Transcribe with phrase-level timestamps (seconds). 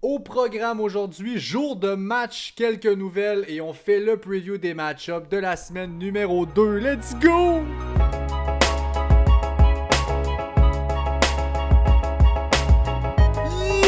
[0.00, 5.28] Au programme aujourd'hui, jour de match, quelques nouvelles et on fait le preview des match-ups
[5.28, 6.76] de la semaine numéro 2.
[6.76, 7.64] Let's go!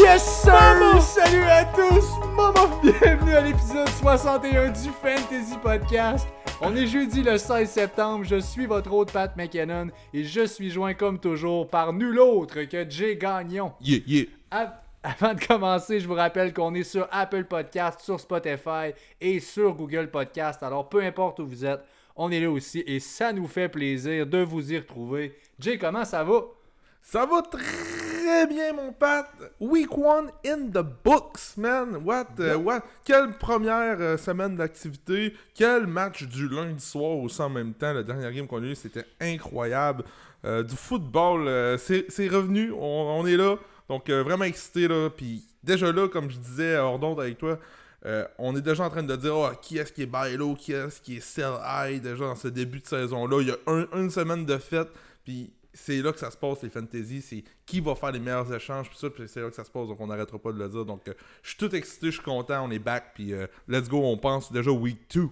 [0.03, 1.01] Yes sir!
[1.01, 2.09] Salut à tous!
[2.35, 2.81] Maman!
[2.83, 6.27] Bienvenue à l'épisode 61 du Fantasy Podcast.
[6.61, 10.71] On est jeudi le 16 septembre, je suis votre hôte Pat McKinnon et je suis
[10.71, 13.75] joint comme toujours par nul autre que Jay Gagnon.
[13.81, 14.27] Yeah, yeah.
[15.03, 19.73] Avant de commencer, je vous rappelle qu'on est sur Apple Podcast, sur Spotify et sur
[19.73, 20.63] Google Podcast.
[20.63, 21.81] Alors peu importe où vous êtes,
[22.17, 25.39] on est là aussi et ça nous fait plaisir de vous y retrouver.
[25.59, 26.43] Jay, comment ça va?
[27.01, 29.27] Ça va très bien, mon Pat.
[29.59, 31.97] Week one in the books, man.
[32.05, 32.83] What, euh, what?
[33.03, 35.33] Quelle première euh, semaine d'activité.
[35.55, 37.95] Quel match du lundi soir aussi en même temps.
[37.95, 40.05] Le dernier game qu'on a eu, c'était incroyable.
[40.45, 42.71] Euh, du football, euh, c'est c'est revenu.
[42.73, 43.57] On, on est là.
[43.91, 45.11] Donc, euh, vraiment excité, là.
[45.11, 47.59] Puis, déjà là, comme je disais hors d'onde avec toi,
[48.07, 50.55] euh, on est déjà en train de dire oh, qui est-ce qui est buy low,
[50.55, 53.41] qui est-ce qui est sell high déjà dans ce début de saison-là.
[53.43, 54.89] Il y a un- une semaine de fête,
[55.25, 57.21] puis c'est là que ça se passe, les fantasy.
[57.21, 59.71] C'est qui va faire les meilleurs échanges, puis ça, puis c'est là que ça se
[59.73, 60.85] passe, donc on n'arrêtera pas de le dire.
[60.85, 63.35] Donc, euh, je suis tout excité, je suis content, on est back, puis
[63.67, 65.29] let's go, on pense déjà week 2.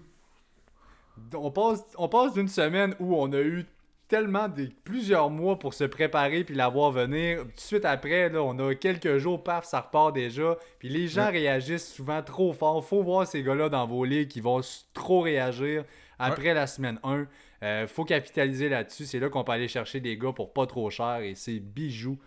[1.35, 3.65] On passe, on passe d'une semaine où on a eu
[4.09, 7.41] tellement de plusieurs mois pour se préparer puis la voir venir.
[7.41, 10.57] Tout de suite après, là, on a quelques jours, paf, ça repart déjà.
[10.79, 12.85] Puis les gens réagissent souvent trop fort.
[12.85, 14.61] Faut voir ces gars-là dans vos ligues qui vont
[14.95, 15.85] trop réagir
[16.19, 17.27] après la semaine 1.
[17.63, 19.05] Euh, faut capitaliser là-dessus.
[19.05, 22.19] C'est là qu'on peut aller chercher des gars pour pas trop cher et c'est bijoux.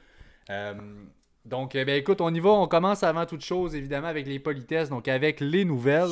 [0.49, 0.73] Euh,
[1.45, 2.51] donc, eh ben, écoute, on y va.
[2.51, 6.09] On commence avant toute chose, évidemment, avec les politesses, donc avec les nouvelles.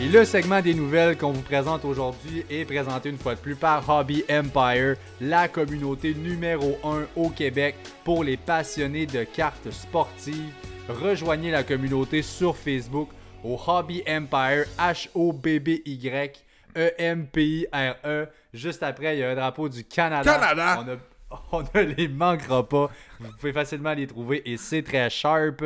[0.00, 3.56] Et le segment des nouvelles qu'on vous présente aujourd'hui est présenté une fois de plus
[3.56, 10.52] par Hobby Empire, la communauté numéro 1 au Québec pour les passionnés de cartes sportives.
[10.88, 13.08] Rejoignez la communauté sur Facebook
[13.42, 16.44] au Hobby Empire, H-O-B-B-Y,
[16.76, 18.26] E-M-P-I-R-E.
[18.54, 20.32] Juste après, il y a un drapeau du Canada.
[20.32, 20.84] Canada!
[20.86, 20.96] On a-
[21.52, 22.90] on ne les manquera pas.
[23.20, 25.62] Vous pouvez facilement les trouver et c'est très sharp.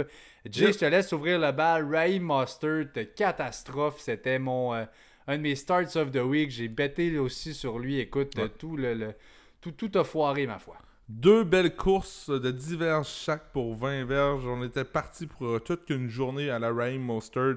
[0.50, 1.86] Jay, je te laisse ouvrir le bal.
[1.94, 2.86] Ray Mustard,
[3.16, 4.00] catastrophe.
[4.00, 4.84] C'était mon euh,
[5.28, 6.50] un de mes starts of the week.
[6.50, 7.98] J'ai bêté aussi sur lui.
[8.00, 8.48] Écoute, Ouais.
[8.48, 9.14] tout le, le-
[9.60, 10.76] tout, tout a foiré, ma foi.
[11.08, 14.46] Deux belles courses de 10 verges chaque pour 20 verges.
[14.46, 17.56] On était parti pour euh, toute une journée à la Rain Mustard.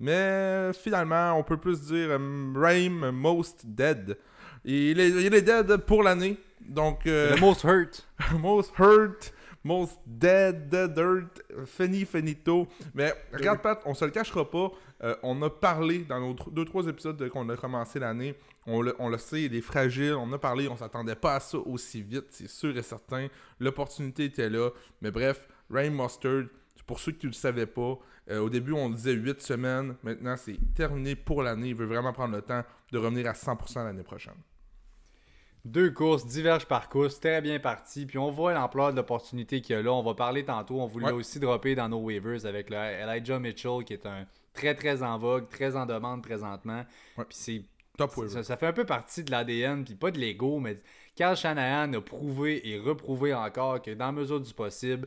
[0.00, 4.18] Mais finalement, on peut plus dire euh, Rain Most Dead.
[4.64, 6.36] Et il est, il est dead pour l'année.
[6.60, 8.08] Donc, euh, most hurt.
[8.38, 12.66] most hurt, most dead, dead hurt, fini, finito.
[12.94, 14.70] Mais regarde, Pat, on se le cachera pas.
[15.02, 18.34] euh, on a parlé dans nos 2-3 épisodes de- qu'on a commencé l'année.
[18.66, 20.14] On le, on le sait, il est fragile.
[20.14, 23.28] On a parlé, on s'attendait pas à ça aussi vite, c'est sûr et certain.
[23.60, 24.70] L'opportunité était là.
[25.02, 26.44] Mais bref, Rain Mustard,
[26.86, 27.98] pour ceux qui ne le savaient pas,
[28.30, 29.96] euh, au début on disait 8 semaines.
[30.02, 31.68] Maintenant, c'est terminé pour l'année.
[31.68, 34.34] Il veut vraiment prendre le temps de revenir à 100% l'année prochaine.
[35.64, 38.04] Deux courses, diverges par course, très bien parti.
[38.04, 39.92] Puis on voit l'ampleur de l'opportunité qu'il y a là.
[39.92, 40.80] On va parler tantôt.
[40.80, 41.12] On Ouais.
[41.12, 45.18] aussi droppé dans nos waivers avec le Elijah Mitchell qui est un très très en
[45.18, 46.84] vogue, très en demande présentement.
[47.16, 47.24] Ouais.
[47.28, 47.62] Puis c'est
[47.96, 50.74] Top ça, ça fait un peu partie de l'ADN, puis pas de l'ego, mais
[51.14, 55.06] Carl Shanahan a prouvé et reprouvé encore que dans la mesure du possible,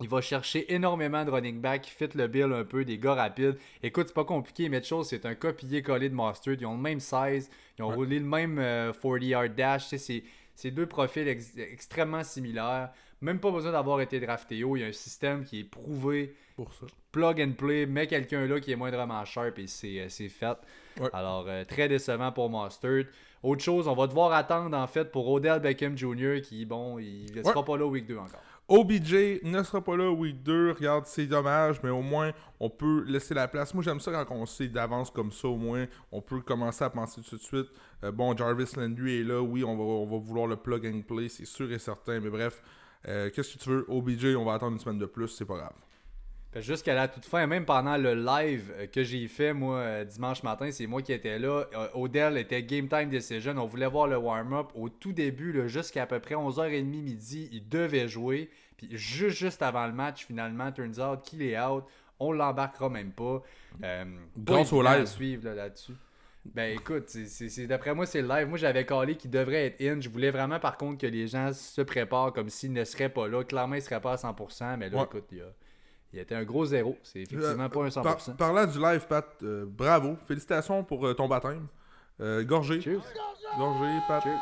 [0.00, 3.56] il va chercher énormément de running back fit le bill un peu, des gars rapides.
[3.82, 4.68] Écoute, c'est pas compliqué.
[4.68, 6.54] Mitchell, c'est un copier-coller de Mustard.
[6.60, 7.50] Ils ont le même size.
[7.78, 7.94] Ils ont Ouais.
[7.94, 9.84] roulé le même euh, 40-yard dash.
[9.84, 10.22] Tu sais, c'est,
[10.54, 12.90] c'est deux profils ex- extrêmement similaires.
[13.20, 14.76] Même pas besoin d'avoir été drafté haut.
[14.76, 16.34] Il y a un système qui est prouvé.
[16.54, 16.86] Pour ça.
[17.10, 17.84] Plug and play.
[17.86, 20.56] Mets quelqu'un là qui est moindrement sharp et c'est, euh, c'est fait.
[21.00, 21.08] Ouais.
[21.12, 23.02] Alors, euh, très décevant pour Mustard.
[23.42, 26.40] Autre chose, on va devoir attendre en fait pour Odell Beckham Jr.
[26.42, 28.42] qui, bon, il ne sera pas là au week 2 encore.
[28.68, 30.72] OBJ ne sera pas là week 2.
[30.72, 33.72] Regarde, c'est dommage, mais au moins, on peut laisser la place.
[33.72, 35.48] Moi, j'aime ça quand on sait d'avance comme ça.
[35.48, 37.68] Au moins, on peut commencer à penser tout de suite.
[38.04, 39.40] Euh, bon, Jarvis Landry est là.
[39.40, 42.20] Oui, on va, on va vouloir le plug and play, c'est sûr et certain.
[42.20, 42.60] Mais bref,
[43.06, 43.86] euh, qu'est-ce que tu veux?
[43.88, 45.72] OBJ, on va attendre une semaine de plus, c'est pas grave.
[46.60, 50.42] Jusqu'à la toute fin, même pendant le live euh, que j'ai fait, moi, euh, dimanche
[50.42, 51.64] matin, c'est moi qui étais là.
[51.74, 53.54] Euh, Odell était Game Time Decision.
[53.58, 54.68] On voulait voir le warm-up.
[54.74, 58.50] Au tout début, là, jusqu'à à peu près 11h30 midi, il devait jouer.
[58.76, 61.84] Puis juste, juste avant le match, finalement, turns out qu'il est out.
[62.20, 63.42] On l'embarquera même pas.
[63.84, 64.04] Euh,
[64.46, 65.06] au évident à live.
[65.06, 65.92] suivre là, là-dessus.
[66.54, 68.48] Ben écoute, c'est- d'après moi, c'est le live.
[68.48, 70.00] Moi, j'avais calé qu'il devrait être in.
[70.00, 73.28] Je voulais vraiment, par contre, que les gens se préparent comme s'il ne serait pas
[73.28, 73.44] là.
[73.44, 75.04] Clairement, il serait pas à 100%, mais là, Ouais.
[75.04, 75.52] écoute, il y a,
[76.12, 76.98] il a été un gros zéro.
[77.02, 78.02] C'est effectivement euh, pas un 100%.
[78.02, 80.16] Par, parlant du live, Pat, euh, bravo.
[80.26, 81.66] Félicitations pour euh, ton baptême.
[82.18, 82.80] gorgé.
[82.80, 83.04] Cheers.
[83.58, 84.22] Gorgé, Pat.
[84.22, 84.40] Cheers.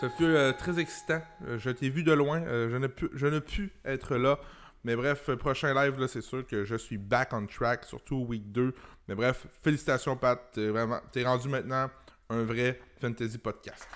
[0.00, 1.20] Ça fut très excitant.
[1.56, 2.44] je t'ai vu de loin.
[2.44, 4.38] je, ne pu, je ne pus être là.
[4.84, 8.52] Mais bref, prochain live, là, c'est sûr que je suis back on track, surtout week
[8.52, 8.72] 2.
[9.08, 10.56] Mais bref, félicitations, Pat.
[10.56, 11.90] Vraiment, t'es rendu maintenant
[12.30, 13.88] un vrai fantasy podcast.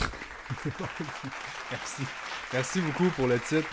[1.70, 2.02] Merci.
[2.52, 3.68] Merci beaucoup pour le titre.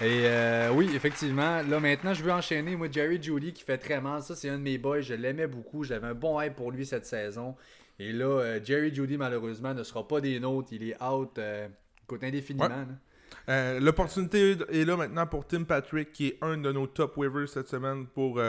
[0.00, 2.76] Et euh, oui, effectivement, là maintenant, je veux enchaîner.
[2.76, 4.22] Moi, Jerry Judy qui fait très mal.
[4.22, 5.00] Ça, c'est un de mes boys.
[5.00, 5.82] Je l'aimais beaucoup.
[5.82, 7.56] J'avais un bon hype pour lui cette saison.
[7.98, 10.72] Et là, euh, Jerry Judy, malheureusement, ne sera pas des nôtres.
[10.72, 11.66] Il est out euh,
[12.06, 12.86] côté indéfiniment.
[13.48, 17.48] Euh, L'opportunité est là maintenant pour Tim Patrick, qui est un de nos top waivers
[17.48, 18.40] cette semaine pour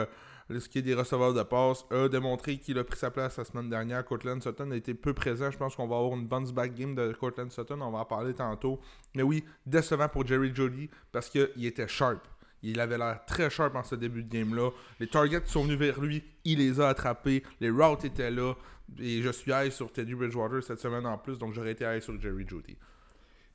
[0.58, 1.84] ce qui des receveurs de passe.
[1.90, 4.04] A démontré qu'il a pris sa place la semaine dernière.
[4.04, 5.50] Cortland Sutton a été peu présent.
[5.50, 7.80] Je pense qu'on va avoir une bounce back game de Cortland Sutton.
[7.80, 8.80] On va en parler tantôt.
[9.14, 12.26] Mais oui, décevant pour Jerry Jody parce qu'il était sharp.
[12.62, 14.70] Il avait l'air très sharp en ce début de game-là.
[14.98, 17.42] Les targets sont venus vers lui, il les a attrapés.
[17.60, 18.54] Les routes étaient là.
[18.98, 22.02] Et je suis high sur Teddy Bridgewater cette semaine en plus, donc j'aurais été high
[22.02, 22.76] sur Jerry Jody.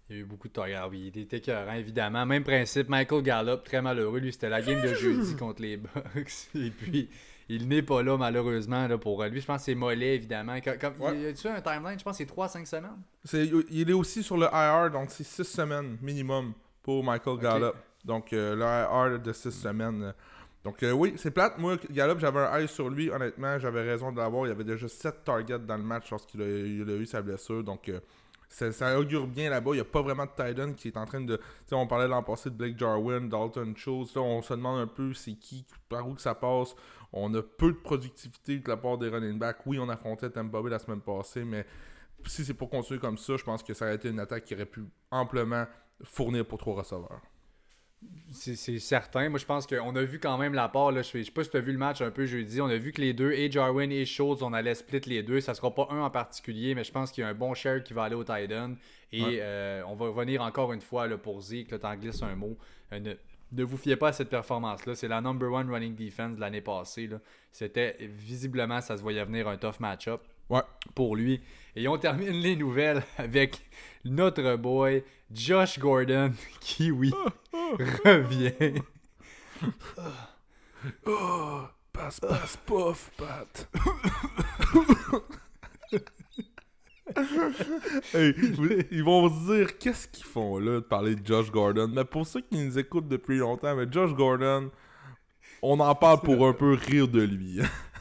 [0.09, 0.77] Il y a eu beaucoup de targets.
[0.91, 2.25] Oui, il était écœurant, évidemment.
[2.25, 4.19] Même principe, Michael Gallup, très malheureux.
[4.19, 6.31] Lui, c'était la game de jeudi contre les Bucks.
[6.55, 7.09] Et puis,
[7.49, 9.41] il n'est pas là, malheureusement, là, pour lui.
[9.41, 10.59] Je pense que c'est mollet, évidemment.
[10.61, 11.17] Comme, comme- Ouais.
[11.17, 11.97] Y a-tu un timeline?
[11.97, 13.65] Je pense que c'est 3-5 semaines.
[13.71, 16.53] Il est aussi sur le IR, donc c'est 6 semaines minimum
[16.83, 17.73] pour Michael Gallup.
[18.03, 20.03] Donc euh, le IR de 6 semaines.
[20.03, 20.11] euh.
[20.63, 21.57] Donc euh, oui, c'est plate.
[21.57, 23.09] Moi, Gallup, j'avais un eye sur lui.
[23.09, 24.45] Honnêtement, j'avais raison de l'avoir.
[24.45, 27.63] Il y avait déjà 7 targets dans le match lorsqu'il a, a eu sa blessure.
[27.63, 27.99] Donc euh,
[28.49, 29.71] ça, augure bien là-bas.
[29.71, 31.37] Il n'y a pas vraiment de Titan qui est en train de.
[31.37, 34.15] Tu sais, on parlait l'an passé de Blake Jarwin, Dalton Schultz.
[34.15, 36.75] On se demande un peu c'est qui, par où que ça passe.
[37.13, 39.65] On a peu de productivité de la part des running backs.
[39.65, 41.65] Oui, on affrontait Tampa Bay la semaine passée, mais
[42.25, 44.53] si c'est pour continuer comme ça, je pense que ça aurait été une attaque qui
[44.53, 45.65] aurait pu amplement
[46.03, 47.21] fournir pour trois receveurs.
[48.31, 49.29] C'est certain.
[49.29, 50.91] Moi, je pense qu'on a vu quand même la part.
[50.91, 52.59] Là, je, sais, pas si tu as vu le match un peu jeudi.
[52.59, 55.39] On a vu que les deux, et Jarwin et Schultz, on allait split les deux.
[55.39, 57.81] Ça sera pas un en particulier, mais je pense qu'il y a un bon share
[57.83, 58.73] qui va aller au tight end.
[59.11, 59.37] Et Ouais.
[59.41, 61.71] euh, on va revenir encore une fois là, pour Zeke.
[61.71, 62.57] Là, t'en glisses un mot.
[62.91, 63.13] Euh, ne,
[63.53, 64.95] ne vous fiez pas à cette performance-là.
[64.95, 67.09] C'est la number one running defense de l'année passée.
[67.51, 70.61] C'était visiblement, ça se voyait venir un tough match-up Ouais.
[70.93, 71.41] pour lui.
[71.75, 73.61] Et on termine les nouvelles avec
[74.03, 76.31] notre boy Josh Gordon
[76.61, 77.11] qui, oui,
[78.05, 78.81] revient.
[81.05, 81.61] Oh,
[81.91, 83.69] passe, passe, pof, Pat.
[88.13, 88.33] Hey,
[88.91, 91.87] ils vont se dire qu'est-ce qu'ils font là de parler de Josh Gordon?
[91.93, 94.71] Mais pour ceux qui nous écoutent depuis longtemps, mais Josh Gordon,
[95.61, 97.59] on en parle pour un peu rire de lui.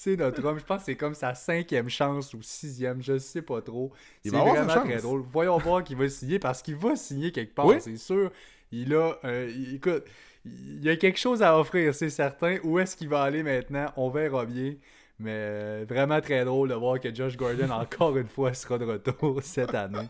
[0.00, 0.60] C'est notre homme.
[0.60, 3.90] Je pense que c'est comme sa cinquième chance ou sixième, je sais pas trop.
[4.24, 5.24] C'est vraiment très drôle.
[5.32, 7.78] Voyons voir qu'il va signer parce qu'il va signer quelque part, Oui.
[7.80, 8.30] c'est sûr.
[8.70, 10.04] Il a, euh, il- écoute,
[10.44, 12.58] il y a quelque chose à offrir, c'est certain.
[12.62, 13.86] Où est-ce qu'il va aller maintenant?
[13.96, 14.74] On verra bien.
[15.18, 18.84] Mais euh, vraiment très drôle de voir que Josh Gordon, encore une fois, sera de
[18.84, 20.08] retour cette année.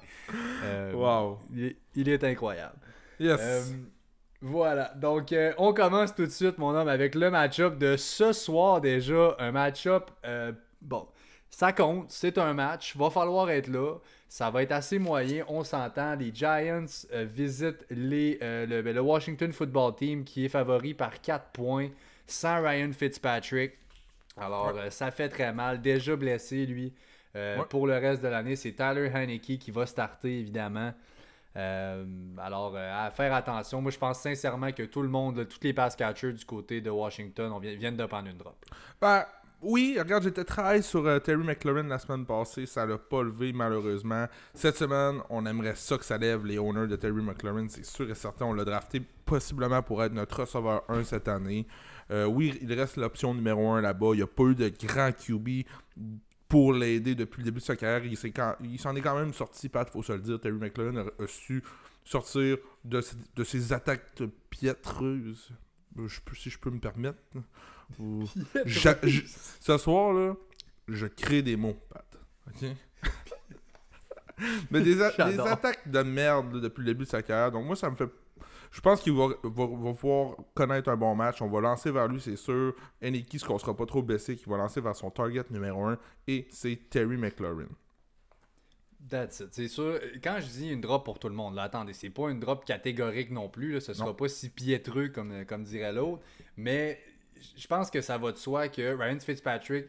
[0.65, 1.39] Euh, Wow.
[1.55, 2.77] il, est, il est incroyable.
[3.19, 3.73] Yes.
[4.41, 8.33] Voilà, donc euh, on commence tout de suite, mon homme, avec le match-up de ce
[8.33, 9.35] soir déjà.
[9.41, 11.09] Un match-up, euh, bon,
[11.51, 13.97] ça compte, c'est un match, va falloir être là.
[14.29, 16.15] Ça va être assez moyen, on s'entend.
[16.15, 21.21] Les Giants euh, visitent les, le, ben, le Washington Football Team qui est favori par
[21.21, 21.89] 4 points
[22.27, 23.73] sans Ryan Fitzpatrick.
[24.37, 24.91] Alors, Ouais.
[24.91, 25.81] ça fait très mal.
[25.81, 26.93] Déjà blessé, lui.
[27.35, 27.57] Ouais.
[27.71, 30.93] Pour le reste de l'année, c'est Tyler Haneke qui va starter, évidemment.
[31.59, 32.05] Euh,
[32.39, 33.83] alors, euh, à faire attention.
[33.83, 36.91] Moi, je pense sincèrement que tout le monde, tous les pass catchers du côté de
[36.91, 38.65] Washington, viennent de prendre une drop.
[39.01, 39.25] Ben,
[39.61, 42.65] oui, regarde, j'étais high sur euh, Terry McLaurin la semaine passée.
[42.65, 44.27] Ça l'a pas levé, malheureusement.
[44.55, 47.67] Cette semaine, on aimerait ça que ça lève les owners de Terry McLaurin.
[47.69, 48.45] C'est sûr et certain.
[48.47, 51.67] On l'a drafté possiblement pour être notre receveur 1 cette année.
[52.11, 54.13] Oui, il reste l'option numéro 1 là-bas.
[54.13, 55.67] Il n'y a pas eu de grand QB
[56.49, 58.05] pour l'aider depuis le début de sa carrière.
[58.05, 60.41] Il s'est quand- il s'en est quand même sorti, Pat, faut se le dire.
[60.41, 61.63] Terry McLaurin a, a su
[62.05, 65.51] sortir de, ses- de ses attaques piètreuses.
[65.99, 67.19] Euh, Je si je peux me permettre.
[67.99, 68.25] Ou-
[68.67, 70.35] ce soir, là,
[70.89, 72.05] je crée des mots, Pat.
[72.49, 72.69] OK?
[74.71, 75.49] Mais des, a- des J'adore.
[75.49, 77.51] attaques de merde là, depuis le début de sa carrière.
[77.51, 78.09] Donc, moi, ça me fait.
[78.71, 81.41] Je pense qu'il va, va, va pouvoir connaître un bon match.
[81.43, 82.75] On va lancer vers lui, c'est sûr.
[83.03, 85.99] Eniki, ce qu'on sera pas trop blessé, qui va lancer vers son target numéro 1.
[86.27, 87.69] Et c'est Terry McLaurin.
[89.09, 89.49] That's it.
[89.53, 89.99] C'est sûr.
[90.23, 92.65] Quand je dis une drop pour tout le monde, là, attendez, c'est pas une drop
[92.65, 93.73] catégorique non plus.
[93.73, 94.15] Là, ce sera Non.
[94.15, 96.23] pas si piétreux comme, comme dirait l'autre.
[96.57, 97.01] Mais
[97.57, 99.87] je pense que ça va de soi que Ryan Fitzpatrick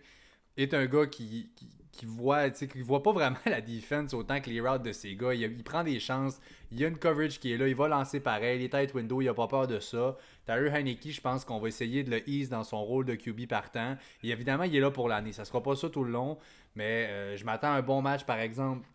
[0.58, 1.68] est un gars qui, qui,
[2.00, 5.34] qui voit, qui voit pas vraiment la defense autant que les routes de ces gars.
[5.34, 6.40] Il, prend des chances,
[6.72, 9.22] il y a une coverage qui est là, il va lancer pareil, les tight window,
[9.22, 10.16] il a pas peur de ça.
[10.46, 13.48] Tyler Heineke, je pense qu'on va essayer de le ease dans son rôle de QB
[13.48, 13.98] partant.
[14.24, 15.34] Et évidemment, il est là pour l'année.
[15.34, 16.38] Ça sera pas ça tout le long,
[16.74, 18.88] mais euh, je m'attends à un bon match, par exemple.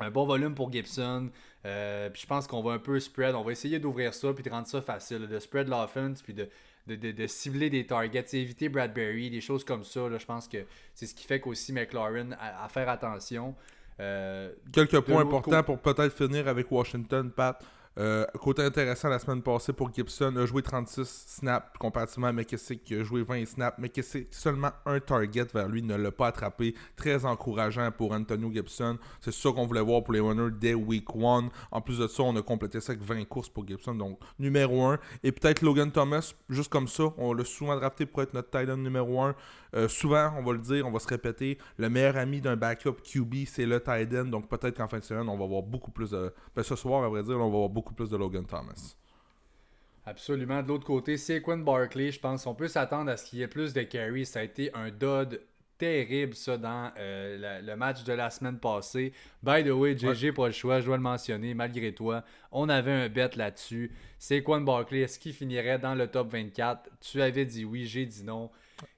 [0.00, 1.28] Un bon volume pour Gibson.
[1.66, 3.34] Euh, puis je pense qu'on va un peu spread.
[3.34, 5.26] On va essayer d'ouvrir ça puis de rendre ça facile.
[5.26, 6.48] De spread l'offense puis de,
[6.86, 10.00] de, cibler des targets, éviter Bradbury, des choses comme ça.
[10.18, 10.58] je pense que
[10.94, 13.54] c'est ce qui fait qu'aussi McLaurin à, faire attention.
[13.98, 17.62] Euh, Quelques points importants pour peut-être finir avec Washington, Pat.
[17.98, 22.84] Euh, côté intéressant, la semaine passée pour Gibson, a joué 36 snaps comparativement à McKissick
[22.84, 23.78] qui a joué 20 snaps.
[23.78, 26.74] McKissick, seulement un target vers lui, ne l'a pas attrapé.
[26.96, 28.98] Très encourageant pour Antonio Gibson.
[29.20, 31.48] C'est ça qu'on voulait voir pour les runners dès week 1.
[31.70, 33.94] En plus de ça, on a complété ça avec 20 courses pour Gibson.
[33.94, 34.98] Donc, numéro 1.
[35.22, 37.04] Et peut-être Logan Thomas, juste comme ça.
[37.16, 39.34] On l'a souvent drafté pour être notre Titan numéro 1.
[39.76, 42.94] Euh, souvent, on va le dire, on va se répéter, le meilleur ami d'un backup
[43.02, 44.24] QB, c'est le tight end.
[44.24, 46.32] Donc peut-être qu'en fin de semaine, on va voir beaucoup plus de.
[46.54, 48.96] Ben, ce soir, à vrai dire, on va voir beaucoup plus de Logan Thomas.
[50.04, 50.62] Absolument.
[50.62, 52.12] De l'autre côté, c'est Quinn Barkley.
[52.12, 54.24] Je pense qu'on peut s'attendre à ce qu'il y ait plus de carry.
[54.24, 55.40] Ça a été un dud
[55.78, 59.12] terrible, ça, dans euh, le match de la semaine passée.
[59.42, 62.24] By the way, GG, pas le choix, je dois le mentionner, malgré toi.
[62.52, 63.92] On avait un bet là-dessus.
[64.18, 68.06] C'est Quan Barkley, est-ce qu'il finirait dans le top 24 Tu avais dit oui, j'ai
[68.06, 68.50] dit non.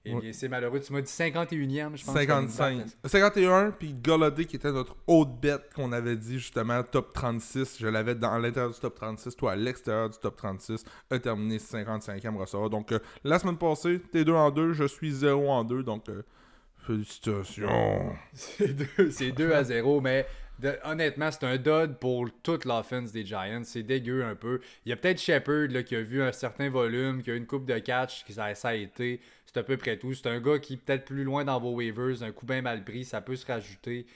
[0.05, 0.81] Et bien, c'est malheureux.
[0.81, 2.15] Tu m'as dit 51e, je pense.
[2.15, 2.87] 55.
[3.05, 7.77] 51, puis Golladay, qui était notre haute bête qu'on avait dit justement, top 36.
[7.79, 9.37] Je l'avais dans l'intérieur du top 36.
[9.37, 12.71] Toi, à l'extérieur du top 36, a terminé 55e ressort.
[12.71, 15.83] Donc, euh, la semaine passée, t'es 2 en 2, je suis 0 en 2.
[15.83, 16.23] Donc, euh,
[16.87, 18.17] félicitations.
[18.33, 20.27] c'est 2 à 0, mais
[20.85, 23.63] honnêtement, c'est un dud pour toute l'offense des Giants.
[23.65, 24.61] C'est dégueu un peu.
[24.85, 27.67] Il y a peut-être Shepard qui a vu un certain volume, qui a une coupe
[27.67, 29.21] de catch, qui ça, ça a été.
[29.59, 30.15] C'est à peu près tout.
[30.15, 33.05] C'est un gars qui peut-être plus loin dans vos waivers, un coup bien mal pris,
[33.05, 34.07] ça peut se rajouter.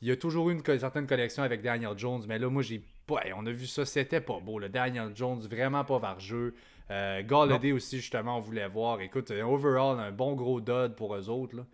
[0.00, 2.80] Il y a toujours eu une certaine connexion avec Daniel Jones, mais là, moi, j'ai
[3.04, 3.22] pas.
[3.34, 4.60] on a vu ça, c'était pas beau.
[4.60, 6.54] Le Daniel Jones, vraiment pas vargeux.
[6.92, 9.00] Euh, Galladay aussi, justement, on voulait voir.
[9.00, 11.56] Écoute, overall, un bon gros dud pour eux autres.
[11.56, 11.64] Là.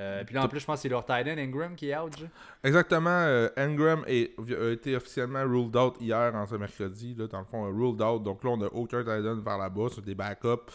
[0.00, 2.12] Euh, puis là, en plus, je pense que c'est leur Titan Ingram qui est out.
[2.64, 3.20] Exactement.
[3.20, 7.14] Euh, Ingram a été officiellement ruled out hier, en ce mercredi.
[7.14, 8.24] Là, dans le fond, ruled out.
[8.24, 9.86] Donc là, on n'a aucun Titan vers là-bas.
[9.94, 10.72] C'est des backups.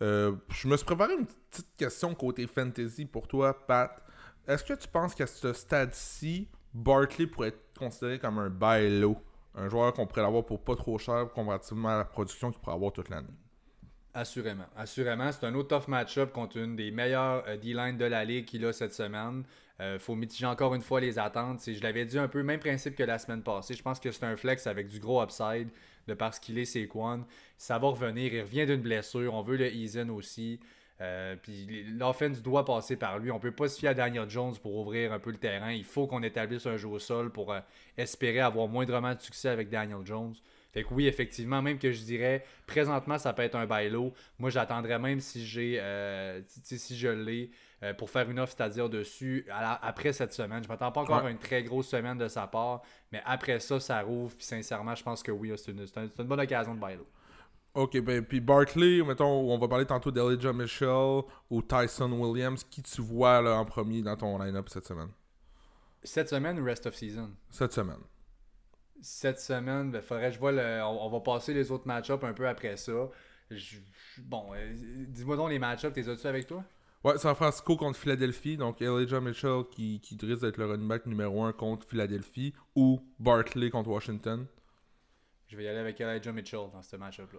[0.00, 4.02] Euh, je me suis préparé une petite question côté fantasy pour toi, Pat.
[4.46, 9.16] Est-ce que tu penses qu'à ce stade-ci, Barkley pourrait être considéré comme un buy low
[9.54, 12.76] Un joueur qu'on pourrait avoir pour pas trop cher comparativement à la production qu'il pourrait
[12.76, 13.26] avoir toute l'année
[14.14, 14.64] Assurément.
[14.76, 18.46] Assurément, c'est un autre tough match-up contre une des meilleures euh, D-line de la ligue
[18.46, 19.44] qu'il a cette semaine.
[19.78, 21.60] Il euh, faut mitiger encore une fois les attentes.
[21.66, 23.74] Je l'avais dit un peu, même principe que la semaine passée.
[23.74, 25.68] Je pense que c'est un flex avec du gros upside
[26.08, 27.24] de parce qu'il est Saquon.
[27.56, 28.34] Ça va revenir.
[28.34, 29.34] Il revient d'une blessure.
[29.34, 30.58] On veut le Eason aussi.
[31.00, 33.30] Euh, puis l'offense doit passer par lui.
[33.30, 35.70] On peut pas se fier à Daniel Jones pour ouvrir un peu le terrain.
[35.70, 37.54] Il faut qu'on établisse un jeu au sol pour
[37.96, 40.34] espérer avoir moindrement de succès avec Daniel Jones.
[40.72, 44.12] Fait que oui, effectivement, même que je dirais, présentement, ça peut être un bailo.
[44.38, 47.50] Moi, j'attendrais même si j'ai, euh, si je l'ai,
[47.82, 50.62] euh, pour faire une offre, c'est-à-dire dessus, après cette semaine.
[50.62, 52.82] Je m'attends pas encore à une très grosse semaine de sa part,
[53.12, 54.34] mais après ça, ça rouvre.
[54.36, 57.06] Puis sincèrement, je pense que oui, c'est une, une, bonne occasion de bailo.
[57.74, 62.64] Ok, ben puis Barkley, mettons, on va parler tantôt d'Elijah Mitchell ou Tyson Williams.
[62.64, 65.10] Qui tu vois là, en premier dans ton line-up cette semaine?
[66.02, 67.30] Cette semaine ou rest of season?
[67.50, 68.00] Cette semaine
[69.00, 72.48] cette semaine, ben, faudrait je vois le, on, va passer les autres match-ups un peu
[72.48, 73.08] après ça.
[74.18, 74.74] bon, euh,
[75.08, 76.64] dis-moi donc les match-ups, t'es as-tu avec toi?
[77.08, 81.06] Ouais, San Francisco contre Philadelphie, donc Elijah Mitchell qui, qui risque d'être le running back
[81.06, 84.46] numéro 1 contre Philadelphie ou Barkley contre Washington.
[85.46, 87.38] Je vais y aller avec Elijah Mitchell dans ce match-up-là.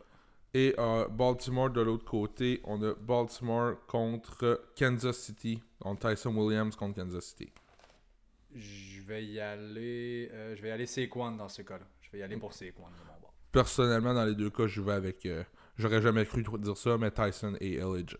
[0.55, 6.75] Et euh, Baltimore de l'autre côté, on a Baltimore contre Kansas City, donc Tyson Williams
[6.75, 7.51] contre Kansas City.
[8.55, 10.31] Je vais y aller.
[10.33, 11.85] Euh, je vais y aller Saquon dans ce cas-là.
[12.01, 13.35] Je vais y aller pour Saquon de mon bord.
[13.51, 15.27] Personnellement, dans les deux cas, je vais avec.
[15.27, 15.43] Euh,
[15.77, 18.17] j'aurais jamais cru dire ça, mais Tyson et Elijah.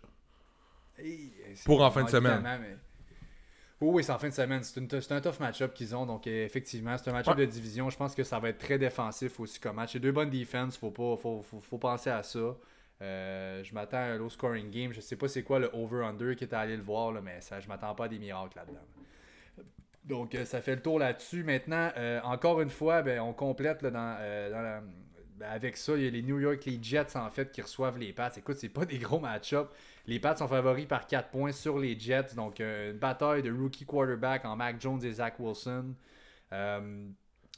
[1.64, 2.46] Pour en fin de semaine.
[3.80, 4.62] oui, c'est en fin de semaine.
[4.62, 6.06] C'est un tough match-up qu'ils ont.
[6.06, 7.90] Donc, effectivement, c'est un match-up de division.
[7.90, 9.92] Je pense que ça va être très défensif aussi comme match.
[9.92, 10.76] C'est deux bonnes défenses.
[10.76, 12.56] Faut, pas, faut, faut, penser à ça.
[13.02, 14.92] Euh, je m'attends à un low scoring game.
[14.92, 17.58] Je sais pas c'est quoi le over-under qui est allé le voir, là, mais ça,
[17.58, 18.84] je m'attends pas à des miracles là-dedans.
[20.04, 21.44] Donc, euh, ça fait le tour là-dessus.
[21.44, 24.80] Maintenant, euh, encore une fois, ben, on complète dans, euh,
[25.36, 25.96] ben, avec ça.
[25.96, 28.32] Il y a les New York, les Jets, en fait, qui reçoivent les Pats.
[28.36, 29.70] Écoute, c'est pas des gros match-ups.
[30.06, 32.34] Les Pats sont favoris par 4 points sur les Jets.
[32.34, 35.94] Donc, une bataille de rookie quarterback en Mac Jones et Zach Wilson.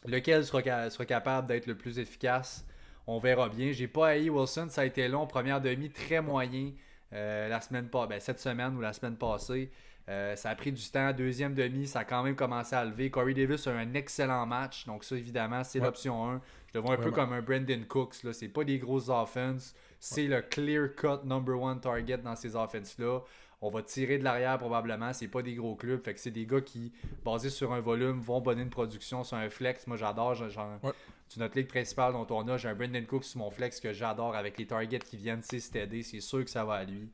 [0.06, 2.66] lequel sera, sera capable d'être le plus efficace?
[3.06, 3.72] On verra bien.
[3.72, 4.66] J'ai pas haï Wilson.
[4.68, 5.26] Ça a été long.
[5.26, 6.72] Première demi, très moyen.
[7.10, 9.70] la semaine pas, ben, cette semaine ou la semaine passée.
[10.08, 11.12] Euh, ça a pris du temps.
[11.12, 13.10] Deuxième demi, ça a quand même commencé à lever.
[13.10, 14.84] Corey Davis a un excellent match.
[14.86, 15.86] Donc, ça, évidemment, c'est Ouais.
[15.86, 16.40] l'option 1.
[16.72, 18.22] Je le vois un peu comme un Brandon Cooks.
[18.24, 18.32] Là.
[18.32, 19.74] C'est pas des grosses offenses.
[20.04, 23.20] C'est le clear-cut number one target dans ces offenses-là.
[23.60, 25.12] On va tirer de l'arrière probablement.
[25.12, 26.02] C'est pas des gros clubs.
[26.02, 26.92] Fait que c'est des gars qui,
[27.24, 29.86] basés sur un volume, vont donner une production sur un flex.
[29.86, 30.34] Moi, j'adore.
[30.34, 30.90] J'en- j'en- Ouais.
[31.28, 33.92] Sur notre ligue principale dont on a, j'ai un Brandon Cooks sur mon flex que
[33.92, 35.42] j'adore avec les targets qui viennent.
[35.42, 35.60] C'est.
[35.60, 37.08] C'est sûr que ça va à lui.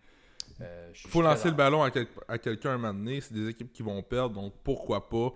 [0.62, 3.20] Euh, faut lancer le ballon à, quel- à quelqu'un un moment donné.
[3.20, 5.34] C'est des équipes qui vont perdre, donc pourquoi pas.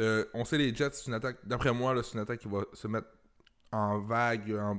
[0.00, 2.48] Euh, on sait les Jets, c'est une attaque, d'après moi, là, c'est une attaque qui
[2.48, 3.06] va se mettre
[3.72, 4.78] en vague, en,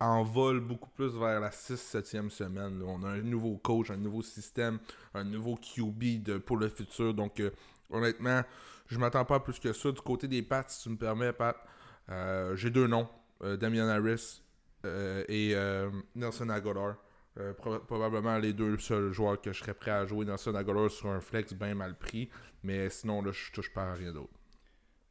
[0.00, 2.82] en vol beaucoup plus vers la 6-7e semaine.
[2.86, 4.78] On a un nouveau coach, un nouveau système,
[5.14, 7.14] un nouveau QB pour le futur.
[7.14, 7.50] Donc, euh,
[7.90, 8.42] honnêtement,
[8.88, 9.90] je m'attends pas plus que ça.
[9.90, 11.56] Du côté des Pats, si tu me permets, Pat,
[12.10, 13.08] euh, j'ai deux noms
[13.42, 14.42] euh, Damian Harris
[14.84, 15.54] euh, et
[16.14, 16.96] Nelson Aguilar.
[17.58, 21.08] Pro- probablement les deux seuls joueurs que je serais prêt à jouer Nelson Aguilar sur
[21.10, 22.30] un flex bien mal pris.
[22.62, 24.32] Mais sinon, là, je touche pas à rien d'autre.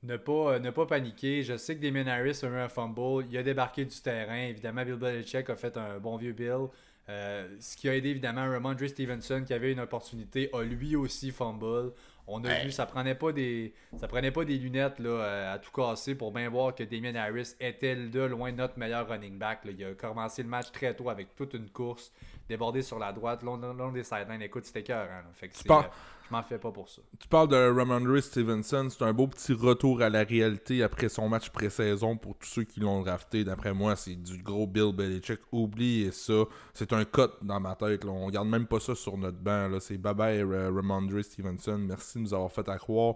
[0.06, 1.42] Ne pas, euh, ne pas paniquer.
[1.44, 3.26] Je sais que Damien Harris a eu un fumble.
[3.30, 4.44] Il a débarqué du terrain.
[4.50, 6.68] Évidemment, Bill Belichick a fait un bon vieux Bill.
[7.08, 11.30] Euh, ce qui a aidé évidemment Ramondre Stevenson qui avait une opportunité a lui aussi
[11.32, 11.92] fumble.
[12.28, 15.60] On a vu ça prenait pas des ça prenait pas des lunettes là, euh, à
[15.60, 19.66] tout casser pour bien voir que Damien Harris était de loin notre meilleur running back.
[19.66, 19.72] là.
[19.78, 22.12] Il a commencé le match très tôt avec toute une course,
[22.50, 24.42] débordé sur la droite, long, long des sidelines.
[24.42, 25.08] Écoute, c'était cœur.
[25.34, 25.90] Fait que parles- euh,
[26.28, 27.02] je m'en fais pas pour ça.
[27.20, 31.30] Tu parles de Ramondre Stevenson, c'est un beau petit retour à la réalité après son
[31.30, 33.44] match pré-saison pour tous ceux qui l'ont drafté.
[33.44, 35.40] D'après moi, c'est du gros Bill Belichick.
[35.52, 36.44] Oubliez ça.
[36.74, 38.04] C'est un cut dans ma tête.
[38.04, 38.12] Là.
[38.12, 39.70] On garde même pas ça sur notre banc.
[39.80, 41.78] C'est bye bye euh, Ramondre Stevenson.
[41.78, 43.16] Merci de nous avoir fait à croire.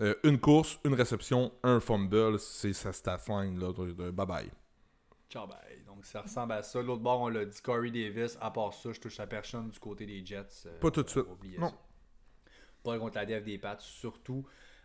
[0.00, 2.38] Euh, une course, une réception, un fumble.
[2.38, 3.58] C'est sa stat line.
[3.58, 4.50] Là, de, de bye bye.
[5.28, 5.58] Ciao, bye.
[5.86, 6.80] Donc, ça ressemble à ça.
[6.82, 8.36] L'autre bord, on l'a dit, Corey Davis.
[8.40, 10.66] À part ça, je touche à personne du côté des Jets.
[10.66, 11.26] Euh, Pas tout de suite.
[11.58, 11.68] Non.
[11.68, 11.74] ça.
[12.84, 14.44] Pas contre la dev des Pats, surtout.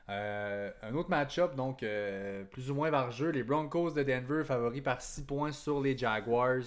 [0.10, 3.30] Euh, un autre match-up, donc euh, plus ou moins vargeux.
[3.30, 6.62] Les Broncos de Denver favoris par 6 points sur les Jaguars.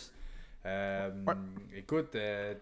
[0.65, 1.35] Euh, Ouais.
[1.75, 2.17] Écoute,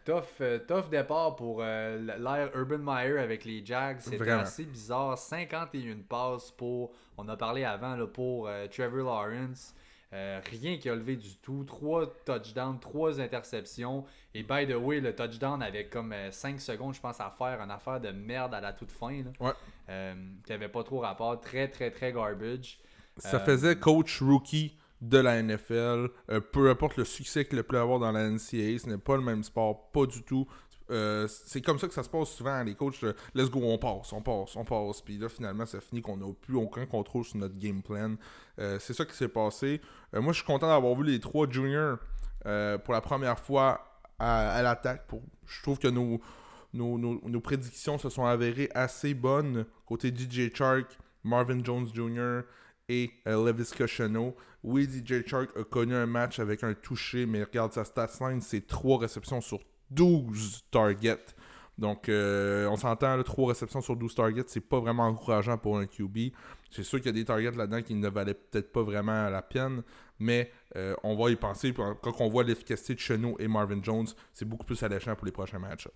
[0.07, 3.99] tough, tough départ pour l'ère Urban Meyer avec les Jags.
[4.01, 5.19] C'était assez bizarre.
[5.19, 9.75] 51 passes pour, on a parlé avant, là, pour Trevor Lawrence.
[10.13, 11.63] Euh, rien qui a levé du tout.
[11.65, 14.05] Trois touchdowns, trois interceptions.
[14.35, 17.61] Et by the way, le touchdown avait comme 5 secondes, je pense, à faire.
[17.61, 19.23] Une affaire de merde à la toute fin.
[19.23, 19.53] Là, Ouais.
[19.89, 21.41] Euh, qui avait pas trop rapport.
[21.41, 22.81] Très, très, très garbage.
[23.19, 26.09] Ça Euh, faisait coach rookie de la NFL.
[26.31, 29.17] Euh, peu importe le succès qu'il a pu avoir dans la NCAA, ce n'est pas
[29.17, 30.47] le même sport, pas du tout.
[30.91, 32.65] Euh, c'est comme ça que ça se passe souvent.
[32.65, 35.01] Les coachs, euh, let's go, on passe, on passe, on passe.
[35.03, 38.17] Puis là, finalement, ça finit qu'on n'a plus aucun contrôle sur notre game plan.
[38.61, 39.81] Euh, c'est ça qui s'est passé.
[40.15, 41.99] Euh, moi, je suis content d'avoir vu les trois juniors
[42.47, 43.85] euh, pour la première fois
[44.19, 45.07] à, l'attaque.
[45.47, 49.65] Je trouve que nos, prédictions se sont avérées assez bonnes.
[49.87, 52.43] Côté DJ Chark, Marvin Jones Jr.
[52.89, 54.37] et Levis Cochonneau.
[54.63, 58.43] Oui, DJ Chark a connu un match avec un touché, mais regarde sa stats line,
[58.43, 61.35] c'est 3 réceptions sur 12 targets.
[61.81, 65.79] Donc, euh, on s'entend, là, 3 réceptions sur 12 targets, c'est pas vraiment encourageant pour
[65.79, 66.33] un QB.
[66.71, 69.41] C'est sûr qu'il y a des targets là-dedans qui ne valaient peut-être pas vraiment la
[69.41, 69.83] peine,
[70.19, 71.73] mais euh, on va y penser.
[71.73, 75.33] Quand on voit l'efficacité de Chenot et Marvin Jones, c'est beaucoup plus alléchant pour les
[75.33, 75.89] prochains matchs.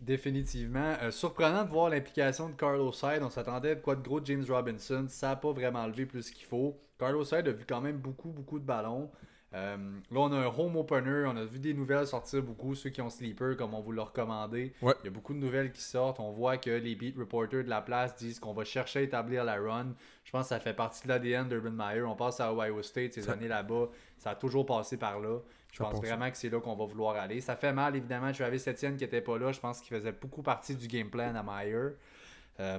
[0.00, 0.94] Définitivement.
[1.02, 3.22] Euh, surprenant de voir l'implication de Carlos Hyde.
[3.22, 5.06] On s'attendait à quoi de gros James Robinson.
[5.08, 6.78] Ça n'a pas vraiment levé plus qu'il faut.
[6.96, 9.10] Carlos Hyde a vu quand même beaucoup, beaucoup de ballons.
[9.54, 9.76] Euh,
[10.10, 11.24] là, on a un home opener.
[11.26, 12.74] On a vu des nouvelles sortir beaucoup.
[12.74, 14.72] Ceux qui ont sleeper, comme on vous l'a recommandé.
[14.82, 14.94] Ouais.
[15.02, 16.18] Il y a beaucoup de nouvelles qui sortent.
[16.18, 19.44] On voit que les beat reporters de la place disent qu'on va chercher à établir
[19.44, 19.94] la run.
[20.24, 22.02] Je pense que ça fait partie de l'ADN d'Urban Meyer.
[22.02, 23.88] On passe à Ohio State, ces Ça- années là-bas.
[24.18, 25.38] Ça a toujours passé par là.
[25.70, 27.40] Je Ça pense vraiment que c'est là qu'on va vouloir aller.
[27.40, 29.52] Ça fait mal, évidemment, Travis Etienne qui était pas là.
[29.52, 31.90] Je pense qu'il faisait beaucoup partie du game plan à Meyer.
[32.60, 32.78] Euh,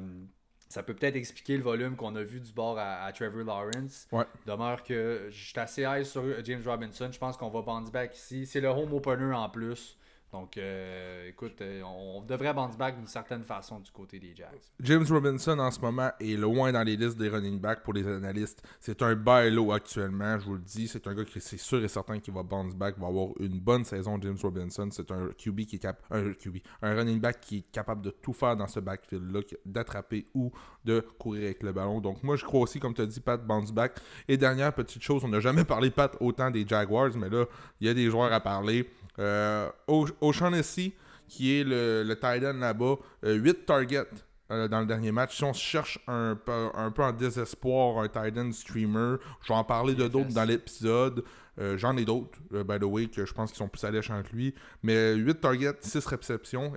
[0.67, 4.07] ça peut peut-être expliquer le volume qu'on a vu du bord à, à Trevor Lawrence.
[4.11, 4.25] Ouais.
[4.45, 7.09] Demeure que je suis assez high sur James Robinson.
[7.11, 8.45] Je pense qu'on va bounce back ici.
[8.45, 9.97] C'est le home opener en plus.
[10.35, 14.59] Donc, euh, écoute, euh, on devrait bounce back d'une certaine façon du côté des Jags.
[14.81, 18.05] James Robinson en ce moment est loin dans les listes des running backs pour les
[18.05, 18.61] analystes.
[18.81, 20.89] C'est un buy low actuellement, je vous le dis.
[20.89, 23.61] C'est un gars qui c'est sûr et certain qu'il va bounce back, va avoir une
[23.61, 24.19] bonne saison.
[24.21, 27.71] James Robinson, c'est un QB qui est cap un QB, un running back qui est
[27.71, 30.51] capable de tout faire dans ce backfield là, d'attraper ou
[30.83, 32.01] de courir avec le ballon.
[32.01, 33.93] Donc moi je crois aussi, comme tu as dit, Pat bounce back.
[34.27, 37.45] Et dernière petite chose, on n'a jamais parlé Pat autant des Jaguars, mais là
[37.79, 38.85] il y a des joueurs à parler.
[39.19, 40.93] Euh, O'Shaughnessy,
[41.27, 44.07] qui est le, le tight end là-bas, 8 targets
[44.51, 45.37] euh, dans le dernier match.
[45.37, 49.63] Si on cherche un peu, un peu en désespoir un Titan streamer, je vais en
[49.63, 51.23] parler de d'autres dans l'épisode.
[51.59, 54.21] Euh, j'en ai d'autres, euh, by the way, que je pense qu'ils sont plus alléchants
[54.21, 54.53] que lui.
[54.83, 56.73] Mais 8 targets, 6 réceptions.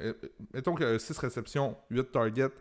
[0.55, 2.55] mettons que 6 réceptions, 8 targets,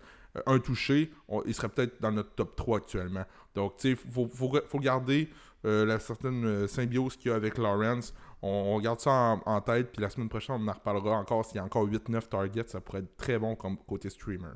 [0.46, 1.10] un touché,
[1.46, 3.24] il serait peut-être dans notre top 3 actuellement.
[3.56, 5.30] Donc, tu sais, il faut, faut, garder
[5.63, 8.13] la certaine symbiose qu'il y a avec Lawrence.
[8.41, 11.43] On, garde ça en, tête, puis la semaine prochaine, on en reparlera encore.
[11.43, 14.54] S'il y a encore 8-9 targets, ça pourrait être très bon comme côté streamer.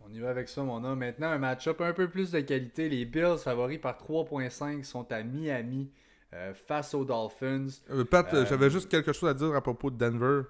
[0.00, 0.98] On y va avec ça, mon homme.
[0.98, 2.88] Maintenant, un match-up un peu plus de qualité.
[2.88, 5.90] Les Bills, favoris par 3.5, sont à Miami
[6.34, 7.66] euh, face aux Dolphins.
[7.90, 10.42] Euh, Pat, euh, j'avais juste quelque chose à dire à propos de Denver.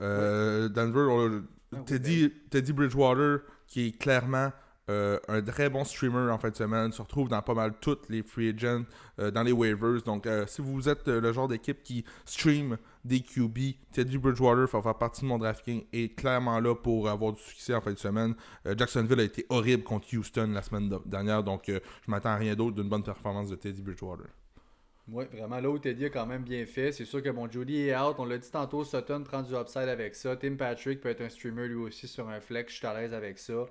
[0.00, 1.40] Denver,
[1.72, 4.50] ah Teddy Bridgewater, qui est clairement
[4.90, 8.08] euh, un très bon streamer en fin de semaine, se retrouve dans pas mal toutes
[8.10, 8.84] les free agents,
[9.18, 10.02] euh, dans les waivers.
[10.02, 13.58] Donc, euh, si vous êtes le genre d'équipe qui stream des QB,
[13.92, 17.74] Teddy Bridgewater va faire partie de mon drafting est clairement là pour avoir du succès
[17.74, 18.34] en fin de semaine.
[18.76, 22.76] Jacksonville a été horrible contre Houston la semaine dernière, donc je m'attends à rien d'autre
[22.76, 24.26] d'une bonne performance de Teddy Bridgewater.
[25.06, 26.90] Oui, vraiment, là où Teddy a quand même bien fait.
[26.90, 28.16] C'est sûr que mon Jody est out.
[28.18, 30.34] On l'a dit tantôt, Sutton prend du upside avec ça.
[30.34, 32.72] Tim Patrick peut être un streamer lui aussi sur un flex.
[32.72, 33.66] Je suis à l'aise avec ça.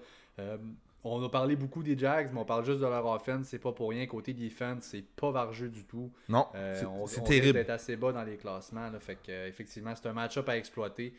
[1.06, 3.48] On a parlé beaucoup des Jags, mais on parle juste de leur offense.
[3.48, 4.06] C'est pas pour rien.
[4.08, 6.12] Côté defense, c'est pas vargeux du tout.
[6.30, 6.48] Non.
[6.56, 7.54] Euh, c'est terrible.
[7.54, 8.89] d'être assez bas dans les classements.
[9.00, 11.13] fait que, euh, effectivement, c'est un match-up à exploiter.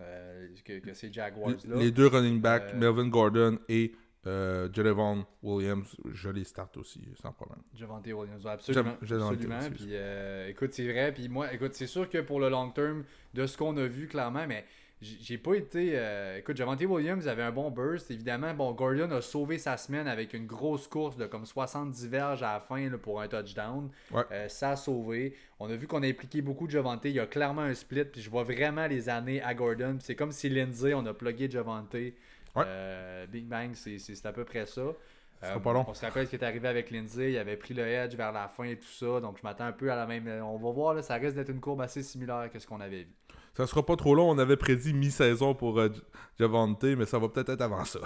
[0.00, 1.76] Euh, que, ces Jaguars-là.
[1.76, 3.92] Les deux running backs, Melvin Gordon et
[4.26, 4.68] euh,
[5.42, 7.58] Williams, je les start aussi, sans problème.
[7.74, 8.96] Javante Williams, absolument.
[9.02, 9.58] absolument.
[9.74, 9.94] Puis,
[10.48, 11.12] écoute, c'est vrai.
[11.12, 14.06] Puis moi, écoute, c'est sûr que pour le long terme, de ce qu'on a vu
[14.06, 14.64] clairement, mais
[15.00, 15.92] j'ai pas été.
[15.94, 18.10] Euh, écoute, Javante Williams avait un bon burst.
[18.10, 22.42] Évidemment, bon, Gordon a sauvé sa semaine avec une grosse course de comme 70 verges
[22.42, 23.90] à la fin pour un touchdown.
[24.32, 25.36] Euh, ça a sauvé.
[25.60, 27.04] On a vu qu'on a impliqué beaucoup de Javante.
[27.04, 28.06] Il y a clairement un split.
[28.06, 29.98] Puis je vois vraiment les années à Gordon.
[30.00, 31.94] C'est comme si Lindsay, on a plugué Javante.
[32.56, 34.82] Euh, Big Bang, c'est à peu près ça.
[35.88, 37.32] On se rappelle ce qui est arrivé avec Lindsay.
[37.32, 39.20] Il avait pris le edge vers la fin et tout ça.
[39.20, 40.26] Donc je m'attends un peu à la même.
[40.42, 43.04] On va voir, là, ça risque d'être une courbe assez similaire à ce qu'on avait
[43.04, 43.14] vu.
[43.58, 44.30] Ça sera pas trop long.
[44.30, 45.88] On avait prédit mi-saison pour euh,
[46.38, 47.98] Javante, mais ça va peut-être être avant ça.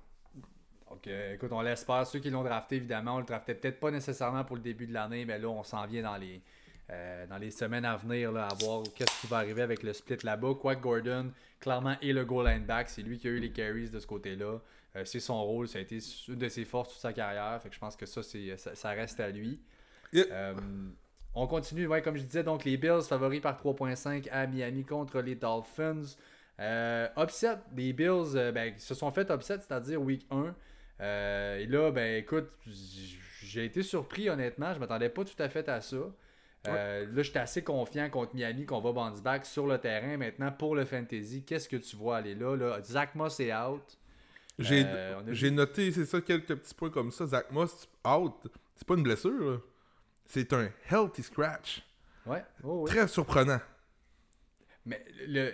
[0.88, 2.06] Donc, écoute, on l'espère.
[2.06, 4.94] Ceux qui l'ont drafté, évidemment, on le draftait peut-être pas nécessairement pour le début de
[4.94, 6.40] l'année, mais là, on s'en vient dans les,
[6.88, 9.92] euh, dans les semaines à venir là, à voir qu'est-ce qui va arriver avec le
[9.92, 10.54] split là-bas.
[10.58, 12.88] Quack Gordon, clairement, est le goal line back.
[12.88, 14.60] C'est lui qui a eu les carries de ce côté-là.
[14.96, 15.68] Euh, c'est son rôle.
[15.68, 17.60] Ça a été une de ses forces toute sa carrière.
[17.62, 19.60] Fait que je pense que ça, ça, ça reste à lui.
[21.34, 25.20] On continue, ouais, comme je disais, donc les Bills favoris par 3.5 à Miami contre
[25.20, 26.16] les Dolphins.
[26.58, 30.54] Euh, upset, les Bills euh, ben, se sont fait upset, c'est-à-dire week 1.
[31.00, 32.50] Euh, et là, ben écoute,
[33.42, 35.96] j'ai été surpris honnêtement, je m'attendais pas tout à fait à ça.
[36.66, 40.18] Là, j'étais assez confiant contre Miami qu'on va bounce back sur le terrain.
[40.18, 42.54] Maintenant, pour le fantasy, qu'est-ce que tu vois aller là?
[42.54, 42.82] là?
[42.82, 43.80] Zach Moss est out.
[44.58, 47.24] J'ai noté, c'est ça, quelques petits points comme ça.
[47.24, 48.34] Zach Moss out.
[48.76, 49.56] C'est pas une blessure, là.
[50.32, 51.82] C'est un healthy scratch.
[52.24, 52.44] Ouais.
[52.86, 53.58] Très surprenant.
[54.86, 55.52] Mais le,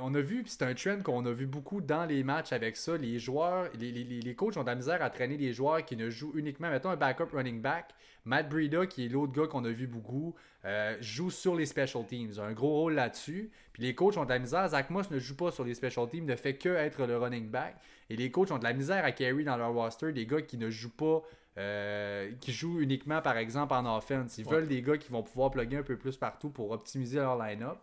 [0.00, 2.96] on a vu, c'est un trend qu'on a vu beaucoup dans les matchs avec ça.
[2.96, 6.08] Les joueurs, les, les, coachs ont de la misère à traîner des joueurs qui ne
[6.08, 7.90] jouent uniquement, mettons un backup running back.
[8.24, 12.06] Matt Breida, qui est l'autre gars qu'on a vu beaucoup, euh, joue sur les special
[12.06, 12.38] teams.
[12.38, 13.50] A un gros rôle là-dessus.
[13.72, 14.68] Puis les coachs ont de la misère.
[14.68, 17.50] Zach Moss ne joue pas sur les special teams, ne fait que être le running
[17.50, 17.74] back.
[18.08, 20.58] Et les coachs ont de la misère à carry dans leur roster des gars qui
[20.58, 21.24] ne jouent pas
[21.58, 24.38] euh, qui jouent uniquement, par exemple, en offense.
[24.38, 27.36] Ils veulent des gars qui vont pouvoir plugger un peu plus partout pour optimiser leur
[27.36, 27.78] line-up.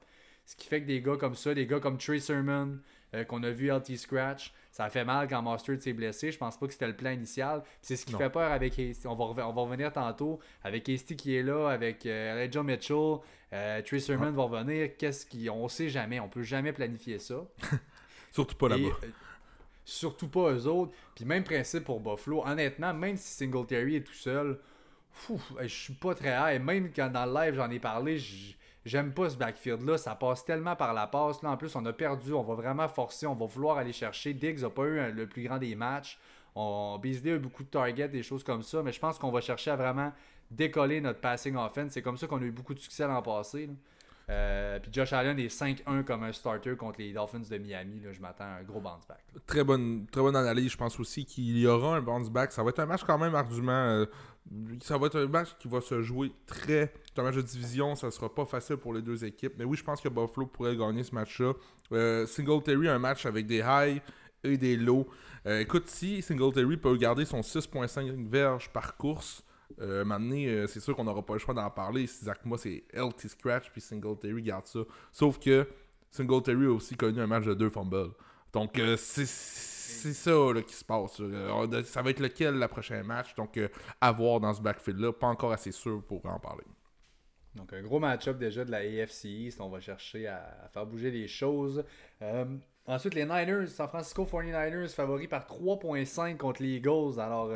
[0.45, 2.79] Ce qui fait que des gars comme ça, des gars comme Trey Sermon,
[3.13, 6.32] euh, qu'on a vu LT Scratch, ça fait mal quand Mustard s'est blessé.
[6.32, 7.63] Je pense pas que c'était le plan initial.
[7.82, 11.36] C'est ce qui fait peur avec On va, on va revenir tantôt avec Hasty qui
[11.36, 13.17] est là, avec euh, Mitchell,
[13.53, 14.95] euh, Trey Sermon va revenir.
[14.97, 15.49] Qu'est-ce qui.
[15.49, 16.19] On sait jamais.
[16.19, 17.45] On peut jamais planifier ça.
[18.32, 18.95] Surtout pas là-bas.
[19.89, 20.93] Surtout pas eux autres.
[21.15, 22.43] Puis même principe pour Buffalo.
[22.45, 24.60] Honnêtement, même si Singletary est tout seul,
[25.62, 26.62] je suis pas très high.
[26.62, 28.21] Même quand dans le live j'en ai parlé,
[28.86, 29.97] j'aime pas ce backfield-là.
[29.97, 31.41] Ça passe tellement par la passe.
[31.41, 32.34] Là, en plus, on a perdu.
[32.34, 33.25] On va vraiment forcer.
[33.25, 34.34] On va vouloir aller chercher.
[34.34, 36.19] Diggs a pas eu le plus grand des matchs.
[36.54, 38.84] On, Beasley a eu beaucoup de targets, des choses comme ça.
[38.84, 40.12] Mais je pense qu'on va chercher à vraiment
[40.52, 41.93] décoller notre passing offense.
[41.93, 43.69] C'est comme ça qu'on a eu beaucoup de succès l'an passé.
[44.30, 48.00] Euh, puis Josh Allen est 5-1 comme un starter contre les Dolphins de Miami.
[48.00, 49.24] Là, je m'attends à un gros bounce back.
[49.48, 50.72] Très bonne, très bonne analyse.
[50.72, 52.52] Je pense aussi qu'il y aura un bounce back.
[52.52, 53.72] Ça va être un match quand même argument.
[53.72, 54.06] Euh,
[54.82, 56.94] ça va être un match qui va se jouer très.
[57.06, 57.96] C'est un match de division.
[57.96, 59.54] Ça sera pas facile pour les deux équipes.
[59.58, 61.54] Mais oui, je pense que Buffalo pourrait gagner ce match-là.
[61.92, 64.02] Euh, Singletary, un match avec des highs
[64.44, 65.08] et des lows.
[65.46, 69.44] écoute, si Singletary peut garder son 6.5 verges par course.
[69.79, 72.08] Euh, maintenant, euh, c'est sûr qu'on n'aura pas le choix d'en parler.
[72.08, 74.79] Zach Moss c'est LT Scratch puis Singletary garde ça.
[75.12, 75.67] Sauf que
[76.10, 78.12] Singletary a aussi connu un match de deux fumbles.
[78.51, 81.21] Donc, euh, c'est ça là, qui se passe.
[81.86, 83.36] Ça va être lequel le prochain match?
[83.36, 83.60] Donc,
[84.01, 85.13] à voir dans ce backfield-là.
[85.13, 86.65] Pas encore assez sûr pour en parler.
[87.55, 89.62] Donc, un gros match-up déjà de la AFC East.
[89.62, 91.84] On va chercher à, faire bouger les choses.
[92.88, 97.19] ensuite, les Niners, San Francisco 49ers, favoris par 3.5 contre les Eagles.
[97.19, 97.51] Alors,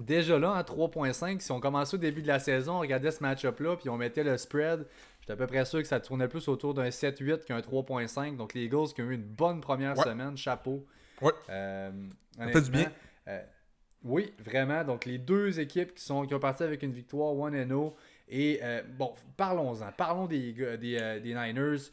[0.00, 3.22] déjà là, à 3.5, si on commençait au début de la saison, on regardait ce
[3.22, 4.86] match-up-là, puis on mettait le spread,
[5.20, 8.36] j'étais à peu près sûr que ça tournait plus autour d'un 7-8 qu'un 3.5.
[8.36, 10.86] Donc les Eagles qui ont eu une bonne première semaine, chapeau.
[11.20, 11.32] Ouais.
[11.50, 11.90] Euh,
[12.52, 12.92] fait du bien.
[13.28, 13.42] Euh,
[14.04, 14.82] oui, vraiment.
[14.82, 17.92] Donc les deux équipes qui, sont, qui ont parti avec une victoire 1-0.
[18.28, 19.92] Et euh, bon, parlons-en.
[19.92, 21.90] Parlons des, des, des Niners.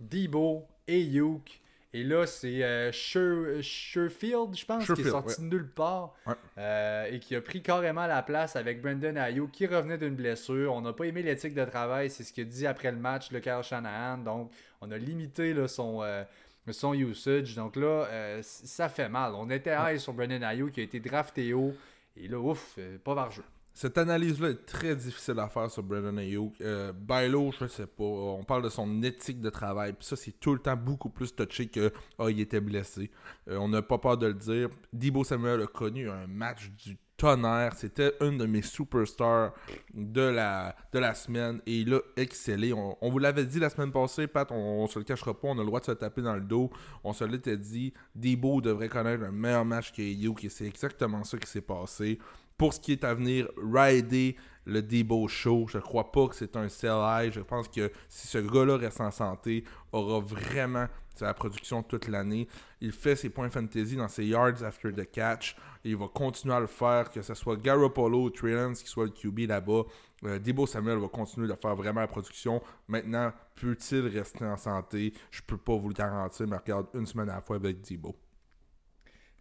[0.00, 1.59] Debo et Yuke
[1.92, 6.14] et là, c'est euh, Sherfield, je pense, qui est sorti de nulle part
[6.56, 10.72] euh, et qui a pris carrément la place avec Brendan Ayuk qui revenait d'une blessure.
[10.72, 13.40] On n'a pas aimé l'éthique de travail, c'est ce qu'il dit après le match, le
[13.40, 14.18] Kyle Shanahan.
[14.18, 16.22] Donc, on a limité son, euh,
[16.70, 17.56] son usage.
[17.56, 19.32] Donc là, ça fait mal.
[19.34, 21.74] On était high sur Brendan Ayuk qui a été drafté haut.
[22.16, 23.44] Et là, ouf, pas par jeu.
[23.72, 26.60] Cette analyse-là est très difficile à faire sur Brandon Ayuk.
[26.60, 28.04] Euh, Bailo, je sais pas.
[28.04, 29.92] On parle de son éthique de travail.
[29.92, 33.10] Puis ça, c'est tout le temps beaucoup plus touché que oh, il était blessé.
[33.48, 34.68] Euh, on n'a pas peur de le dire.
[34.92, 37.74] Debo Samuel a connu un match du tonnerre.
[37.76, 39.52] C'était une de mes superstars
[39.94, 41.60] de la, de la semaine.
[41.64, 42.72] Et il a excellé.
[42.72, 45.48] On, vous l'avait dit la semaine passée, Pat, on, se le cachera pas.
[45.48, 46.70] On a le droit de se taper dans le dos.
[47.04, 47.94] On se l'était dit.
[48.14, 50.44] Debo devrait connaître un meilleur match qu'Ayuk.
[50.44, 52.18] Et c'est exactement ça qui s'est passé
[52.60, 55.64] pour ce qui est à venir, rider le Debo Show.
[55.66, 57.32] Je crois pas que c'est un sell high.
[57.32, 62.48] Je pense que si ce gars-là reste en santé, aura vraiment sa production toute l'année.
[62.82, 65.56] Il fait ses points fantasy dans ses yards after the catch.
[65.84, 69.10] Il va continuer à le faire, que ce soit Garoppolo ou Trillans qui soit le
[69.12, 69.84] QB là-bas.
[70.26, 72.60] Euh, Debo Samuel va continuer de faire vraiment la production.
[72.88, 75.14] Maintenant, peut-il rester en santé?
[75.30, 78.14] Je peux pas vous le garantir, mais regarde une semaine à la fois avec Debo.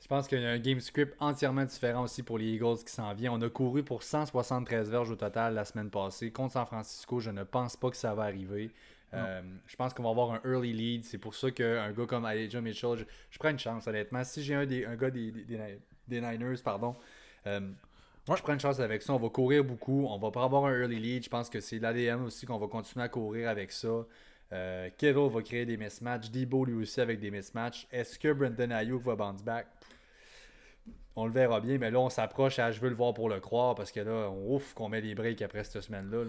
[0.01, 2.91] Je pense qu'il y a un game script entièrement différent aussi pour les Eagles qui
[2.91, 3.33] s'en vient.
[3.33, 6.31] On a couru pour 173 verges au total la semaine passée.
[6.31, 8.71] Contre San Francisco, je ne pense pas que ça va arriver.
[9.13, 11.03] Euh, je pense qu'on va avoir un early lead.
[11.03, 14.23] C'est pour ça qu'un gars comme Elijah Mitchell, je, prends une chance honnêtement.
[14.23, 15.33] Si j'ai un, des, un gars des,
[16.07, 16.95] Niners, pardon,
[17.47, 17.59] euh,
[18.27, 19.13] je prends une chance avec ça.
[19.13, 20.05] On va courir beaucoup.
[20.07, 21.23] On va pas avoir un early lead.
[21.23, 24.05] Je pense que c'est l'ADN aussi qu'on va continuer à courir avec ça.
[24.51, 26.31] Euh, va créer des mismatchs.
[26.31, 27.87] Debo lui aussi avec des mismatchs.
[27.91, 29.67] Est-ce que Brendan Ayuk va bounce back?
[31.15, 33.39] On le verra bien, mais là, on s'approche à je veux le voir pour le
[33.39, 36.23] croire parce que là, on ouf qu'on met des breaks après cette semaine-là.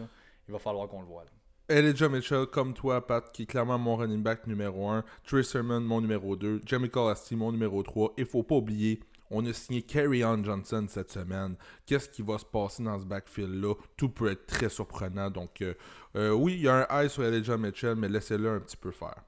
[0.48, 1.24] Il va falloir qu'on le voit.
[1.68, 5.04] Elijah Mitchell, comme toi, Pat, qui est clairement mon running back numéro 1.
[5.24, 6.62] Trey mon numéro 2.
[6.66, 8.14] Jamie Colasty, mon numéro 3.
[8.18, 8.98] Il faut pas oublier,
[9.30, 11.54] on a signé Carry On Johnson cette semaine.
[11.86, 13.74] Qu'est-ce qui va se passer dans ce backfield-là?
[13.96, 15.30] Tout peut être très surprenant.
[15.30, 15.74] Donc, euh,
[16.16, 18.90] euh, oui, il y a un high sur Elijah Mitchell, mais laissez-le un petit peu
[18.90, 19.22] faire.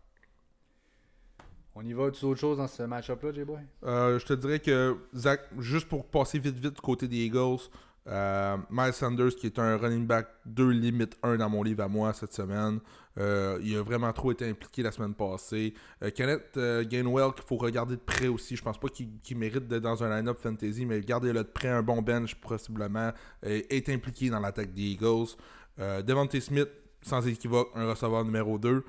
[1.75, 3.61] On y va tu autre chose dans ce match-up-là, J-Boy?
[3.85, 7.61] Euh, je te dirais que, Zach, juste pour passer vite vite du côté des Eagles,
[8.05, 12.13] Miles Sanders, qui est un running back 2 limite 1 dans mon livre à moi
[12.13, 12.81] cette semaine,
[13.19, 15.75] euh, il a vraiment trop été impliqué la semaine passée.
[16.15, 18.57] Kenneth Gainwell, qu'il faut regarder de près aussi.
[18.57, 21.83] Je pense pas qu'il mérite d'être dans un line-up fantasy, mais gardez-le de près, un
[21.83, 25.37] bon bench possiblement, est impliqué dans l'attaque des Eagles.
[25.79, 26.69] Devontae Smith,
[27.03, 28.85] sans équivoque, un receveur numéro 2.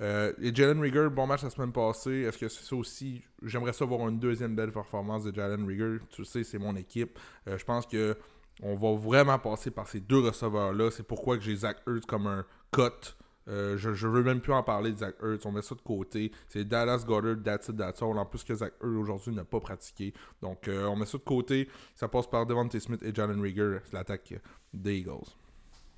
[0.00, 2.22] Euh, et Jalen Rieger, bon match la semaine passée.
[2.22, 3.22] Est-ce que c'est ça aussi?
[3.42, 5.98] J'aimerais ça voir une deuxième belle performance de Jalen Rieger.
[6.10, 7.18] Tu sais, c'est mon équipe.
[7.48, 8.16] Euh, je pense que
[8.62, 10.90] on va vraiment passer par ces deux receveurs-là.
[10.90, 13.14] C'est pourquoi j'ai Zach Ertz comme un cut.
[13.48, 15.44] Euh, je, je veux même plus en parler de Zach Ertz.
[15.46, 16.32] On met ça de côté.
[16.48, 18.18] C'est Dallas Goddard, that's it, that's all.
[18.18, 20.12] En plus que Zach Ertz aujourd'hui n'a pas pratiqué.
[20.42, 21.68] Donc on met ça de côté.
[21.94, 24.34] Ça passe par Devontae Smith et Jalen Rieger, l'attaque
[24.72, 25.30] des Eagles.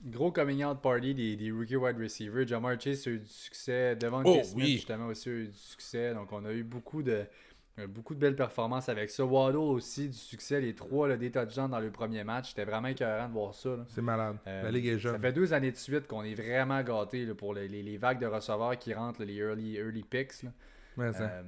[0.05, 2.47] Gros coming out party des, des rookie wide receivers.
[2.47, 3.95] Jamar Chase a eu du succès.
[3.95, 6.13] Devant oh, Smith, justement, aussi a eu du succès.
[6.13, 7.25] Donc, on a eu beaucoup de, euh,
[7.89, 9.25] beaucoup de belles performances avec ça.
[9.25, 10.61] Waddle aussi, du succès.
[10.61, 12.51] Les trois, là, des touchdowns dans le premier match.
[12.51, 13.71] C'était vraiment écœurant de voir ça.
[13.89, 14.37] C'est malade.
[14.47, 15.15] Euh, La Ligue est jeune.
[15.15, 18.27] Ça fait deux années de suite qu'on est vraiment gâtés pour les, les, vagues de
[18.27, 20.45] receveurs qui rentrent, les early, early picks.
[20.99, 21.43] Euh,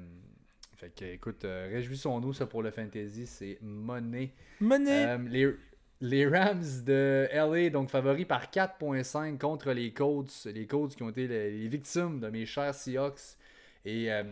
[0.76, 3.26] fait que, écoute, réjouissons-nous ça pour le fantasy.
[3.26, 4.32] C'est monnaie.
[4.60, 5.18] Monnaie.
[5.28, 5.54] les,
[6.00, 10.46] les Rams de LA, donc favoris par 4.5 contre les Colts.
[10.46, 13.36] Les Colts qui ont été les, victimes de mes chers Seahawks.
[13.84, 14.24] Et euh,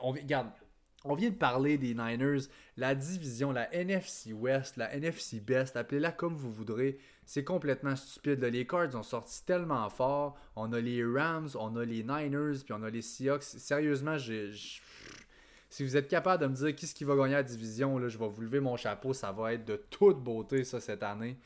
[0.00, 0.48] on, regarde,
[1.04, 2.42] on vient de parler des Niners.
[2.76, 6.98] La division, la NFC West, la NFC Best, appelez-la comme vous voudrez.
[7.24, 8.42] C'est complètement stupide.
[8.42, 10.36] Les Cards ont sorti tellement fort.
[10.56, 13.42] On a les Rams, on a les Niners, puis on a les Seahawks.
[13.42, 14.52] Sérieusement, j'ai
[15.72, 18.08] si vous êtes capable de me dire qui ce qui va gagner la division, là,
[18.08, 19.14] je vais vous lever mon chapeau.
[19.14, 21.38] Ça va être de toute beauté, ça, cette année.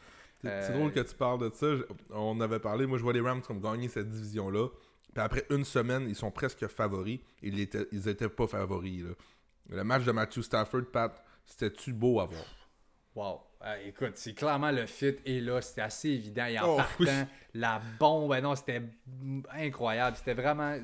[0.42, 1.66] C'est drôle que tu parles de ça.
[2.10, 4.68] On avait parlé, moi je vois les Rams comme gagner cette division-là.
[5.14, 7.20] Puis après une semaine, ils sont presque favoris.
[7.40, 9.04] Ils étaient, ils étaient pas favoris.
[9.68, 12.44] Le match de Matthew Stafford, Pat, c'était-tu beau à voir?
[13.14, 13.40] Wow.
[13.64, 16.46] Euh, écoute, c'est clairement le fit est là, c'était assez évident.
[16.46, 17.08] Et en Oh, partant, oui.
[17.54, 18.82] la bombe, ben non, c'était
[19.50, 20.16] incroyable.
[20.16, 20.78] C'était vraiment.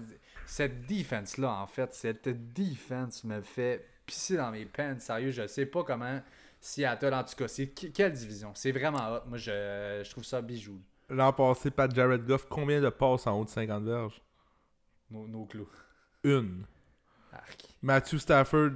[0.47, 4.97] Cette défense-là, en fait, cette défense me fait pisser dans mes pants.
[4.99, 6.21] Sérieux, je sais pas comment
[6.61, 8.53] Seattle, en tout cas, c'est que- quelle division?
[8.55, 9.21] C'est vraiment hot.
[9.27, 10.81] Moi, je, je trouve ça bijou.
[11.11, 14.21] L'an passé, Pat Jared Goff, combien de passes en haut de 50 verges?
[15.11, 15.69] Nos, nos clous.
[16.25, 16.65] Une.
[17.33, 17.72] Arc.
[17.83, 18.71] Matthew Stafford,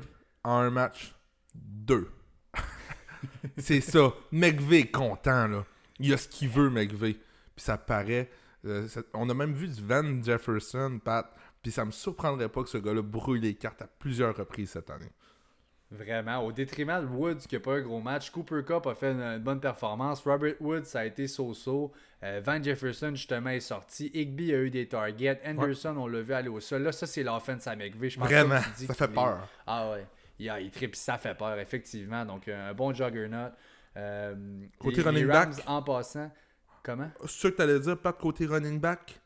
[0.45, 1.14] en un match,
[1.55, 2.11] deux.
[3.59, 4.12] c'est ça.
[4.33, 5.64] McVay est content, là.
[5.99, 7.14] Il a ce qu'il veut, McVay.
[7.14, 8.31] Puis ça paraît.
[8.64, 11.33] euh, ça- on a même vu du Van Jefferson, Pat.
[11.62, 14.90] Puis ça me surprendrait pas que ce gars-là brouille les cartes à plusieurs reprises cette
[14.90, 15.11] année.
[15.90, 18.31] Vraiment, au détriment de Woods qui n'a pas un gros match.
[18.31, 20.20] Cooper Cup a fait une, une bonne performance.
[20.25, 21.92] Robert Woods, ça a été so-so.
[22.25, 24.11] Euh, Van Jefferson, justement, est sorti.
[24.12, 25.40] Higby a eu des targets.
[25.46, 26.83] Anderson, on l'a vu aller au sol.
[26.83, 28.11] Là, ça, c'est l'offense à McVay.
[28.11, 29.49] Je pense Vraiment, tu ça fait les- peur.
[29.66, 30.07] Ah ouais.
[30.40, 32.25] Il, a- il tripe, ça fait peur, effectivement.
[32.25, 33.51] Donc, un bon juggernaut.
[33.96, 34.35] Euh,
[34.81, 35.64] Côté les- les running Rams, back.
[35.68, 36.31] en passant.
[36.83, 37.11] Comment?
[37.27, 39.20] Ça que t'allais dire, Pat, côté running back?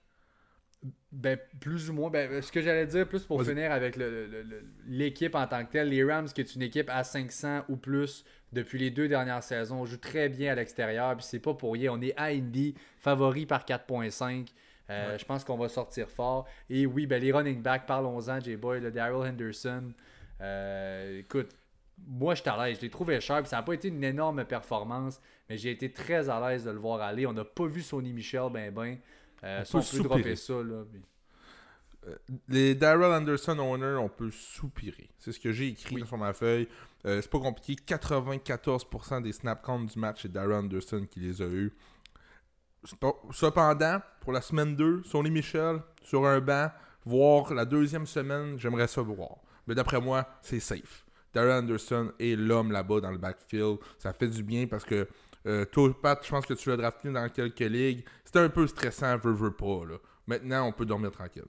[1.13, 2.09] Ben, plus ou moins.
[2.11, 5.65] Ben, ce que j'allais dire, plus pour finir avec le- le- le- l'équipe en tant
[5.65, 9.09] que telle, les Rams, qui est une équipe à 500 ou plus depuis les deux
[9.09, 11.17] dernières saisons, joue très bien à l'extérieur.
[11.17, 11.93] Puis c'est pas pour rien.
[11.93, 14.53] On est à Indy, favori par 4.5.
[14.89, 16.47] Euh, Je pense qu'on va sortir fort.
[16.71, 19.93] Et oui, ben, les running backs, parlons-en, J-Boy, le Daryl Henderson.
[20.41, 21.51] Euh, écoute,
[22.09, 22.77] moi, je suis à l'aise.
[22.79, 23.47] Je l'ai trouvé cher.
[23.47, 26.79] Ça n'a pas été une énorme performance, mais j'ai été très à l'aise de le
[26.79, 27.27] voir aller.
[27.27, 28.97] On n'a pas vu Sonny Michel, ben, ben.
[29.45, 30.37] Euh, On si on peut peut dropper soupirer.
[30.37, 30.85] ça, là.
[30.91, 31.03] puis-
[32.49, 35.11] Les Daryl Anderson owners, on peut soupirer.
[35.19, 36.07] C'est ce que j'ai écrit Oui.
[36.07, 36.67] sur ma feuille.
[37.07, 37.77] Euh, c'est pas compliqué.
[37.83, 41.73] 94% des snap counts du match, c'est Daryl Anderson qui les a eus.
[43.33, 46.71] Cependant, pour la semaine 2, Sonny Michel, sur un banc,
[47.05, 49.37] voir la deuxième semaine, j'aimerais ça voir.
[49.67, 51.05] Mais d'après moi, c'est safe.
[51.35, 53.79] Daryl Anderson est l'homme là-bas dans le backfield.
[53.99, 55.07] Ça fait du bien parce que
[55.47, 58.05] euh, toi, Pat, je pense que tu l'as drafté dans quelques ligues.
[58.25, 59.85] C'était un peu stressant, veux, veux pas.
[59.89, 59.97] Là.
[60.27, 61.45] Maintenant, on peut dormir tranquille.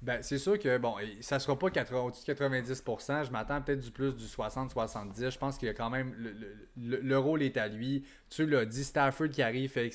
[0.00, 3.24] Ben, c'est sûr que, bon, ça sera pas 80 au-dessus de 90%.
[3.24, 5.30] Je m'attends peut-être du plus du 60-70.
[5.30, 6.12] Je pense qu'il y a quand même.
[6.18, 8.04] Le, le- le- le rôle est à lui.
[8.28, 9.90] Tu l'as dit, Stafford qui arrive fait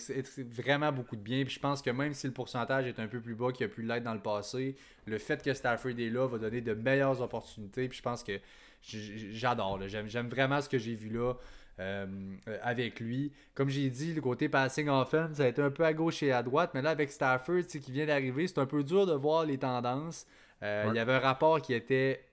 [0.50, 1.44] vraiment beaucoup de bien.
[1.44, 3.70] Puis je pense que même si le pourcentage est un peu plus bas qu'il a
[3.70, 4.78] pu l'être dans le passé,
[5.08, 7.90] le fait que Stafford est là va donner de meilleures opportunités.
[7.90, 8.40] Puis je pense que
[8.82, 9.80] j'adore.
[9.88, 11.34] j'aime vraiment ce que j'ai vu là.
[11.80, 12.06] Euh,
[12.48, 13.32] euh, avec lui.
[13.54, 16.32] Comme j'ai dit, le côté passing offense, ça a été un peu à gauche et
[16.32, 19.46] à droite, mais là, avec Stafford qui vient d'arriver, c'est un peu dur de voir
[19.46, 20.26] les tendances.
[20.64, 20.92] Euh, Ouais.
[20.94, 22.24] Il y avait un rapport qui était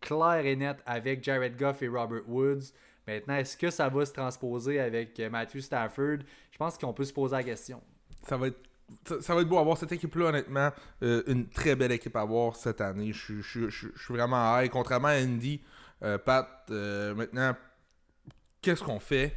[0.00, 2.72] clair et net avec Jared Goff et Robert Woods.
[3.06, 6.18] Maintenant, est-ce que ça va se transposer avec Matthew Stafford?
[6.52, 7.82] Je pense qu'on peut se poser la question.
[8.22, 8.58] ça va être
[9.04, 10.70] ça, ça va être beau à voir cette équipe-là, honnêtement.
[11.02, 13.12] euh, une très belle équipe à voir cette année.
[13.12, 14.68] Je suis- je vraiment high.
[14.68, 15.60] Contrairement à Andy,
[16.02, 17.54] euh, Pat, euh, maintenant,
[18.62, 19.34] qu'est-ce qu'on fait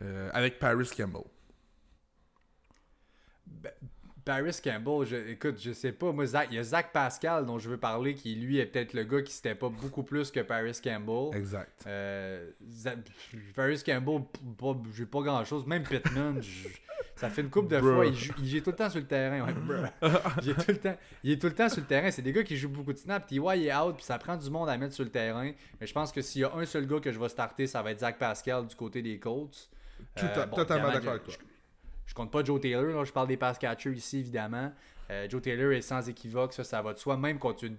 [0.00, 1.22] euh, avec Paris Campbell?
[4.24, 6.12] Paris Campbell, je, écoute, je sais pas.
[6.12, 8.92] Moi, Zach- il y a Zach Pascal dont je veux parler, qui lui est peut-être
[8.94, 11.36] le gars qui s'était pas beaucoup plus que Paris Campbell.
[11.38, 11.84] Exact.
[11.86, 12.94] Euh, Za-
[13.54, 14.22] Paris Campbell,
[14.94, 15.66] j'ai pas grand chose.
[15.66, 16.40] Même Pittman,
[17.16, 18.06] ça fait une coupe de fois.
[18.06, 19.44] Il, joue- il est tout le temps sur le terrain.
[19.44, 19.52] ouais,
[20.42, 22.10] il, est tout le temps, il est tout le temps sur le terrain.
[22.10, 23.26] C'est des gars qui jouent beaucoup de snaps.
[23.26, 25.50] TY est out, puis ça prend du monde à mettre sur le terrain.
[25.80, 27.82] Mais je pense que s'il y a un seul gars que je vais starter, ça
[27.82, 29.68] va être Zach Pascal du côté des Colts.
[30.16, 31.34] Tout Euh, bon, totalement d'accord avec toi.
[31.38, 31.38] Je
[32.14, 34.72] compte pas Joe Taylor, là, je parle des pass catchers ici, évidemment.
[35.10, 37.76] Euh, Joe Taylor est sans équivoque, ça, ça va de soi, même contre une.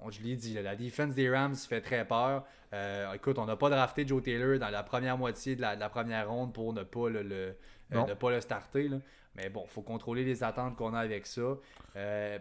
[0.00, 2.44] on- je l'ai dit, la défense des Rams fait très peur.
[2.72, 5.80] Euh, écoute, on n'a pas drafté Joe Taylor dans la première moitié de la, de
[5.80, 7.54] la première ronde pour ne pas le, le-
[7.92, 8.88] euh, ne pas le starter.
[8.88, 8.96] là.
[9.36, 11.56] Mais bon, faut contrôler les attentes qu'on a avec ça.
[11.96, 12.38] Euh,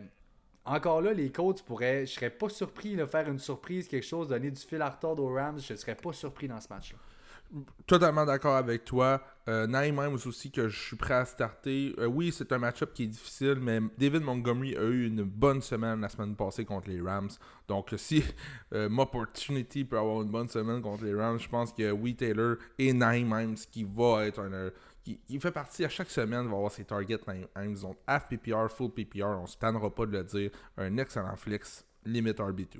[0.65, 2.05] encore là, les coachs pourraient.
[2.05, 5.23] Je serais pas surpris de faire une surprise, quelque chose, donner du fil à retordre
[5.23, 5.59] aux Rams.
[5.59, 6.97] Je serais pas surpris dans ce match-là.
[7.85, 9.21] Totalement d'accord avec toi.
[9.49, 11.93] Euh, Naïm aussi que je suis prêt à starter.
[11.99, 15.61] Euh, oui, c'est un match-up qui est difficile, mais David Montgomery a eu une bonne
[15.61, 17.29] semaine la semaine passée contre les Rams.
[17.67, 18.23] Donc si
[18.73, 22.55] euh, Opportunity peut avoir une bonne semaine contre les Rams, je pense que oui, Taylor
[22.77, 24.53] et Naïm Himes qui va être un...
[24.53, 24.69] euh,
[25.03, 27.81] qui, fait partie à chaque semaine, va avoir ses targets Naïm Himes.
[27.81, 30.51] Donc half PPR, full PPR, on se tannera pas de le dire.
[30.77, 32.79] Un excellent flex, limit RB2.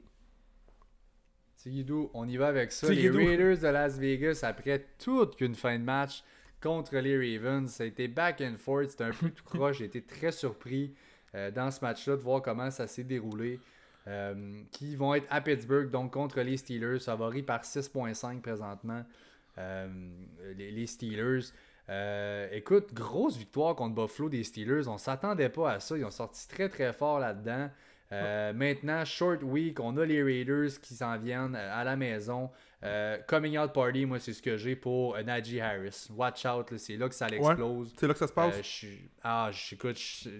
[1.61, 2.89] Tigidou, on y va avec ça.
[2.89, 6.23] Les Raiders de Las Vegas, après toute une fin de match
[6.59, 8.89] contre les Ravens, ça a été back and forth.
[8.89, 9.77] C'était un peu tout croche.
[9.77, 10.95] J'ai été très surpris
[11.35, 13.59] euh, dans ce match-là de voir comment ça s'est déroulé.
[14.07, 19.05] Euh, qui vont être à Pittsburgh, donc contre les Steelers, favoris par 6.5 présentement.
[19.59, 19.87] Euh,
[20.55, 21.51] les, les Steelers.
[22.51, 24.87] Écoute, grosse victoire contre Buffalo des Steelers.
[24.87, 25.95] On s'attendait pas à ça.
[25.95, 27.69] Ils ont sorti très très fort là-dedans.
[28.11, 32.49] Euh, maintenant, short week, on a les Raiders qui s'en viennent euh, à la maison.
[32.83, 36.07] Euh, coming out party, moi, c'est ce que j'ai pour Najee Harris.
[36.09, 37.93] Watch out, c'est là que ça l'explose.
[37.95, 38.85] c'est là que ça se passe?
[39.23, 39.99] ah, j'écoute,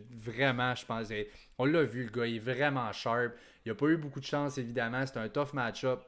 [0.10, 1.08] vraiment, je pense.
[1.58, 3.34] On l'a vu, le gars, il est vraiment sharp.
[3.66, 5.06] Il n'a pas eu beaucoup de chance, évidemment.
[5.06, 6.02] C'est un tough match-up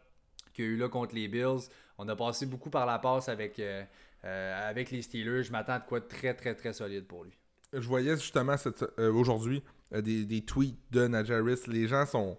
[0.54, 1.70] qu'il y a eu là contre les Bills.
[1.98, 3.62] On a passé beaucoup par la passe avec,
[4.24, 5.44] avec les Steelers.
[5.44, 7.38] Je m'attends à quoi de très, très, très solide pour lui.
[7.72, 8.56] Je voyais justement
[8.98, 9.64] aujourd'hui
[9.94, 11.68] euh, des, tweets de Najaris.
[11.68, 12.38] Les gens sont.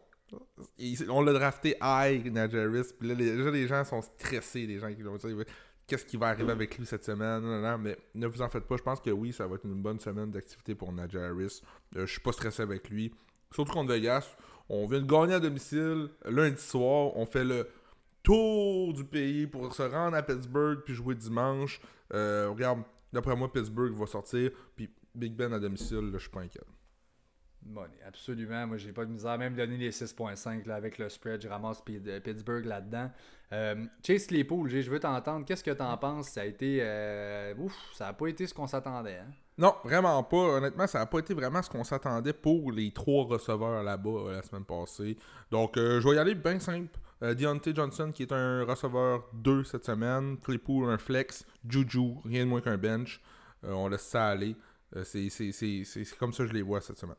[1.09, 2.93] on l'a drafté high, Najaris.
[2.99, 5.45] Puis là, les, les gens sont stressés, les gens qui vont dire
[5.87, 7.43] qu'est-ce qui va arriver avec lui cette semaine?
[7.43, 8.77] Non, mais ne vous en faites pas.
[8.77, 11.63] Je pense que oui, ça va être une bonne semaine d'activité pour Najaris.
[11.97, 13.13] Euh, je suis pas stressé avec lui.
[13.55, 14.37] Surtout contre Vegas.
[14.69, 17.17] On vient de gagner à domicile lundi soir.
[17.17, 17.69] On fait le
[18.23, 21.81] tour du pays pour se rendre à Pittsburgh puis jouer dimanche.
[22.15, 22.83] Euh, regarde,
[23.13, 24.51] d'après moi, Pittsburgh va sortir.
[24.75, 26.63] Puis Big Ben à domicile, je suis pas inquiet.
[27.65, 28.67] Bon, absolument.
[28.67, 29.39] Moi, j'ai pas de misère.
[29.39, 33.11] Même donner les 6.5 avec le spread, je ramasse euh, Pittsburgh là-dedans.
[33.53, 35.47] Euh, Chase Claypool, je veux t'entendre.
[35.47, 36.29] Qu'est-ce que t'en penses?
[36.29, 36.79] Ça a été.
[36.83, 39.19] Euh, ouf, ça a pas été ce qu'on s'attendait.
[39.19, 39.31] Hein?
[39.57, 40.37] Non, vraiment pas.
[40.37, 44.43] Honnêtement, ça a pas été vraiment ce qu'on s'attendait pour les trois receveurs là-bas la
[44.43, 45.17] semaine passée.
[45.51, 46.99] Donc, je vais y aller bien simple.
[47.23, 50.37] Deontay Johnson, qui est un receveur 2 cette semaine.
[50.39, 51.47] Claypool, un flex.
[51.67, 53.23] Juju, rien de moins qu'un bench.
[53.63, 54.57] on laisse ça aller.
[55.05, 55.31] c'est
[56.19, 57.17] comme ça que je les vois cette semaine.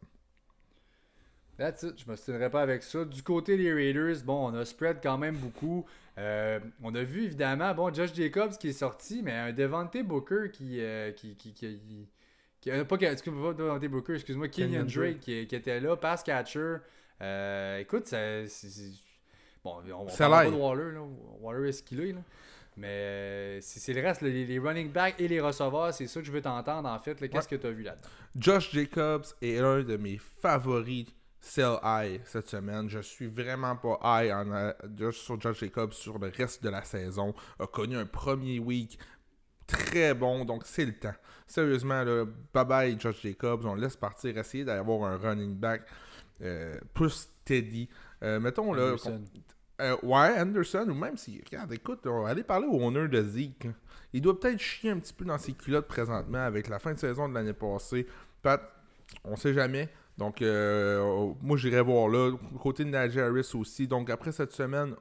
[1.58, 2.00] That's it.
[2.04, 3.06] Je me souviendrai pas avec ça.
[3.06, 5.86] Du côté des Raiders, bon, on a spread quand même beaucoup.
[6.18, 10.50] Euh, on a vu évidemment, bon, Josh Jacobs qui est sorti, mais un Devante Booker
[10.52, 10.80] qui.
[10.80, 12.08] Euh, qui, qui, qui,
[12.62, 16.78] qui euh, pas, excuse-moi, pas Devante Booker, excuse-moi, Kenyon Drake qui, était là, pass catcher.
[17.80, 18.46] écoute, c'est.
[19.64, 21.02] Bon, on va parler pas de Waller, là.
[21.42, 22.22] Waller est ce qu'il est, là?
[22.78, 26.42] Mais c'est le reste, les, running backs et les receveurs, c'est ça que je veux
[26.42, 27.16] t'entendre en fait.
[27.30, 28.10] Qu'est-ce que tu as vu là-dedans?
[28.36, 31.08] Josh Jacobs est un de mes favoris
[31.46, 32.90] sell high cette semaine.
[32.90, 36.84] Je suis vraiment pas high en, euh, sur Josh Jacobs sur le reste de la
[36.84, 37.34] saison.
[37.60, 38.98] A connu un premier week
[39.68, 41.14] très bon, donc c'est le temps.
[41.46, 43.64] Sérieusement, là, bye bye Josh Jacobs.
[43.66, 45.84] On laisse partir, essayer d'avoir un running back
[46.42, 47.90] euh, plus steady.
[48.24, 48.94] Euh, mettons là.
[48.94, 49.24] Anderson.
[50.02, 51.42] ouais, Anderson, ou même si.
[51.46, 53.68] Regarde, écoute, on va aller parler au owner de Zeke.
[54.14, 57.00] Il doit peut-être chier un petit peu dans ses culottes présentement avec la fin de
[57.00, 58.08] saison de l'année passée.
[58.42, 58.62] Pat,
[59.24, 59.90] on sait jamais.
[60.18, 62.32] Donc, euh, moi, j'irai voir là.
[62.62, 63.88] Côté de Najee Harris aussi.
[63.88, 64.96] Donc, après cette semaine,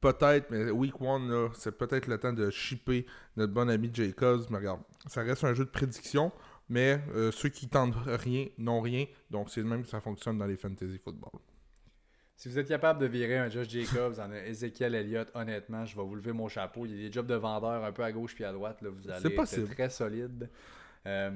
[0.00, 4.42] peut-être, mais week one, c'est peut-être le temps de shipper notre bon ami Jacobs.
[4.50, 6.32] Mais regarde, ça reste un jeu de prédiction.
[6.68, 9.04] Mais euh, ceux qui tentent rien n'ont rien.
[9.28, 11.40] Donc, c'est le même que ça fonctionne dans les fantasy football.
[12.36, 16.02] Si vous êtes capable de virer un Josh Jacobs en Ezekiel Elliott, honnêtement, je vais
[16.02, 16.86] vous lever mon chapeau.
[16.86, 18.80] Il y a des jobs de vendeur un peu à gauche puis à droite.
[18.80, 18.88] Là.
[18.88, 20.48] Vous allez être très solide.
[21.06, 21.30] Euh,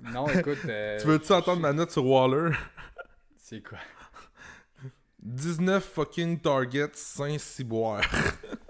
[0.00, 0.58] non, écoute.
[0.68, 2.50] Euh, tu veux-tu entendre ma note sur Waller?
[3.36, 3.78] C'est quoi?
[5.20, 8.04] 19 fucking targets, 5 ciboires.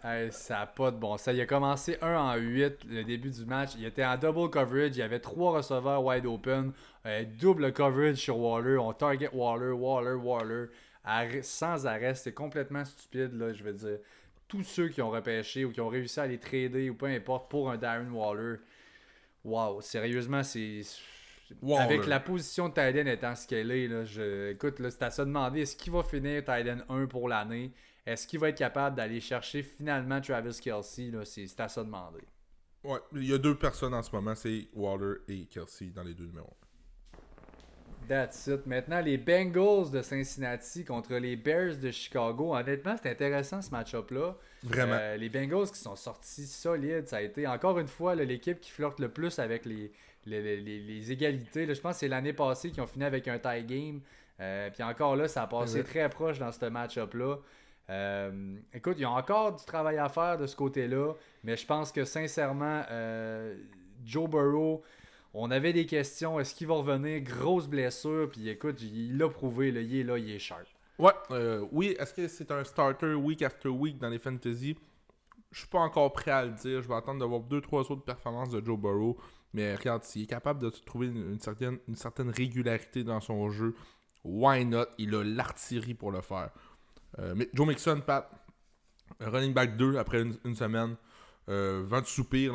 [0.31, 3.45] ça n'a pas de bon Ça, Il a commencé 1 en 8 le début du
[3.45, 3.73] match.
[3.77, 4.97] Il était en double coverage.
[4.97, 6.73] Il y avait 3 receveurs wide open.
[7.05, 8.79] Euh, double coverage sur Waller.
[8.79, 10.67] On target Waller, Waller, Waller.
[11.43, 12.15] sans arrêt.
[12.15, 13.99] C'est complètement stupide, là, je veux dire.
[14.47, 17.51] Tous ceux qui ont repêché ou qui ont réussi à les trader ou peu importe
[17.51, 18.57] pour un Darren Waller,
[19.45, 20.83] Wow, sérieusement, c'est.
[21.79, 24.51] Avec la position de Tiden étant ce qu'elle est, là, je...
[24.51, 27.73] écoute, là, c'est à se demander est-ce qu'il va finir Tiden 1 pour l'année?
[28.05, 32.21] Est-ce qu'il va être capable d'aller chercher finalement Travis Kelsey C'est à se demander.
[32.85, 36.15] Ouais, il y a deux personnes en ce moment c'est Waller et Kelsey dans les
[36.15, 36.57] deux numéros.
[38.09, 38.67] That's it.
[38.67, 42.55] Maintenant, les Bengals de Cincinnati contre les Bears de Chicago.
[42.55, 44.35] Honnêtement, c'est intéressant ce match-up-là.
[44.63, 44.97] Vraiment.
[44.99, 47.07] Euh, les Bengals qui sont sortis solides.
[47.07, 49.93] Ça a été encore une fois l'équipe qui flirte le plus avec les,
[50.25, 51.67] les, égalités.
[51.73, 54.01] je pense que c'est l'année passée qu'ils ont fini avec un tie game.
[54.41, 57.37] Euh, puis encore là, ça a passé très proche dans ce match-up-là.
[57.91, 61.13] Euh, écoute, il y a encore du travail à faire de ce côté-là.
[61.45, 62.83] Mais je pense que sincèrement,
[64.05, 64.83] Joe Burrow
[65.41, 66.41] on avait des questions.
[66.41, 67.21] Est-ce qu'il va revenir?
[67.21, 68.29] Grosse blessure.
[68.31, 69.69] Puis écoute, il l'a prouvé.
[69.69, 70.67] Il est là, il est sharp.
[70.99, 71.95] Ouais, euh, oui.
[71.99, 74.77] Est-ce que c'est un starter week after week dans les fantasy?
[75.53, 76.83] Je suis pas encore prêt à le dire.
[76.83, 79.17] Je vais attendre d'avoir 2-3 autres performances de Joe Burrow.
[79.55, 83.75] Mais regarde, s'il est capable de trouver une, certaine, une certaine régularité dans son jeu,
[84.25, 84.87] why not?
[84.99, 86.51] Il a l'artillerie pour le faire.
[87.21, 88.29] Euh, mais Joe Mixon, Pat,
[89.21, 90.97] running back 2 après une semaine.
[91.49, 92.53] Euh, vent de soupir,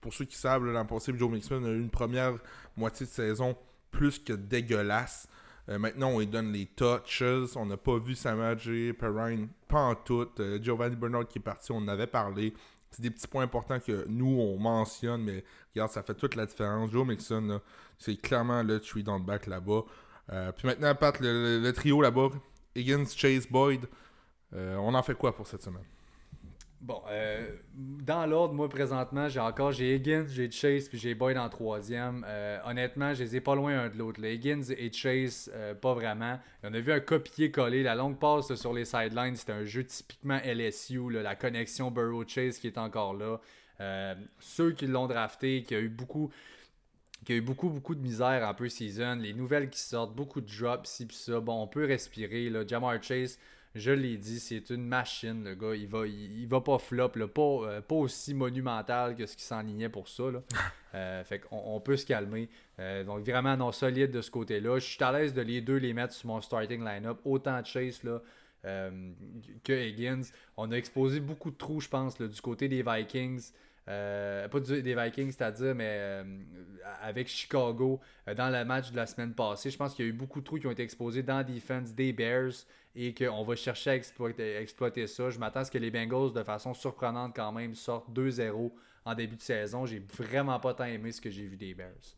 [0.00, 2.34] pour ceux qui savent, l'an passé, Joe Mixon a eu une première
[2.76, 3.56] moitié de saison
[3.90, 5.28] plus que dégueulasse.
[5.68, 7.22] Euh, maintenant, on lui donne les touches.
[7.56, 10.28] On n'a pas vu Samaje, Perrine, pas en tout.
[10.40, 12.54] Euh, Giovanni Bernard qui est parti, on en avait parlé.
[12.90, 15.44] C'est des petits points importants que nous, on mentionne, mais
[15.74, 16.90] regarde, ça fait toute la différence.
[16.90, 17.60] Joe Mixon,
[17.98, 19.82] c'est clairement le tree dans le back là-bas.
[20.32, 22.28] Euh, puis maintenant, Pat, le, le trio là-bas,
[22.76, 23.86] Higgins, Chase, Boyd,
[24.52, 25.82] on en fait quoi pour cette semaine?
[26.84, 31.38] Bon, euh, dans l'ordre, moi présentement, j'ai encore j'ai Higgins, j'ai Chase, puis j'ai Boyd
[31.38, 32.26] en troisième.
[32.28, 34.22] Euh, honnêtement, je les ai pas loin un de l'autre.
[34.22, 36.38] Higgins et Chase, euh, pas vraiment.
[36.62, 40.38] On a vu un copier-coller, la longue passe sur les sidelines, c'était un jeu typiquement
[40.44, 43.40] LSU, la connexion Burrow-Chase qui est encore là.
[44.38, 46.30] Ceux qui l'ont drafté, qui a eu beaucoup
[47.24, 50.58] qui a eu beaucoup, beaucoup de misère en pre-season, les nouvelles qui sortent, beaucoup de
[50.58, 51.40] drops, ci pis ça.
[51.40, 52.50] Bon, on peut respirer.
[52.50, 52.66] Là.
[52.66, 53.38] Jamar Chase,
[53.74, 55.74] je l'ai dit, c'est une machine, le gars.
[55.74, 57.26] Il va, il, il va pas flop, là.
[57.26, 60.30] Pas, euh, pas aussi monumental que ce qui s'enlignait pour ça.
[60.30, 60.42] Là.
[60.94, 62.48] Euh, fait qu'on on peut se calmer.
[62.78, 64.78] Euh, donc vraiment non solide de ce côté-là.
[64.78, 67.18] Je suis à l'aise de les deux les mettre sur mon starting line-up.
[67.24, 68.20] Autant Chase là,
[68.62, 70.22] que Higgins.
[70.56, 73.50] On a exposé beaucoup de trous, je pense, là, du côté des Vikings.
[73.88, 76.24] Euh, pas des Vikings, c'est-à-dire, mais euh,
[77.02, 79.70] avec Chicago euh, dans le match de la semaine passée.
[79.70, 81.44] Je pense qu'il y a eu beaucoup de trous qui ont été exposés dans la
[81.44, 82.52] defense des Bears
[82.96, 85.28] et qu'on va chercher à exploiter, exploiter ça.
[85.28, 88.72] Je m'attends à ce que les Bengals, de façon surprenante quand même, sortent 2-0
[89.04, 89.84] en début de saison.
[89.84, 92.16] J'ai vraiment pas tant aimé ce que j'ai vu des Bears.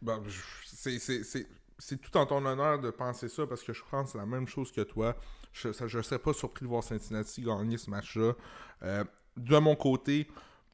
[0.00, 0.22] Bon,
[0.64, 4.26] c'est- tout en ton honneur de penser ça parce que je pense que c'est la
[4.26, 5.16] même chose que toi.
[5.52, 8.34] Je ne serais pas surpris de voir Cincinnati gagner ce match-là.
[9.36, 10.28] De mon côté,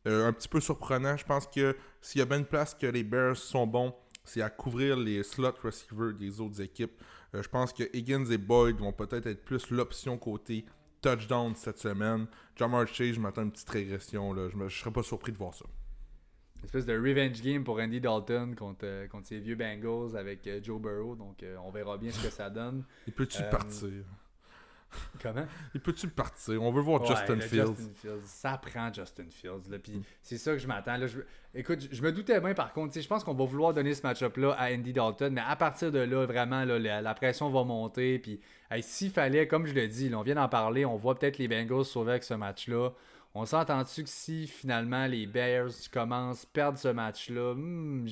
[0.07, 1.17] euh, un petit peu surprenant.
[1.17, 3.95] Je pense que s'il y a bien une place que les Bears sont bons,
[4.25, 7.01] c'est à couvrir les slot receivers des autres équipes.
[7.35, 10.65] Euh, je pense que Higgins et Boyd vont peut-être être plus l'option côté
[11.01, 12.27] touchdown cette semaine.
[12.57, 14.33] Jamar Chase, je m'attends à une petite régression.
[14.33, 14.49] Là.
[14.49, 15.65] Je ne serais pas surpris de voir ça.
[16.59, 20.49] Une espèce de revenge game pour Andy Dalton contre, euh, contre ses vieux Bengals avec
[20.63, 21.15] Joe Burrow.
[21.15, 22.85] Donc on verra bien ce que ça donne.
[23.07, 24.05] Il peut-tu partir?
[25.23, 25.47] Comment?
[25.75, 26.63] Il peut-tu partir?
[26.63, 27.67] On veut voir Ouais, Justin Fields.
[27.77, 28.21] Justin Fields.
[28.25, 29.69] Ça prend Justin Fields.
[29.71, 29.79] Là.
[29.79, 30.03] Puis Mm.
[30.23, 30.97] c'est ça que je m'attends.
[30.97, 31.21] Là, je...
[31.55, 32.99] Écoute, je- me doutais bien par contre.
[33.01, 35.33] Je pense qu'on va vouloir donner ce match-up-là à Andy Dalton.
[35.33, 38.19] Mais à partir de là, vraiment, là, la, la pression va monter.
[38.19, 41.19] Puis hey, s'il fallait, comme je le dis, là, on vient d'en parler, on voit
[41.19, 42.91] peut-être les Bengals sauver avec ce match-là.
[43.35, 48.09] On s'entend-tu que si finalement les Bears commencent à perdre ce match-là, hmm,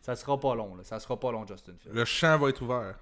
[0.00, 0.76] ça sera pas long.
[0.76, 0.84] Là.
[0.84, 1.92] Ça sera pas long, Justin Fields.
[1.92, 3.00] Le champ va être ouvert.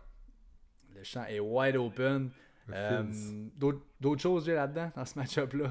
[0.95, 2.31] Le champ est wide open.
[2.73, 3.03] Euh.
[4.01, 5.71] D'autres choses j'ai là-dedans, dans ce match-up-là?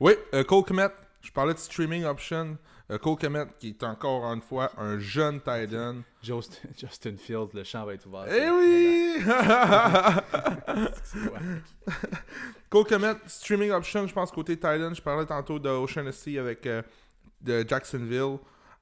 [0.00, 0.88] Oui, euh, Cole Komet,
[1.22, 2.58] je parlais de streaming option.
[2.90, 6.02] Euh, Cole Komet, qui est encore une fois un jeune tight end.
[6.22, 8.26] Just- Justin Fields, le champ va être ouvert.
[8.28, 9.22] Eh oui!
[12.70, 14.94] Cole Komet, streaming option, je pense, côté tight end.
[14.94, 16.82] Je parlais tantôt de O'Shaughnessy avec euh,
[17.40, 18.38] de Jacksonville.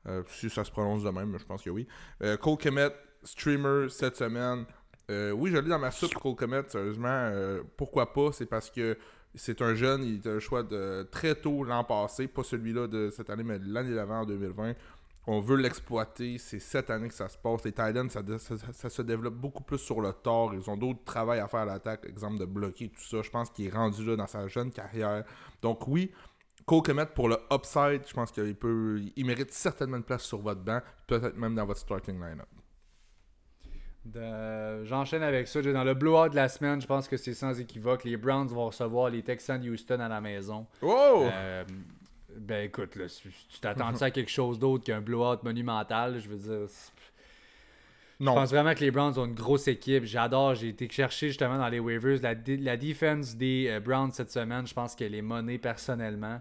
[0.06, 1.86] Euh, si ça se prononce de même, mais je pense que oui.
[2.40, 2.90] Cole Komet,
[3.22, 4.64] streamer cette semaine.
[5.10, 7.08] Euh, oui, je l'ai dans ma soupe, Cole Komet, sérieusement.
[7.08, 8.30] euh, pourquoi pas?
[8.32, 8.96] C'est parce que
[9.34, 13.10] c'est un jeune, il était un choix de très tôt l'an passé, pas celui-là de
[13.10, 14.74] cette année, mais l'année d'avant, en 2020.
[15.26, 17.62] On veut l'exploiter, c'est cette année que ça se passe.
[17.64, 20.54] Les Titans, ça, se développe beaucoup plus sur le tort.
[20.54, 23.20] Ils ont d'autres travail à faire à l'attaque, exemple de bloquer tout ça.
[23.20, 25.24] Je pense qu'il est rendu là dans sa jeune carrière.
[25.60, 26.10] Donc oui,
[26.64, 30.38] Cole Komet pour le upside, je pense qu'il peut, il mérite certainement une place sur
[30.38, 32.48] votre banc, peut-être même dans votre starting lineup.
[34.04, 35.60] De- J'enchaîne avec ça.
[35.62, 38.04] Dans le blowout de la semaine, je pense que c'est sans équivoque.
[38.04, 40.66] Les Browns vont recevoir les Texans de Houston à la maison.
[40.82, 41.26] Oh!
[41.30, 41.64] Euh,
[42.36, 46.18] ben écoute, là, tu t'attends à quelque chose d'autre qu'un blowout monumental.
[46.18, 46.66] Je veux dire,
[48.20, 50.04] je pense vraiment que les Browns ont une grosse équipe.
[50.04, 50.54] J'adore.
[50.54, 54.66] J'ai été chercher justement dans les waivers la, la defense des euh, Browns cette semaine.
[54.66, 56.40] Je pense qu'elle est menée personnellement.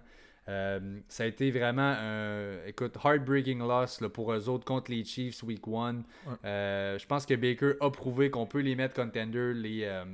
[0.50, 5.06] Euh, ça a été vraiment un écoute, heartbreaking loss là, pour eux autres contre les
[5.06, 5.96] Chiefs week 1.
[5.96, 6.04] Ouais.
[6.44, 10.06] je pense que Baker a prouvé qu'on peut les mettre contender, les, euh,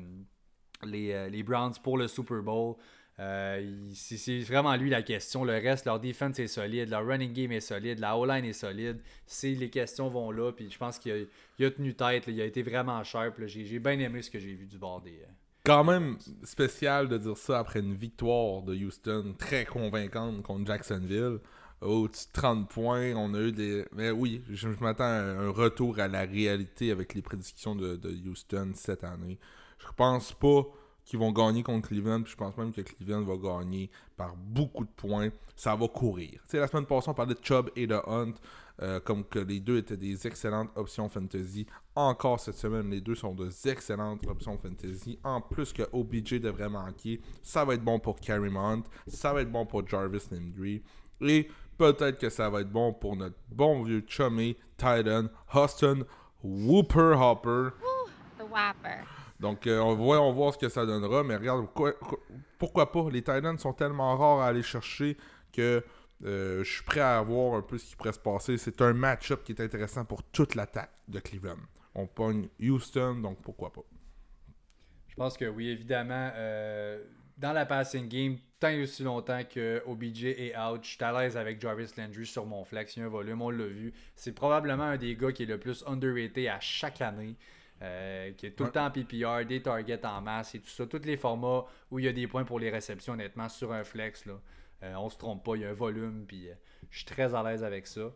[0.83, 2.75] les, euh, les Browns, pour le Super Bowl.
[3.17, 5.45] Euh, c'est vraiment lui la question.
[5.45, 8.99] Le reste, leur defense est solide, leur running game est solide, la O-line est solide.
[9.25, 11.27] Si les questions vont là, puis je pense qu'il
[11.61, 13.35] a, tenu tête, là, il a été vraiment sharp.
[13.45, 15.21] j'ai bien aimé ce que j'ai vu du bord des.
[15.65, 21.39] Quand même spécial de dire ça après une victoire de Houston très convaincante contre Jacksonville.
[21.81, 23.85] Au-dessus de 30 points, on a eu des.
[23.91, 28.29] Mais oui, je, m'attends à un retour à la réalité avec les prédictions de, de
[28.29, 29.39] Houston cette année.
[29.79, 30.63] Je pense pas
[31.03, 34.85] qu'ils vont gagner contre Cleveland, puis je pense même que Cleveland va gagner par beaucoup
[34.85, 35.29] de points.
[35.55, 36.31] Ça va courir.
[36.31, 38.33] Tu sais, la semaine passée, on parlait de Chubb et de Hunt,
[38.81, 41.65] euh, comme que les deux étaient des excellentes options fantasy.
[41.95, 45.17] Encore cette semaine, les deux sont des excellentes options fantasy.
[45.23, 49.41] En plus que OBJ devrait manquer, ça va être bon pour Carrie Hunt, ça va
[49.41, 50.83] être bon pour Jarvis Landry,
[51.21, 51.47] et
[51.77, 55.99] peut-être que ça va être bon pour notre bon vieux chummy Titan Austin
[56.43, 57.69] Whooper Hopper.
[58.37, 59.03] The Whopper.
[59.39, 61.23] Donc, euh, on, va, on va voir ce que ça donnera.
[61.23, 62.19] Mais regarde, quoi- quoi-
[62.57, 63.09] pourquoi pas?
[63.11, 65.17] Les Titans sont tellement rares à aller chercher
[65.51, 65.83] que
[66.23, 68.57] euh, je suis prêt à voir un peu ce qui pourrait se passer.
[68.57, 71.57] C'est un match-up qui est intéressant pour toute l'attaque de Cleveland.
[71.93, 73.83] on pogne Houston, donc pourquoi pas.
[75.07, 76.31] Je pense que oui, évidemment.
[76.35, 77.03] euh,
[77.37, 81.11] dans la passing game, tant et aussi longtemps que OBJ est out, je suis à
[81.11, 82.95] l'aise avec Jarvis Landry sur mon flex.
[82.95, 83.93] Il y a un volume, on l'a vu.
[84.15, 87.35] C'est probablement un des gars qui est le plus underrated à chaque année.
[87.81, 90.85] euh, qui est tout le temps en PPR, des targets en masse et tout ça.
[90.87, 93.83] Tous les formats où il y a des points pour les réceptions, honnêtement, sur un
[93.83, 94.39] flex, là,
[94.81, 95.55] on se trompe pas.
[95.55, 96.53] Il y a un volume, puis euh,
[96.89, 98.11] je suis très à l'aise avec ça.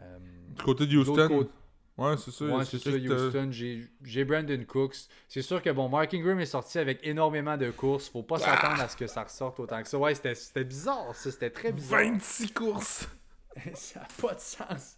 [0.00, 0.18] Euh,
[0.56, 1.50] Du côté de Houston, côté-
[1.98, 2.44] ouais, c'est ça.
[2.46, 3.50] Ouais, c'est ça, Houston.
[3.50, 4.96] J'ai Brandon Cooks.
[5.28, 8.08] C'est sûr que bon, Mark Ingram est sorti avec énormément de courses.
[8.08, 9.98] Faut pas s'attendre à ce que ça ressorte autant que ça.
[9.98, 11.30] Ouais, c'était- bizarre, ça.
[11.30, 12.00] C'était très bizarre.
[12.00, 13.08] 26 courses!
[13.74, 14.96] ça n'a pas de sens.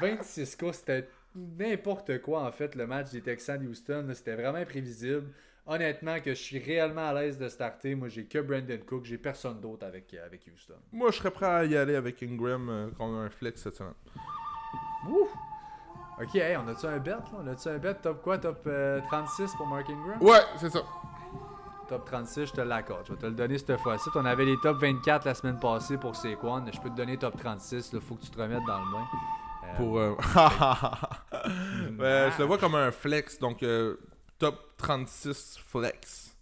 [0.00, 4.04] 26 courses, c'était n'importe quoi en fait, le match des Texans de Houston.
[4.08, 5.28] là, C'était vraiment imprévisible.
[5.72, 7.94] Honnêtement, que je suis réellement à l'aise de starter.
[7.94, 9.04] Moi, j'ai que Brandon Cook.
[9.04, 10.74] J'ai personne d'autre avec, euh, avec Houston.
[10.92, 13.76] Moi, je serais prêt à y aller avec Ingram euh, qu'on a un flex cette
[13.76, 13.94] semaine.
[15.08, 15.28] Ouh!
[16.20, 17.22] Ok, hey, on a-tu un bet là?
[17.38, 17.94] On a-tu un bet?
[17.94, 18.38] Top quoi?
[18.38, 20.20] Top euh, 36 pour Mark Ingram?
[20.20, 20.80] Ouais, c'est ça.
[21.88, 23.06] Top 36, je te l'accorde.
[23.06, 24.08] Je vais te le donner cette fois-ci.
[24.16, 26.64] On avait les top 24 la semaine passée pour Saquon.
[26.72, 27.90] Je peux te donner top 36.
[27.92, 29.04] Il faut que tu te remettes dans le bain.
[29.64, 29.98] Euh, Pour.
[29.98, 30.14] euh,
[31.98, 33.96] Ouais, je le vois comme un flex, donc euh,
[34.40, 36.34] top 36 flex.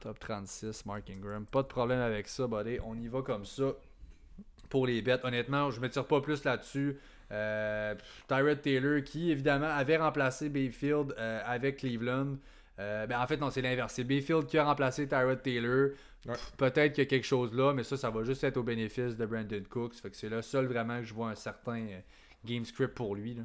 [0.00, 1.46] Top 36, Mark Ingram.
[1.46, 2.78] Pas de problème avec ça, buddy.
[2.84, 3.72] On y va comme ça
[4.68, 5.24] pour les bêtes.
[5.24, 6.98] Honnêtement, je me tire pas plus là-dessus.
[7.32, 7.94] Euh,
[8.28, 12.36] Tyrod Taylor, qui évidemment avait remplacé Bayfield euh, avec Cleveland.
[12.78, 13.94] Euh, ben, en fait, non, c'est l'inverse.
[13.94, 15.92] C'est Bayfield qui a remplacé Tyrod Taylor.
[16.26, 16.34] Ouais.
[16.58, 19.16] Peut-être qu'il y a quelque chose là, mais ça, ça va juste être au bénéfice
[19.16, 19.94] de Brandon Cooks.
[19.94, 21.86] Fait que c'est le seul vraiment que je vois un certain
[22.44, 23.34] game script pour lui.
[23.34, 23.42] Là.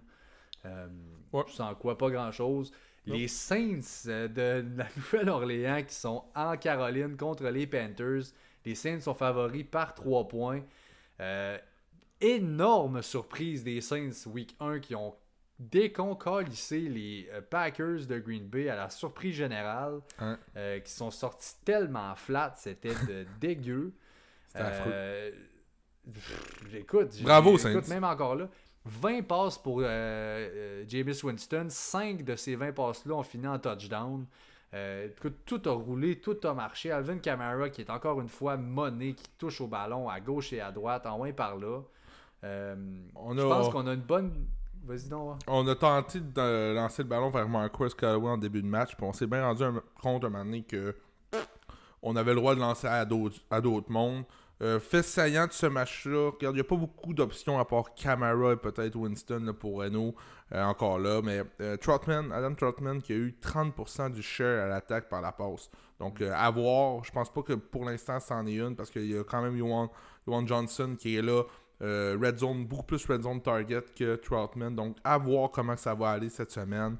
[1.31, 1.43] Ouais.
[1.47, 2.73] Sans quoi, pas grand-chose.
[3.05, 8.23] Les Saints euh, de la Nouvelle-Orléans qui sont en Caroline contre les Panthers.
[8.65, 10.61] Les Saints sont favoris par 3 points.
[11.19, 11.57] Euh,
[12.19, 15.15] énorme surprise des Saints week 1 qui ont
[15.59, 19.99] déconcolissé les euh, Packers de Green Bay à la surprise générale.
[20.19, 20.37] Hein.
[20.55, 23.93] euh, qui sont sortis tellement flat, c'était de dégueu.
[24.47, 24.91] C'était affreux.
[24.93, 25.31] Euh,
[26.11, 27.81] pff, Écoute, j'ai- Bravo, Saints.
[27.89, 28.49] même encore là.
[28.85, 31.67] 20 passes pour euh, euh, Jameis Winston.
[31.69, 34.25] 5 de ces 20 passes-là ont fini en touchdown.
[34.73, 35.09] Euh,
[35.45, 36.91] tout a roulé, tout a marché.
[36.91, 40.61] Alvin Kamara, qui est encore une fois monné, qui touche au ballon à gauche et
[40.61, 41.81] à droite, en loin par là.
[42.43, 42.75] Euh,
[43.15, 44.47] On Je a- pense qu'on a une bonne.
[44.83, 45.37] Vas-y donc.
[45.45, 49.05] On a tenté de lancer le ballon vers Marquez Callaway en début de match, puis
[49.05, 50.95] on s'est bien rendu un- compte un moment donné que
[52.01, 54.23] on avait le droit de lancer à d'autres mondes.
[54.61, 57.95] Euh, fait saillant de ce match-là, regarde, il n'y a pas beaucoup d'options à part
[57.95, 60.13] Camara et peut-être Winston pour Renault
[60.53, 61.77] euh, encore là, mais euh,
[62.31, 65.69] Adam Trotman qui a eu 30% du share à l'attaque par la passe.
[65.97, 69.09] Donc euh, à voir, je pense pas que pour l'instant c'en est une parce qu'il
[69.09, 69.89] y a quand même Yohan
[70.45, 71.43] Johnson qui est là.
[71.83, 74.75] Red zone, beaucoup plus red zone target que Troutman.
[74.75, 76.95] Donc, à voir comment ça va aller cette semaine.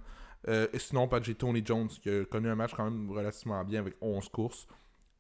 [0.48, 3.94] Et sinon, j'ai Tony Jones qui a connu un match quand même relativement bien avec
[4.02, 4.66] 11 courses,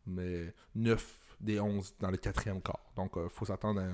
[0.07, 2.79] mais 9 des 11 dans le quatrième quart.
[2.95, 3.87] Donc, il faut s'attendre à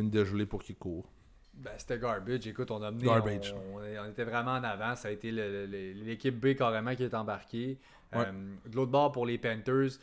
[0.00, 1.08] une dégelée pour qu'il court.
[1.54, 2.46] Ben, c'était garbage.
[2.46, 3.04] Écoute, on a mené.
[3.04, 3.54] Garbage.
[3.74, 4.94] On, était vraiment en avant.
[4.96, 7.78] Ça a été l'équipe B carrément qui est embarquée.
[8.12, 8.24] Ouais.
[8.26, 8.32] Euh,
[8.68, 9.98] de l'autre bord, pour les Panthers.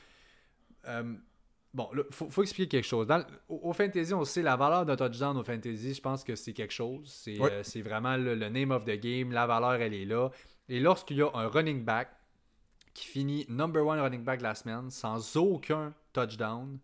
[0.88, 1.14] euh,
[1.74, 3.08] bon, il faut, faut expliquer quelque chose.
[3.08, 5.94] Dans au, au fantasy, on sait la valeur d'un touchdown au fantasy.
[5.96, 7.08] Je pense que c'est quelque chose.
[7.12, 7.52] C'est Ouais.
[7.52, 9.32] euh, vraiment le, le name of the game.
[9.32, 10.30] La valeur, elle est là.
[10.68, 12.10] Et lorsqu'il y a un running back
[13.00, 16.80] qui finit number one running back de la semaine sans aucun touchdown,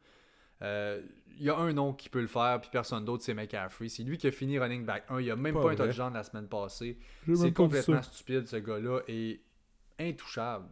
[0.61, 1.01] euh,
[1.37, 3.89] il y a un nom qui peut le faire, puis personne d'autre, c'est McCaffrey.
[3.89, 5.19] C'est lui qui a fini running back 1.
[5.19, 6.97] Il a même Pas pas, un touchdown la semaine passée.
[7.33, 9.41] C'est complètement stupide, ce gars-là, et
[9.99, 10.65] intouchable.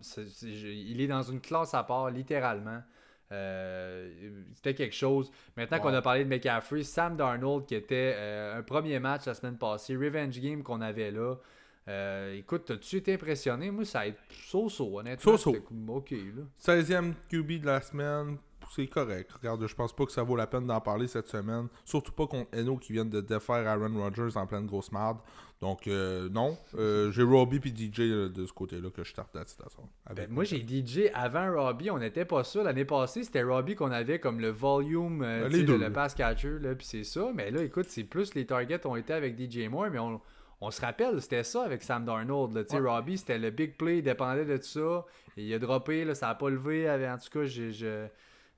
[0.44, 2.82] Il est dans une classe à part, littéralement.
[3.32, 4.10] Euh,
[4.54, 5.32] C'était quelque chose.
[5.58, 5.84] Maintenant Wow.
[5.84, 9.58] qu'on a parlé de McCaffrey, Sam Darnold, qui était euh, un premier match la semaine
[9.58, 11.36] passée, Revenge Game qu'on avait là.
[11.88, 13.70] Euh, écoute, as-tu été impressionné?
[13.72, 15.38] Moi, ça a été so-so, honnêtement.
[15.38, 15.56] So-so.
[15.88, 16.44] OK, là.
[16.60, 18.38] 16e QB de la semaine,
[18.76, 19.32] c'est correct.
[19.34, 21.68] Regarde, je pense pas que ça vaut la peine d'en parler cette semaine.
[21.86, 25.18] Surtout pas contre Eno qui vient de défaire Aaron Rodgers en pleine grosse marde.
[25.62, 26.58] Donc, euh, non.
[26.76, 30.14] Euh, J'ai Robbie puis DJ euh, de ce côté-là que je starte à.
[30.14, 31.90] Ben, moi, j'ai DJ avant Robbie.
[31.90, 32.64] On n'était pas ça.
[32.64, 36.58] L'année passée, c'était Robbie qu'on avait comme le volume, euh, les deux, le, pass catcher.
[36.78, 37.32] Puis c'est ça.
[37.34, 39.88] Mais là, écoute, c'est plus les targets ont été avec DJ Moore.
[39.90, 40.20] Mais on,
[40.68, 42.54] on se rappelle, c'était ça avec Sam Darnold.
[42.56, 42.64] là.
[42.64, 42.90] Tu sais, Ouais.
[42.90, 43.98] Robbie, c'était le big play.
[44.00, 45.06] Il dépendait de tout ça.
[45.38, 46.06] Et il a droppé.
[46.06, 46.90] Là, ça n'a pas levé.
[46.90, 47.72] En tout cas, j'ai.
[47.72, 48.08] j'ai-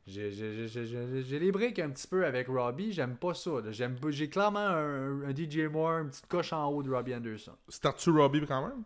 [0.08, 3.52] j'ai- j'ai- j'ai- j'ai- J'ai les briques un petit peu avec Robbie, j'aime pas ça.
[3.72, 7.54] J'ai clairement un, un DJ Moore, une petite coche en haut de Robbie Anderson.
[7.70, 8.84] Start-tu Robbie quand même?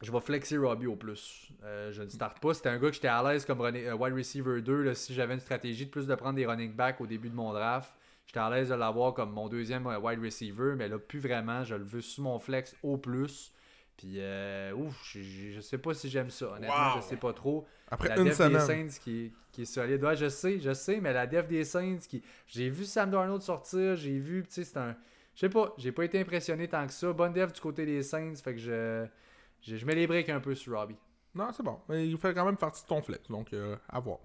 [0.00, 1.48] Je vais flexer Robbie au plus.
[1.64, 2.54] Euh, je ne starte pas.
[2.54, 4.82] C'était un gars que j'étais à l'aise comme running- euh, wide receiver 2.
[4.82, 7.34] là, si j'avais une stratégie de plus de prendre des running backs au début de
[7.34, 7.92] mon draft,
[8.28, 10.74] j'étais à l'aise de l'avoir comme mon deuxième euh, wide receiver.
[10.76, 11.64] Mais là, plus vraiment.
[11.64, 13.52] Je le veux sous mon flex au plus.
[13.96, 16.52] Puis, euh, ouf, je, je- sais pas si j'aime ça.
[16.52, 17.00] Honnêtement, Wow.
[17.00, 17.66] je sais pas trop.
[17.90, 18.60] Après la une def des.
[18.60, 20.04] Saints qui, qui est solide.
[20.04, 22.22] Ouais, je sais, je sais, mais la def des Saints qui.
[22.46, 24.94] J'ai vu Sam Darnold sortir, j'ai vu, tu sais, c'est un.
[25.34, 27.12] Je sais pas, j'ai pas été impressionné tant que ça.
[27.12, 29.06] Bonne def du côté des Saints, fait que je.
[29.62, 30.94] Je, je mets les breaks un peu sur Robbie.
[31.34, 31.80] Non, c'est bon.
[31.88, 34.18] Mais il fait quand même partie de ton flex, donc euh, à voir.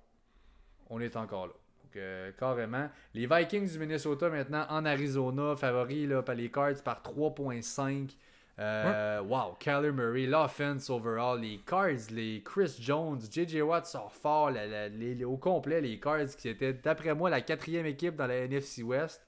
[0.91, 1.53] On est encore là.
[1.93, 2.89] Donc, euh, carrément.
[3.13, 8.15] Les Vikings du Minnesota maintenant en Arizona, favoris là, par les Cards par 3.5.
[8.59, 14.51] Euh, Wow, Kyler Murray, l'offense overall, les Cards, les Chris Jones, JJ Watt sort fort,
[14.51, 18.27] la- la- les- au complet, les Cards qui étaient d'après moi la quatrième équipe dans
[18.27, 19.25] la NFC West.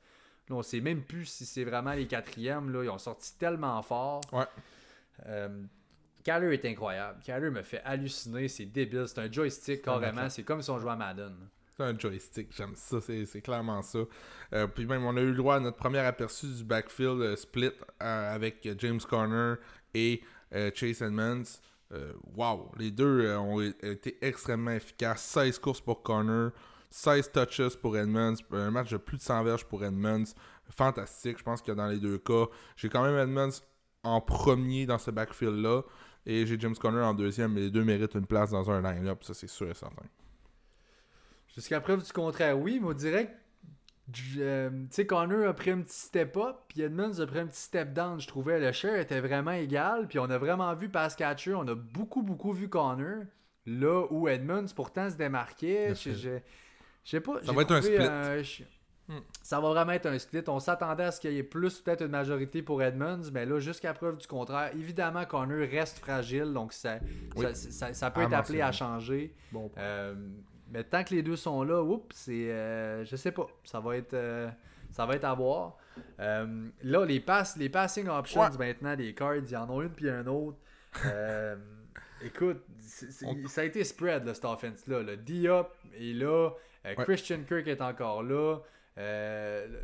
[0.50, 2.72] Là, on sait même plus si c'est vraiment les quatrièmes.
[2.72, 2.84] Là.
[2.84, 4.22] Ils ont sorti tellement fort.
[4.32, 4.46] Ouais.
[5.26, 5.64] Euh,
[6.24, 7.20] Kyler est incroyable.
[7.24, 8.48] Kyler me fait halluciner.
[8.48, 9.06] C'est débile.
[9.08, 10.30] C'est un joystick carrément.
[10.30, 11.36] C'est comme si on jouait à Madden.
[11.78, 14.00] C'est un joystick, j'aime ça, c'est clairement ça.
[14.54, 17.36] Euh, puis même, on a eu le droit à notre premier aperçu du backfield euh,
[17.36, 17.72] split
[18.02, 19.56] euh, avec James Conner
[19.94, 20.22] et
[20.74, 21.60] Chase Edmonds.
[22.36, 25.22] Wow, les deux ont été extrêmement efficaces.
[25.24, 26.50] 16 courses pour Conner,
[26.90, 30.24] 16 touches pour Edmonds, un match de plus de 100 verges pour Edmonds.
[30.70, 32.46] Fantastique, je pense que dans les deux cas,
[32.78, 33.60] j'ai quand même Edmonds
[34.04, 35.82] en premier dans ce backfield-là
[36.26, 39.24] et j'ai James Conner en deuxième, mais les deux méritent une place dans un line-up,
[39.24, 40.06] ça c'est sûr et certain.
[41.56, 44.40] Jusqu'à preuve du contraire, oui, mais on dirait que.
[44.40, 47.48] euh, tu sais, Connor a pris un petit step up, puis Edmonds a pris un
[47.48, 48.20] petit step down.
[48.20, 51.68] Je trouvais le share était vraiment égal, puis on a vraiment vu pass catcher, on
[51.68, 53.24] a beaucoup, beaucoup vu Connor.
[53.66, 56.14] Là où Edmonds pourtant se démarquait, je split.
[56.16, 56.30] je-
[57.04, 57.36] je sais pas.
[57.36, 57.96] Ça j'ai va être un split.
[58.00, 58.44] euh,
[59.08, 59.20] Hmm.
[59.44, 60.42] Ça va vraiment être un split.
[60.48, 63.60] On s'attendait à ce qu'il y ait plus, peut-être une majorité pour Edmonds, mais là,
[63.60, 66.98] jusqu'à preuve du contraire, évidemment, Connor reste fragile, donc ça,
[67.36, 67.46] Oui.
[67.46, 69.32] ça, ça- ça peut À être appelé à changer.
[69.52, 69.80] Bon point.
[69.84, 70.16] Euh,
[70.76, 72.52] mais tant que les deux sont là, oups, c'est.
[72.52, 73.48] euh, je sais pas.
[73.64, 74.14] Ça va être.
[74.14, 74.50] euh,
[74.92, 75.78] ça va être à voir.
[76.20, 78.50] Euh, là, les, pass, les passing options Ouais.
[78.58, 80.58] maintenant, les cards, il y en a une puis un autre.
[82.22, 82.64] Écoute,
[83.26, 85.02] On- ça a été spread, là, cette offense-là.
[85.02, 85.70] Le Diop
[86.00, 86.52] est là.
[86.84, 86.96] Ouais.
[86.96, 88.60] Christian Kirk est encore là.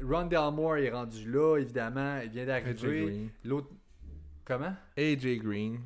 [0.04, 2.20] Rondell Moore est rendu là, évidemment.
[2.24, 3.30] Il vient d'arriver.
[3.44, 3.68] L'autre.
[4.46, 4.74] Comment?
[4.98, 5.80] AJ Green.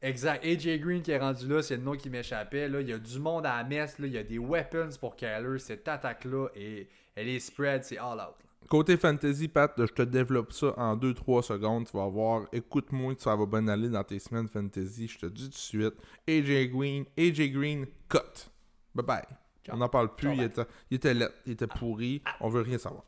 [0.00, 0.44] Exact.
[0.44, 2.68] AJ Green qui est rendu là, c'est le nom qui m'échappait.
[2.68, 3.98] Là, il y a du monde à la messe.
[3.98, 4.06] Là.
[4.06, 5.58] Il y a des weapons pour Kyler.
[5.58, 8.36] Cette attaque-là, et elle est spread, c'est all out.
[8.68, 11.86] Côté fantasy, Pat, je te développe ça en 2-3 secondes.
[11.86, 12.46] Tu vas voir.
[12.52, 15.08] Écoute-moi, ça va bien aller dans tes semaines fantasy.
[15.08, 15.94] Je te dis tout de suite.
[16.28, 18.50] AJ Green, AJ Green, cut.
[18.94, 19.22] Bye bye.
[19.70, 20.32] On n'en parle plus.
[20.34, 22.22] Il, était, il était laid, il était pourri.
[22.40, 23.04] On veut rien savoir.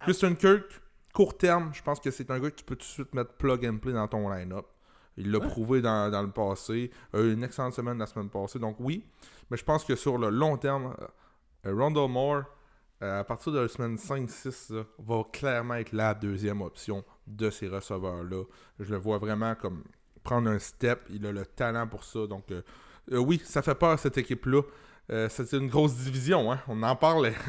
[0.00, 0.64] Christian Kirk,
[1.12, 3.34] court terme, je pense que c'est un gars que tu peux tout de suite mettre
[3.34, 4.66] plug and play dans ton line-up.
[5.16, 6.90] Il l'a prouvé dans, dans le passé.
[7.12, 8.58] A eu une excellente semaine la semaine passée.
[8.58, 9.04] Donc oui.
[9.50, 10.94] Mais je pense que sur le long terme,
[11.66, 12.44] euh, Rondell Moore,
[13.02, 17.50] euh, à partir de la semaine 5-6, là, va clairement être la deuxième option de
[17.50, 18.44] ces receveurs-là.
[18.78, 19.84] Je le vois vraiment comme
[20.22, 21.00] prendre un step.
[21.10, 22.26] Il a le talent pour ça.
[22.26, 22.62] Donc euh,
[23.12, 24.62] euh, oui, ça fait peur cette équipe-là.
[25.10, 26.60] Euh, C'était une grosse division, hein?
[26.68, 27.34] on en parlait.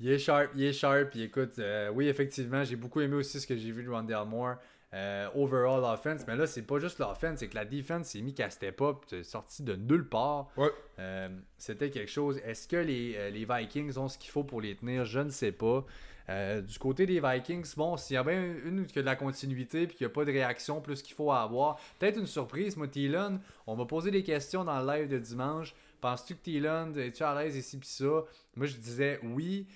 [0.00, 1.10] Il est sharp, il est sharp.
[1.10, 4.24] Puis écoute, euh, oui, effectivement, j'ai beaucoup aimé aussi ce que j'ai vu de Rondell
[4.26, 4.56] Moore.
[4.94, 8.34] Euh, overall offense, mais là, c'est pas juste l'offense, c'est que la defense s'est mis
[8.34, 10.50] qu'à step up, c'est sorti de nulle part.
[10.58, 10.68] Ouais.
[10.98, 12.38] Euh, C'était quelque chose.
[12.44, 15.06] Est-ce que les, euh, les Vikings ont ce qu'il faut pour les tenir?
[15.06, 15.86] Je ne sais pas.
[16.28, 19.16] Euh, du côté des Vikings, bon, s'il y a bien une qui a de la
[19.16, 22.76] continuité puis qu'il n'y a pas de réaction plus qu'il faut avoir, peut-être une surprise.
[22.76, 25.74] Moi, Thielen, on m'a posé des questions dans le live de dimanche.
[26.00, 28.24] Penses-tu que Thielen, es-tu à l'aise ici puis ça?
[28.56, 29.66] Moi, je disais oui.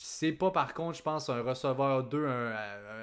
[0.00, 2.52] C'est pas par contre, je pense, un receveur 2, un,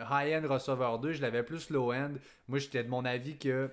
[0.02, 1.12] un high-end receveur 2.
[1.12, 2.12] Je l'avais plus low-end.
[2.48, 3.70] Moi, j'étais de mon avis que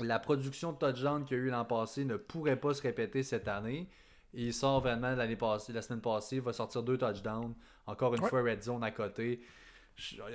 [0.00, 3.22] la production de touchdown qu'il y a eu l'an passé ne pourrait pas se répéter
[3.22, 3.88] cette année.
[4.34, 7.54] Et il sort vraiment l'année passée, la semaine passée, il va sortir deux touchdowns.
[7.86, 8.28] Encore une Ouais.
[8.28, 9.40] fois, red zone à côté.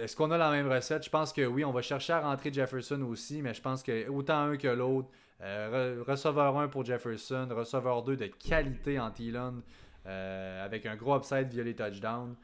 [0.01, 1.03] Est-ce qu'on a la même recette?
[1.05, 4.09] Je pense que oui, on va chercher à rentrer Jefferson aussi, mais je pense que
[4.09, 5.09] autant un que l'autre.
[5.41, 9.61] Euh, re- receveur 1 pour Jefferson, receveur 2 de qualité en Thielen,
[10.05, 12.35] euh, avec un gros upside via les touchdowns.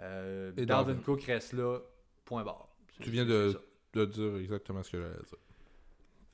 [0.00, 1.02] Euh, Et Dalvin Dalvin.
[1.02, 1.78] Cook reste là,
[2.24, 2.68] point barre.
[3.00, 3.58] Tu viens de-
[3.94, 5.38] dire exactement ce que j'allais dire.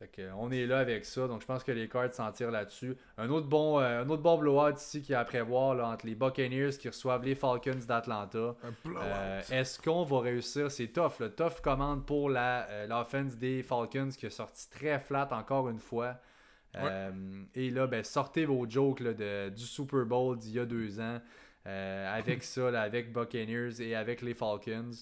[0.01, 2.33] Fait que, euh, on est là avec ça, donc je pense que les Cards s'en
[2.33, 2.97] tirent là-dessus.
[3.19, 6.07] Un autre bon, euh, un autre bon blowout ici qui est à prévoir là, entre
[6.07, 8.57] les Buccaneers qui reçoivent les Falcons d'Atlanta.
[9.51, 10.73] Est-ce qu'on va réussir?
[10.73, 15.69] C'est tough, le tough commande pour l'offense des Falcons qui a sorti très flat encore
[15.69, 16.17] une fois.
[16.77, 17.11] Euh,
[17.55, 21.01] et là, ben, sortez vos jokes là, de, du Super Bowl d'il y a deux
[21.01, 21.21] ans
[21.67, 24.93] euh, avec ça, là, avec Buccaneers et avec les Falcons.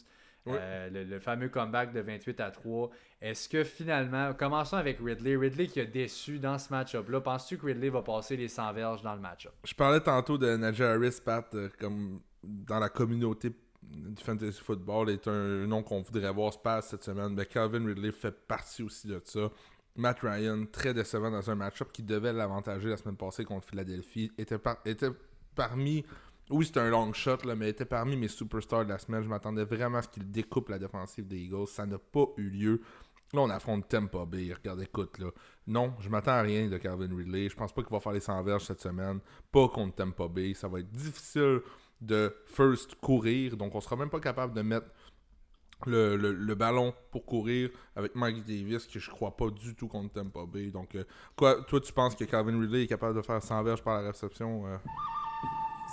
[0.46, 0.56] Oui.
[0.58, 2.90] Euh, le, le fameux comeback de 28 à 3.
[3.20, 5.36] Est-ce que finalement, commençons avec Ridley.
[5.36, 7.20] Ridley qui a déçu dans ce match-up-là.
[7.20, 9.52] Penses-tu que Ridley va passer les 100 verges dans le match-up?
[9.64, 13.50] Je parlais tantôt de Najee Harris, Pat, euh, comme dans la communauté
[13.82, 17.34] du fantasy football est un nom qu'on voudrait voir se passer cette semaine.
[17.34, 19.50] Ben, Calvin Ridley fait partie aussi de ça.
[19.96, 24.32] Matt Ryan, très décevant dans un match-up qui devait l'avantager la semaine passée contre Philadelphie,
[24.38, 25.10] était, était
[25.54, 26.04] parmi.
[26.48, 29.22] Oui, c'était un long shot, là, mais était parmi mes superstars de la semaine.
[29.22, 31.68] Je m'attendais vraiment à ce qu'il découpe la défensive des Eagles.
[31.68, 32.80] Ça n'a pas eu lieu.
[33.32, 34.52] Là, on affronte Tampa Bay.
[34.52, 35.30] Regarde, écoute, là.
[35.68, 37.48] Non, je m'attends à rien de Calvin Ridley.
[37.48, 39.20] Je pense pas qu'il va faire les 100 verges cette semaine.
[39.52, 40.54] Pas contre Tampa Bay.
[40.54, 41.60] Ça va être difficile
[42.00, 43.56] de first courir.
[43.56, 44.88] Donc, on sera même pas capable de mettre
[45.86, 50.40] le, ballon pour courir avec Mike Davis, que je crois pas du tout contre Tampa
[50.46, 50.70] Bay.
[50.70, 51.04] Donc, euh,
[51.36, 54.08] quoi, toi, tu penses que Calvin Ridley est capable de faire 100 verges par la
[54.08, 54.76] réception euh?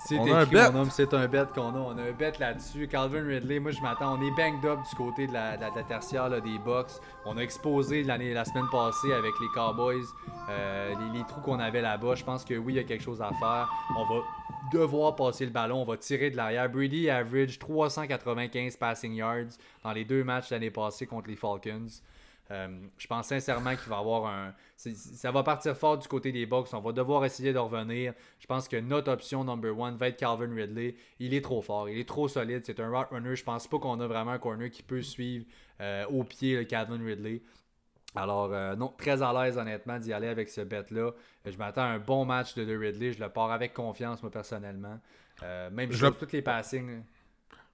[0.05, 0.71] C'est écrit, un bet.
[0.71, 1.79] mon homme, c'est un bet qu'on a.
[1.79, 2.88] On a un bet là-dessus.
[2.88, 4.17] Calvin Ridley, moi je m'attends.
[4.17, 5.57] On est banged up du côté de la,
[5.88, 6.91] tertiaire des Bucks.
[7.25, 10.05] On a exposé l'année, la semaine passée avec les Cowboys
[10.49, 12.15] euh, les, les, trous qu'on avait là-bas.
[12.15, 13.69] Je pense que oui, il y a quelque chose à faire.
[13.97, 14.21] On va
[14.72, 15.82] devoir passer le ballon.
[15.82, 16.70] On va tirer de l'arrière.
[16.70, 21.88] Brady average 395 passing yards dans les deux matchs l'année passée contre les Falcons.
[22.49, 24.53] Euh, je pense sincèrement qu'il va avoir un.
[24.78, 26.70] Ça va partir fort du côté des Bucks.
[26.74, 28.13] On va devoir essayer de revenir.
[28.39, 30.95] Je pense que notre option number one va être Calvin Ridley.
[31.20, 31.89] Il est trop fort.
[31.89, 32.61] Il est trop solide.
[32.65, 33.36] C'est un route runner.
[33.36, 35.45] Je pense pas qu'on a vraiment un corner qui peut suivre
[35.82, 37.41] euh, au pied le Calvin Ridley.
[38.16, 41.12] Alors, euh, non, très à l'aise, honnêtement, d'y aller avec ce bet-là.
[41.45, 43.14] Je m'attends à un bon match de, de Ridley.
[43.14, 44.99] Je le pars avec confiance, moi, personnellement.
[45.41, 47.03] même je toutes les passings.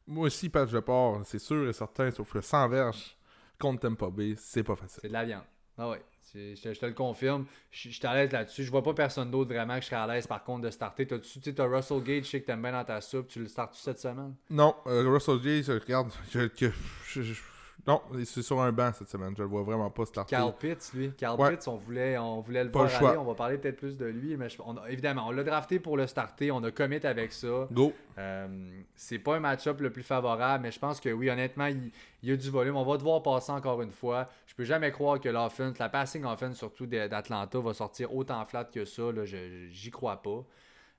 [0.06, 3.16] Moi aussi, Pat, je pars, c'est sûr et certain, sauf que sans verge
[3.58, 5.00] contre Tampa Bay, c'est pas facile.
[5.02, 5.44] C'est de la viande.
[5.78, 6.02] Ah ouais.
[6.36, 7.46] Je, te le confirme.
[7.72, 8.64] Je, suis à l'aise là-dessus.
[8.64, 11.06] Je vois pas personne d'autre vraiment que je serais à l'aise par contre de starter.
[11.06, 13.28] Tu as Russell Gage, je sais que t'aimes bien dans ta soupe.
[13.28, 14.36] Tu le startes cette semaine?
[14.50, 17.34] Non, euh, Russell Gage, regarde, je,
[17.86, 19.34] non, c'est sur un banc cette semaine.
[19.36, 20.36] Je le vois vraiment pas starter.
[20.36, 21.12] Carl Pitts, lui.
[21.18, 23.18] Carl Pitts, on voulait, on voulait le voir aller.
[23.18, 24.38] On va parler peut-être plus de lui.
[24.38, 24.48] Mais
[24.88, 26.50] évidemment, on l'a drafté pour le starter.
[26.52, 27.68] On a commit avec ça.
[27.72, 27.92] Go.
[28.18, 28.48] Euh,
[28.96, 32.32] c'est pas un match-up le plus favorable, mais je pense que oui, honnêtement, il, y
[32.32, 32.78] a du volume.
[32.78, 34.30] On va devoir passer encore une fois.
[34.46, 38.66] Je peux jamais croire que l'offense, la passing offense surtout d'Atlanta, va sortir autant flat
[38.66, 39.04] que ça.
[39.26, 40.46] J'y crois pas.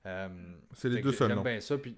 [0.05, 0.29] Euh,
[0.73, 1.29] c'est les deux seuls.
[1.29, 1.79] J'aime bien ça.
[1.79, 1.95] Puis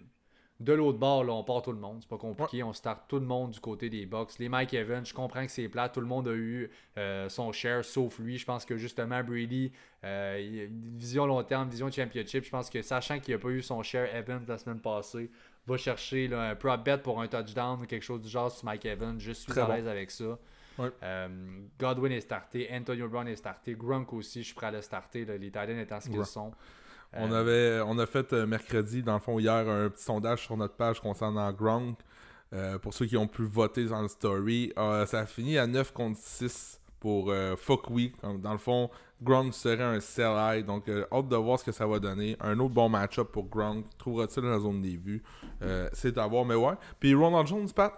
[0.60, 1.98] de l'autre bord, là, on part tout le monde.
[2.02, 2.64] C'est pas compliqué.
[2.64, 4.40] On start tout le monde du côté des box.
[4.40, 5.90] Les Mike Evans, je comprends que c'est plat.
[5.90, 8.38] Tout le monde a eu euh, son share, sauf lui.
[8.38, 9.72] Je pense que justement, Brady,
[10.04, 12.44] euh, vision long terme, vision championship.
[12.44, 15.30] Je pense que sachant qu'il n'a pas eu son share Evans la semaine passée,
[15.68, 18.86] va chercher un prop bet pour un touchdown ou quelque chose du genre sur Mike
[18.86, 19.20] Evans.
[19.20, 20.40] Je suis à l'aise avec ça.
[21.04, 21.28] Euh,
[21.80, 25.26] Godwin est starté, Antonio Brown est starté, Gronk aussi, je suis prêt à le starter,
[25.26, 26.52] les Titans étant ce qu'ils sont.
[27.14, 30.44] On, euh, avait, on a fait euh, mercredi, dans le fond, hier, un petit sondage
[30.44, 31.98] sur notre page concernant Gronk.
[32.54, 35.92] Euh, pour ceux qui ont pu voter dans le story, ça a fini à 9
[35.92, 38.12] contre 6 pour Fuck We.
[38.24, 38.90] Dans le fond,
[39.22, 40.66] Gronk serait un sell high.
[40.66, 42.38] Donc, hâte de voir ce que ça va donner.
[42.40, 43.86] Un autre bon match-up pour Gronk.
[43.98, 45.22] Trouvera-t-il la zone des vues?
[45.92, 46.76] C'est à voir, mais ouais.
[47.00, 47.94] Puis Ronald Jones, Pat?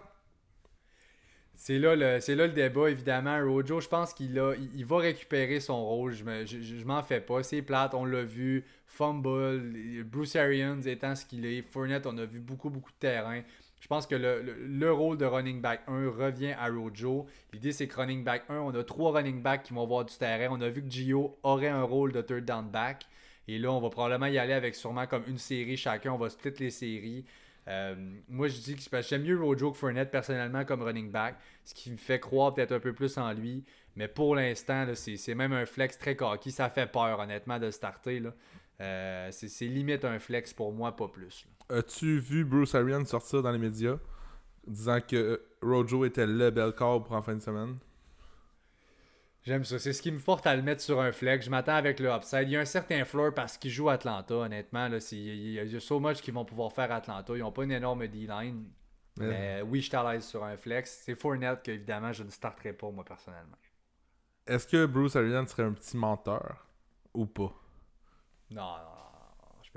[1.59, 3.37] C'est là, le, débat, évidemment.
[3.43, 6.13] Rojo, je pense qu'il va récupérer son rôle.
[6.13, 7.43] Je, je, m'en fais pas.
[7.43, 8.63] C'est plate, on l'a vu.
[8.87, 9.61] Fumble,
[10.05, 11.61] Bruce Arians étant ce qu'il est.
[11.61, 13.41] Fournette, on a vu beaucoup, beaucoup de terrain.
[13.81, 17.25] Je pense que le, le, rôle de running back 1 revient à Rojo.
[17.51, 20.15] L'idée, c'est que running back 1, on a trois running backs qui vont voir du
[20.15, 20.55] terrain.
[20.57, 23.05] On a vu que Gio aurait un rôle de third down back.
[23.49, 26.13] Et là, on va probablement y aller avec sûrement comme une série chacun.
[26.13, 27.25] On va split les séries.
[27.69, 27.95] Euh,
[28.27, 31.91] moi, je dis que j'aime mieux Rojo que Fournette personnellement comme running back, ce qui
[31.91, 33.63] me fait croire peut-être un peu plus en lui.
[33.95, 36.51] Mais pour l'instant, c'est même un flex très cocky.
[36.51, 38.23] Ça fait peur, honnêtement, de starter.
[38.81, 41.45] Euh, c'est limite un flex pour moi, pas plus.
[41.69, 43.97] As-tu vu Bruce Arians sortir dans les médias
[44.65, 47.77] disant que Rojo était le bel corps pour en fin de semaine?
[49.43, 49.79] J'aime ça.
[49.79, 51.45] C'est ce qui me porte à le mettre sur un flex.
[51.45, 52.43] Je m'attends avec le upside.
[52.43, 54.87] Il y a un certain floor parce qu'il joue Atlanta, honnêtement.
[54.87, 57.33] Là, il, y a so much qu'ils vont pouvoir faire Atlanta.
[57.35, 58.65] Ils n'ont pas une énorme D-line.
[59.17, 61.01] Mais oui, je à l'aise sur un flex.
[61.03, 63.57] C'est Fournette que, évidemment, je ne starterai pas, moi, personnellement.
[64.47, 66.65] Est-ce que Bruce Arians serait un petit menteur
[67.13, 67.53] ou pas?
[68.49, 69.08] Non, non, je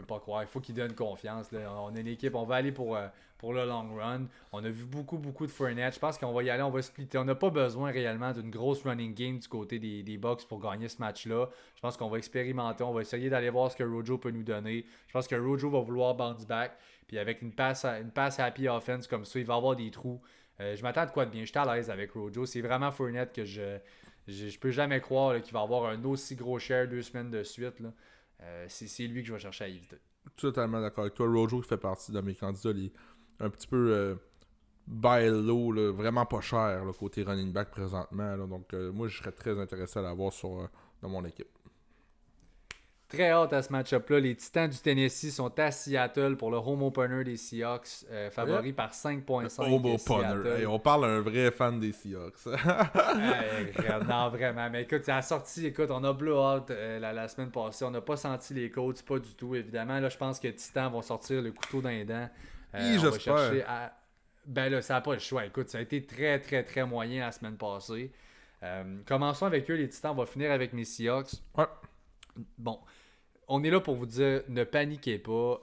[0.03, 0.43] peux pas croire.
[0.43, 1.49] Il faut qu'il donne confiance.
[1.53, 4.27] On est une équipe, on va aller pour, euh, pour le long run.
[4.53, 5.95] On a vu beaucoup, beaucoup de Fournette.
[5.95, 7.19] Je pense qu'on va y aller, on va splitter.
[7.19, 10.61] On n'a pas besoin réellement d'une grosse running game du côté des, des Bucks pour
[10.61, 11.49] gagner ce match-là.
[11.75, 12.85] Je pense qu'on va expérimenter.
[12.85, 14.85] On va essayer d'aller voir ce que Rojo peut nous donner.
[15.09, 16.77] Je pense que Rojo va vouloir bounce back.
[17.07, 20.21] Puis avec une passe, une happy offense comme ça, il va avoir des trous.
[20.61, 21.43] Euh, je m'attends de quoi de bien.
[21.45, 22.47] Je suis à l'aise avec Rojo.
[22.47, 23.79] C'est vraiment Fournette que je,
[24.29, 27.83] je, peux jamais croire qu'il va avoir un aussi gros share deux semaines de suite.
[28.43, 29.97] Euh, c'est lui que je vais chercher à éviter.
[30.37, 31.27] Totalement d'accord avec toi.
[31.27, 32.71] Rojo qui fait partie de mes candidats,
[33.41, 34.19] un petit peu
[34.97, 38.47] euh, low, vraiment pas cher le côté running back présentement.
[38.47, 40.69] donc euh, moi je serais très intéressé à l'avoir sur
[41.01, 41.49] dans mon équipe.
[43.13, 44.21] Très hâte à ce match-up-là.
[44.21, 48.73] Les Titans du Tennessee sont à Seattle pour le home opener des Seahawks, euh, favori
[48.73, 49.63] par 5.5.
[49.63, 50.61] Home opener.
[50.61, 52.47] Hey, on parle à un vrai fan des Seahawks.
[52.47, 53.73] hey,
[54.09, 54.71] non, vraiment.
[54.71, 57.85] Mais écoute, à la sortie, écoute, on a blowout euh, la, la, semaine passée.
[57.85, 60.01] On n'a pas senti les coachs, pas du tout, évidemment.
[60.01, 62.29] Là, je pense que Titans vont sortir le couteau dans les dents.
[62.75, 63.53] Euh, J'espère.
[63.69, 63.93] À...
[64.47, 65.45] Ben là, ça n'a pas le choix.
[65.45, 68.11] Écoute, ça a été très, très, très moyen la semaine passée.
[68.63, 70.13] Euh, commençons avec eux, les Titans.
[70.13, 71.33] On va finir avec mes Seahawks.
[71.57, 71.67] Ouais.
[72.59, 72.81] Bon,
[73.53, 75.61] on est là pour vous dire, ne paniquez pas.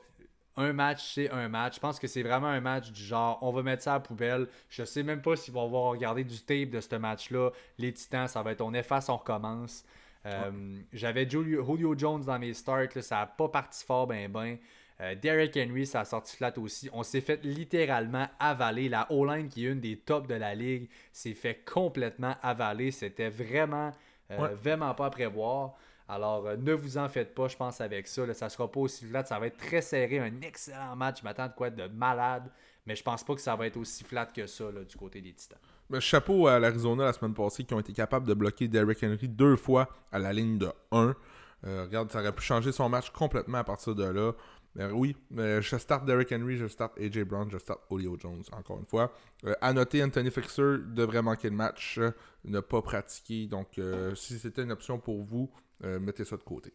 [0.58, 1.76] Un match, c'est un match.
[1.76, 4.00] Je pense que c'est vraiment un match du genre, on va mettre ça à la
[4.00, 4.48] poubelle.
[4.70, 7.50] Je sais même pas s'ils vont avoir regardé du tape de ce match-là.
[7.80, 9.84] Les Titans, ça va être on efface, on recommence.
[10.28, 10.52] Euh,
[10.94, 14.58] J'avais Julio Jones dans mes starts, ça n'a pas parti fort, ben ben.
[15.02, 16.90] Euh, Derrick Henry, ça a sorti flat aussi.
[16.94, 18.88] On s'est fait littéralement avaler.
[18.90, 22.92] La O-line, qui est une des tops de la ligue, s'est fait complètement avaler.
[22.92, 23.92] C'était vraiment,
[24.30, 25.76] euh, vraiment pas à prévoir.
[26.10, 28.34] Alors, euh, ne vous en faites pas, je pense, avec ça.
[28.34, 29.24] Ça sera pas aussi flat.
[29.26, 30.20] Ça va être très serré.
[30.20, 31.20] Un excellent match.
[31.20, 32.49] Je m'attends de quoi être de malade.
[32.86, 35.34] Mais je pense pas que ça va être aussi flat que ça du côté des
[35.34, 35.60] Titans.
[35.99, 39.55] Chapeau à l'Arizona la semaine passée qui ont été capables de bloquer Derrick Henry deux
[39.55, 41.16] fois à la ligne de 1.
[41.64, 44.34] regarde, ça aurait pu changer son match complètement à partir de là.
[44.78, 48.78] Euh, oui, je starte Derrick Henry, je starte AJ Brown, je starte Olio Jones, encore
[48.78, 49.12] une fois.
[49.45, 52.12] Euh, à noter, Anthony Fixer devrait manquer le match, euh,
[52.45, 53.47] ne pas pratiquer.
[53.47, 53.80] Donc,
[54.16, 55.49] si c'était une option pour vous,
[55.82, 56.73] mettez ça de côté.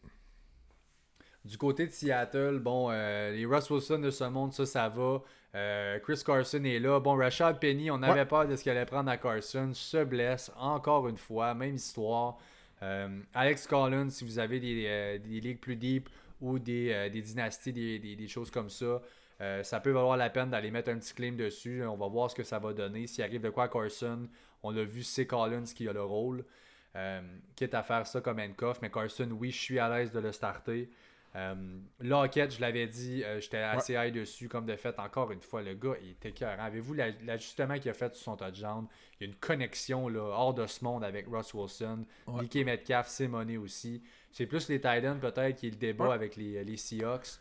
[1.44, 5.22] Du côté de Seattle, bon, les Russ Wilson de ce monde, ça, ça va.
[6.00, 7.00] Chris Carson est là.
[7.00, 10.50] Bon, Rashad Penny, on avait peur de ce qu'il allait prendre à Carson, se blesse
[10.56, 12.38] encore une fois, même histoire.
[13.34, 16.08] Alex Collins, si vous avez des, des ligues plus deep,
[16.44, 19.00] ou des, euh, dynasties, des, choses comme ça.
[19.40, 21.84] Euh, ça peut valoir la peine d'aller mettre un petit claim dessus.
[21.84, 23.06] On va voir ce que ça va donner.
[23.06, 24.28] S'il arrive de quoi à Carson,
[24.62, 26.44] on l'a vu, c'est Collins qui a le rôle.
[26.96, 27.20] Euh,
[27.56, 30.32] quitte à faire ça comme Enkoff, mais Carson, oui, je suis à l'aise de le
[30.32, 30.88] starter.
[31.36, 31.54] Euh,
[31.98, 35.74] Lockett, je l'avais dit, j'étais assez high dessus, comme de fait, encore une fois, le
[35.74, 36.60] gars, il était cœur.
[36.60, 38.86] Avez-vous l'ajustement qu'il a fait sur son touchdown?
[39.18, 42.04] Il y a une connexion là, hors de ce monde avec Russ Wilson.
[42.28, 42.64] Ouais.
[42.64, 44.00] Metcalf, c'est aussi.
[44.30, 47.38] C'est plus les Titans peut-être qui est le débat avec les, les Seahawks.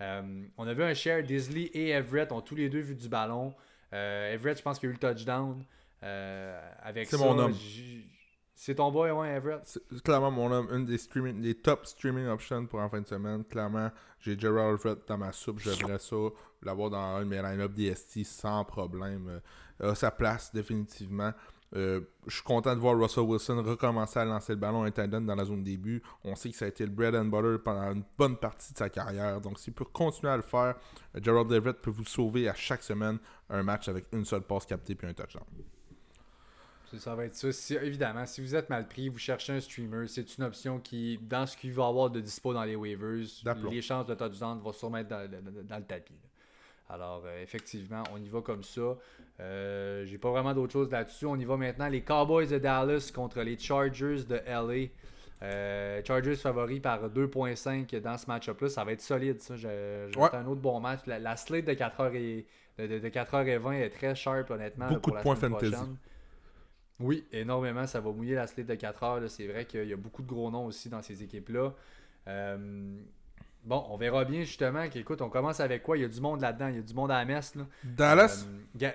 [0.00, 3.08] Euh, on a vu un share, Disley et Everett ont tous les deux vu du
[3.08, 3.54] ballon.
[3.92, 5.64] Euh, Everett, je pense qu'il a eu le touchdown.
[6.02, 6.60] Euh,
[7.04, 7.54] c'est mon homme.
[8.58, 9.60] C'est ton boy, ouais, Everett.
[9.64, 10.68] C'est clairement mon homme.
[10.72, 13.44] Une des, streaming, des top streaming options pour en fin de semaine.
[13.44, 15.60] Clairement, j'ai Gerald Everett dans ma soupe.
[15.60, 16.16] J'aimerais ça
[16.62, 19.42] l'avoir dans un de mes line-up DST sans problème.
[19.94, 21.32] sa place, définitivement.
[21.74, 25.34] Euh, je suis content de voir Russell Wilson recommencer à lancer le ballon intendant dans
[25.34, 26.02] la zone début.
[26.24, 28.78] On sait que ça a été le bread and butter pendant une bonne partie de
[28.78, 29.40] sa carrière.
[29.40, 30.76] Donc, s'il peut continuer à le faire,
[31.14, 33.18] euh, Gerald Everett peut vous sauver à chaque semaine
[33.50, 35.44] un match avec une seule passe captée puis un touchdown.
[36.98, 37.48] Ça va être ça.
[37.82, 41.46] évidemment, si vous êtes mal pris, vous cherchez un streamer, c'est une option qui, dans
[41.46, 43.24] ce qu'il va avoir de dispo dans les waivers,
[43.70, 46.14] les chances de touchdown vont sûrement être dans, le tapis.
[46.88, 48.96] Alors, euh, effectivement, on y va comme ça.
[49.40, 51.26] Euh, J'ai pas vraiment d'autre chose là-dessus.
[51.26, 51.88] On y va maintenant.
[51.88, 54.88] Les Cowboys de Dallas contre les Chargers de LA.
[55.42, 58.68] Euh, Chargers favoris par 2.5 dans ce match-up-là.
[58.68, 59.56] Ça va être solide, ça.
[59.56, 61.00] J'ai un autre bon match.
[61.06, 62.46] La, slate de 4h et,
[62.78, 64.88] de, 4h20 est très sharp, honnêtement.
[64.88, 65.74] Beaucoup de points fantasy.
[67.00, 67.86] Oui, énormément.
[67.86, 69.28] Ça va mouiller la slate de 4h.
[69.28, 71.74] C'est vrai qu'il y a beaucoup de gros noms aussi dans ces équipes-là.
[72.28, 72.96] Euh,
[73.66, 75.98] Bon, on verra bien justement qu'écoute, on commence avec quoi?
[75.98, 77.56] Il y a du monde là-dedans, il y a du monde à la messe.
[77.56, 77.64] Là.
[77.82, 78.46] Dallas?
[78.80, 78.90] Euh,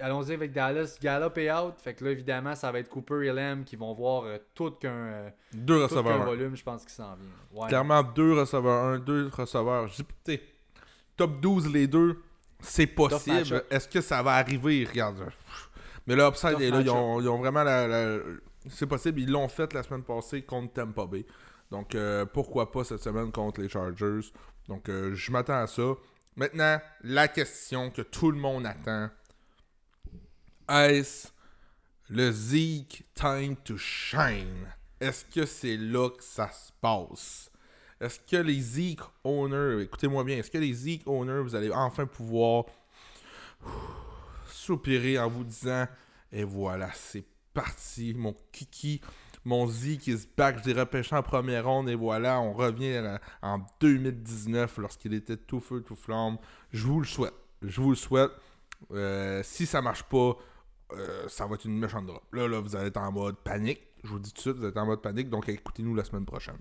[0.00, 0.98] Allons-y avec Dallas.
[1.00, 1.74] Gallop et out.
[1.82, 4.72] Fait que là, évidemment, ça va être Cooper et Lem qui vont voir euh, tout
[4.72, 6.24] qu'un deux receveurs.
[6.24, 7.66] volume, je pense, qui s'en vient.
[7.68, 9.88] Clairement, deux receveurs, un, deux receveurs.
[9.88, 10.36] Je
[11.16, 12.22] top 12 les deux,
[12.60, 13.64] c'est possible.
[13.70, 14.84] Est-ce que ça va arriver?
[14.84, 15.32] Regarde.
[16.06, 16.80] Mais là, Upside est là.
[16.80, 18.18] Ils ont, vraiment la...
[18.68, 19.20] C'est possible.
[19.20, 21.24] Ils l'ont fait la semaine passée contre Tampa Bay.
[21.70, 24.30] Donc, euh, pourquoi pas cette semaine contre les Chargers?
[24.68, 25.94] Donc, euh, je m'attends à ça.
[26.36, 29.10] Maintenant, la question que tout le monde attend.
[30.68, 31.28] Est-ce
[32.08, 34.72] le Zeke time to shine?
[35.00, 37.50] Est-ce que c'est là que ça se passe?
[38.00, 42.06] Est-ce que les Zeke owners, écoutez-moi bien, est-ce que les Zeke owners, vous allez enfin
[42.06, 42.64] pouvoir
[44.66, 45.86] soupirer en vous disant,
[46.32, 49.00] et voilà, c'est parti, mon kiki
[49.46, 53.00] mon Z qui se back, je l'ai repêché en première ronde et voilà, on revient
[53.42, 56.36] en 2019 lorsqu'il était tout feu, tout flamme.
[56.72, 57.32] Je vous le souhaite.
[57.62, 58.32] Je vous le souhaite.
[58.90, 60.36] Euh, si ça marche pas,
[60.92, 62.24] euh, ça va être une méchante drop.
[62.32, 63.82] Là, là, vous allez être en mode panique.
[64.02, 66.26] Je vous dis tout de suite, vous êtes en mode panique, donc écoutez-nous la semaine
[66.26, 66.58] prochaine.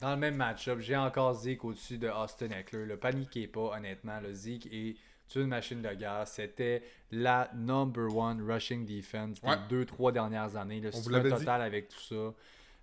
[0.00, 2.86] Dans le même match-up, j'ai encore Zeke au-dessus de Austin Eckler.
[2.86, 4.20] Le paniquez pas, honnêtement.
[4.20, 4.96] Le Zeke est
[5.40, 6.26] une machine de guerre.
[6.26, 10.80] C'était la number one rushing defense pour les deux, trois dernières années.
[10.80, 12.34] Le total avec tout ça.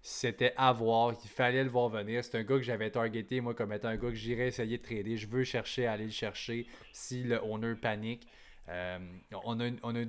[0.02, 2.24] C'était à voir, il fallait le voir venir.
[2.24, 4.84] C'est un gars que j'avais targeté, moi, comme étant un gars que j'irais essayer de
[4.84, 5.18] trader.
[5.18, 8.26] Je veux chercher à aller le chercher si le owner panique.
[8.70, 9.00] Euh,
[9.43, 10.00] on a, une, on a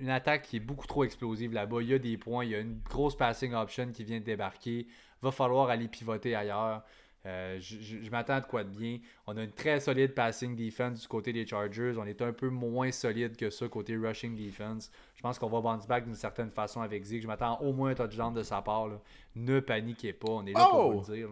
[0.00, 1.82] une, attaque qui est beaucoup trop explosive là-bas.
[1.82, 4.24] Il y a des points, il y a une grosse passing option qui vient de
[4.24, 4.88] débarquer.
[5.22, 6.82] Va falloir aller pivoter ailleurs.
[7.28, 8.98] Euh, je, m'attends à de quoi de bien.
[9.26, 11.94] On a une très solide passing defense du côté des Chargers.
[11.98, 14.90] On est un peu moins solide que ça côté rushing defense.
[15.14, 17.22] Je pense qu'on va bounce back d'une certaine façon avec Zig.
[17.22, 18.88] Je m'attends au moins un touchdown de sa part.
[19.36, 20.30] Ne paniquez pas.
[20.30, 21.28] On est là pour vous le dire.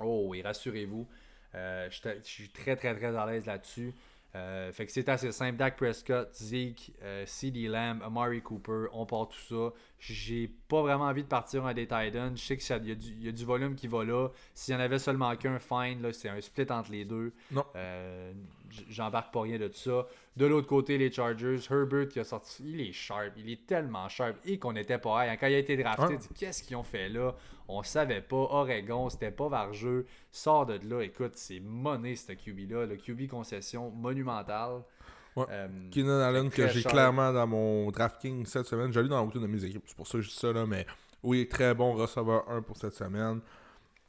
[0.00, 1.06] Oh, et rassurez-vous.
[1.54, 3.94] Euh, je suis très, très, très à l'aise là-dessus.
[4.36, 5.56] Euh, fait que c'est assez simple.
[5.56, 9.72] Dak Prescott, Zeke, euh, CD Lamb, Amari Cooper, on part tout ça.
[9.98, 12.36] J'ai pas vraiment envie de partir un des Titans.
[12.36, 14.28] Je sais qu'il y, y, a du volume qui va là.
[14.54, 16.12] S'il y en avait seulement qu'un, fine.
[16.12, 17.32] C'est un split entre les deux.
[17.50, 17.64] Non.
[17.76, 18.32] Euh,
[18.88, 20.06] j'embarque pas rien de tout ça.
[20.36, 24.08] De l'autre côté, les Chargers, Herbert qui a sorti, il est sharp, il est tellement
[24.08, 27.08] sharp et qu'on n'était pas hein, Quand il a été drafté, qu'est-ce qu'ils ont fait
[27.08, 27.34] là?
[27.68, 28.36] On savait pas.
[28.36, 30.06] Oregon, c'était pas vargeux.
[30.30, 32.86] Sort de là, écoute, c'est monnaie ce QB-là.
[32.86, 34.82] Le QB concession monumentale.
[35.34, 35.44] Ouais.
[35.50, 38.92] Euh, Keenan Allen, que j'ai clairement dans mon DraftKings cette semaine.
[38.92, 40.64] J'ai lu dans routine de mes équipes, c'est pour ça que je dis ça là,
[40.64, 40.86] mais
[41.22, 43.40] oui, très bon receveur 1 pour cette semaine.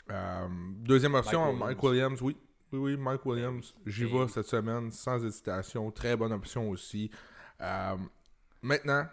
[0.10, 0.48] Euh,
[0.80, 2.38] deuxième option, Mike Williams, oui.
[2.74, 3.74] Oui, oui, Mike Williams.
[3.86, 5.90] J'y vais cette semaine sans hésitation.
[5.92, 7.10] Très bonne option aussi.
[7.62, 7.96] Euh,
[8.62, 9.06] maintenant,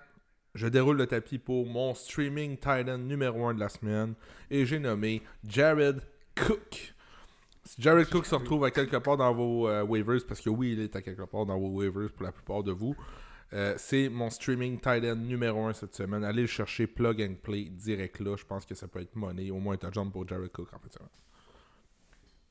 [0.57, 4.15] je déroule le tapis pour mon streaming Titan numéro 1 de la semaine.
[4.51, 6.01] Et j'ai nommé Jared
[6.35, 6.95] Cook.
[7.65, 10.73] Si Jared Cook se retrouve à quelque part dans vos euh, waivers, parce que oui,
[10.73, 12.97] il est à quelque part dans vos waivers pour la plupart de vous,
[13.53, 16.25] euh, c'est mon streaming Titan numéro 1 cette semaine.
[16.25, 18.35] Allez le chercher plug and play direct là.
[18.37, 19.53] Je pense que ça peut être money.
[19.53, 20.99] Au moins un touchdown pour Jared Cook en fait.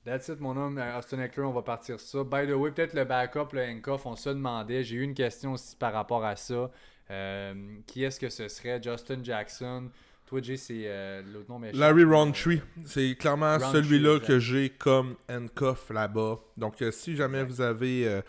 [0.05, 0.77] That's it, mon homme.
[0.77, 2.23] Austin Eckler, on va partir ça.
[2.25, 4.83] By the way, peut-être le backup, le handcuff, on se demandait.
[4.83, 6.69] J'ai eu une question aussi par rapport à ça.
[7.09, 7.53] Euh,
[7.87, 8.81] qui est-ce que ce serait?
[8.83, 9.89] Justin Jackson
[10.25, 11.77] Toi, Jay, c'est euh, l'autre nom méchant.
[11.77, 12.61] Larry Roundtree.
[12.83, 16.39] C'est clairement celui-là que j'ai comme handcuff là-bas.
[16.57, 18.21] Donc, euh, si jamais vous avez.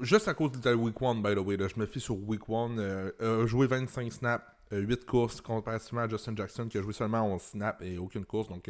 [0.00, 2.42] juste à cause de la Week 1, by the way, je me fie sur Week
[2.46, 3.46] 1.
[3.46, 7.82] joué 25 snaps, 8 courses comparativement à Justin Jackson qui a joué seulement 11 snaps
[7.82, 8.48] et aucune course.
[8.48, 8.68] Donc,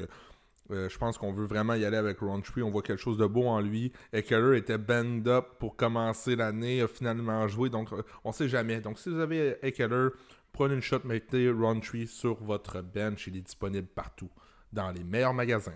[0.71, 2.63] euh, je pense qu'on veut vraiment y aller avec Roundtree.
[2.63, 3.93] On voit quelque chose de beau en lui.
[4.13, 7.69] Eckler était banged up pour commencer l'année, a finalement joué.
[7.69, 8.81] Donc, euh, on sait jamais.
[8.81, 10.09] Donc, si vous avez Eckler,
[10.53, 13.27] prenez une shot, mettez Roundtree sur votre bench.
[13.27, 14.31] Il est disponible partout,
[14.73, 15.73] dans les meilleurs magasins.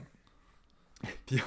[1.26, 1.40] puis,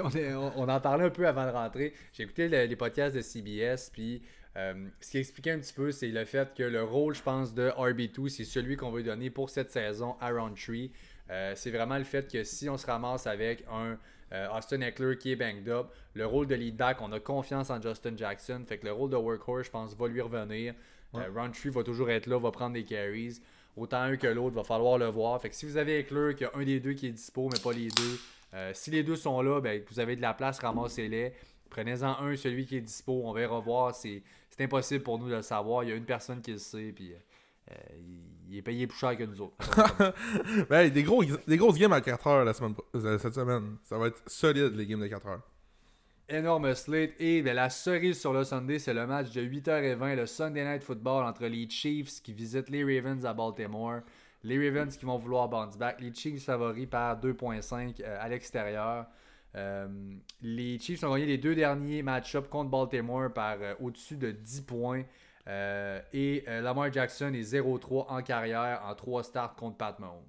[0.00, 1.92] on, en parlait un peu avant de rentrer.
[2.12, 4.22] J'ai écouté les podcasts de CBS, puis
[4.56, 7.54] euh, ce qui expliquait un petit peu, c'est le fait que le rôle, je pense,
[7.54, 10.92] de RB2, c'est celui qu'on veut donner pour cette saison à Roundtree.
[11.30, 13.98] Euh, c'est vraiment le fait que si on se ramasse avec un
[14.32, 17.70] euh, Austin Eckler qui est banged up, le rôle de lead back, on a confiance
[17.70, 18.62] en Justin Jackson.
[18.66, 20.74] Fait que le rôle de workhorse, je pense, va lui revenir.
[21.12, 21.22] Ouais.
[21.26, 23.40] Euh, va toujours être là, va prendre des carries.
[23.76, 25.40] Autant un que l'autre, va falloir le voir.
[25.40, 27.48] Fait que si vous avez Eckler, qu'il y a un des deux qui est dispo,
[27.52, 30.60] mais pas les deux, si les deux sont là, ben, vous avez de la place,
[30.60, 31.32] ramassez-les.
[31.70, 33.92] Prenez-en un, celui qui est dispo, on va revoir.
[33.92, 34.22] C'est
[34.60, 35.82] impossible pour nous de le savoir.
[35.82, 37.14] Il y a une personne qui le sait, puis
[37.70, 37.74] euh,
[38.48, 39.56] il est payé plus cher que nous autres.
[40.68, 43.76] ben, des, gros, des grosses games à 4 heures la semaine, euh, cette semaine.
[43.84, 45.42] Ça va être solide, les games de 4 heures.
[46.28, 47.12] Énorme slate.
[47.18, 50.82] Et ben, la cerise sur le Sunday, c'est le match de 8h20, le Sunday Night
[50.82, 54.00] Football entre les Chiefs qui visitent les Ravens à Baltimore.
[54.42, 56.00] Les Ravens qui vont vouloir bounce back.
[56.00, 59.06] Les Chiefs favoris par 2.5 euh, à l'extérieur.
[60.42, 65.04] les Chiefs ont gagné les deux derniers match-ups contre Baltimore par au-dessus de 10 points.
[65.46, 70.22] Euh, et euh, Lamar Jackson est 0-3 en carrière en 3 starts contre Pat Mahomes.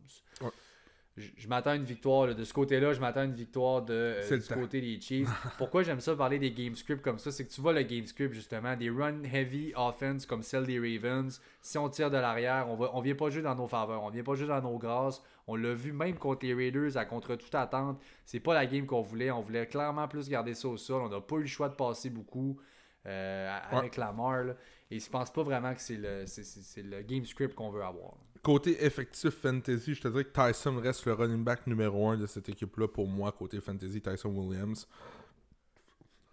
[1.18, 4.38] Je, m'attends à une victoire de ce côté-là, je m'attends à une victoire de, euh,
[4.38, 5.30] du côté des Chiefs.
[5.57, 7.32] Pourquoi j'aime ça parler des game scripts comme ça?
[7.32, 10.78] C'est que tu vois le game script justement, des run heavy offense comme celle des
[10.78, 11.39] Ravens.
[11.61, 14.09] Si on tire de l'arrière, on, va, on vient pas jouer dans nos faveurs, on
[14.09, 15.24] vient pas jouer dans nos grâces.
[15.47, 17.97] On l'a vu même contre les Raiders à contre toute attente.
[18.26, 19.32] C'est pas la game qu'on voulait.
[19.32, 21.01] On voulait clairement plus garder ça au sol.
[21.01, 22.59] On n'a pas eu le choix de passer beaucoup
[23.05, 24.44] avec Lamar.
[24.44, 24.53] Là.
[24.91, 28.14] Et je pense pas vraiment que c'est le, c'est, le game script qu'on veut avoir.
[28.44, 32.28] Côté effectif fantasy, je te dirais que Tyson reste le running back numéro 1 de
[32.28, 34.88] cette équipe-là pour moi, côté fantasy, Tyson Williams.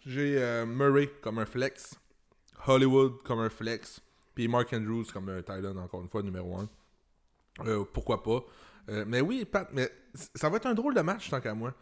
[0.05, 1.95] J'ai euh, Murray comme un flex,
[2.67, 4.03] Hollywood comme un flex,
[4.35, 6.69] puis Mark Andrews comme un Thailand, encore une fois, numéro 1.
[7.67, 8.45] Euh, pourquoi pas?
[8.91, 9.91] Euh, mais oui, Pat, mais
[10.35, 11.73] ça va être un drôle de match tant qu'à moi.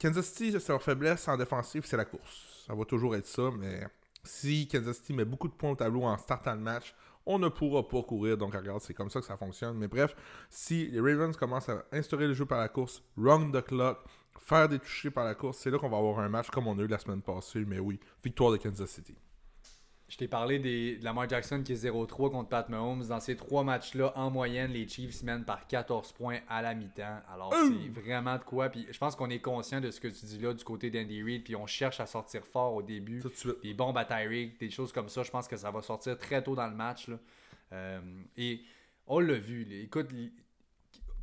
[0.00, 2.64] Kansas City, leur faiblesse en défensive, c'est la course.
[2.66, 3.86] Ça va toujours être ça, mais
[4.28, 6.94] si Kansas City met beaucoup de points au tableau en startant le match,
[7.26, 8.36] on ne pourra pas courir.
[8.38, 9.76] Donc, regarde, c'est comme ça que ça fonctionne.
[9.76, 10.14] Mais bref,
[10.48, 13.98] si les Ravens commencent à instaurer le jeu par la course, run the clock,
[14.38, 16.78] faire des touchés par la course, c'est là qu'on va avoir un match comme on
[16.78, 17.64] a eu la semaine passée.
[17.66, 19.14] Mais oui, victoire de Kansas City.
[20.08, 23.06] Je t'ai parlé des, de Lamar Jackson qui est 0-3 contre Pat Mahomes.
[23.08, 27.20] Dans ces trois matchs-là, en moyenne, les Chiefs mènent par 14 points à la mi-temps.
[27.30, 28.70] Alors, c'est vraiment de quoi.
[28.70, 31.22] Puis je pense qu'on est conscient de ce que tu dis là du côté d'Andy
[31.22, 31.44] Reid.
[31.44, 33.20] Puis on cherche à sortir fort au début.
[33.20, 33.62] Tout de suite.
[33.62, 35.22] Des bombes à Tyreek, des choses comme ça.
[35.22, 37.08] Je pense que ça va sortir très tôt dans le match.
[37.08, 37.18] là.
[37.74, 38.00] Euh,
[38.38, 38.62] et
[39.06, 39.66] on l'a vu.
[39.82, 40.08] Écoute,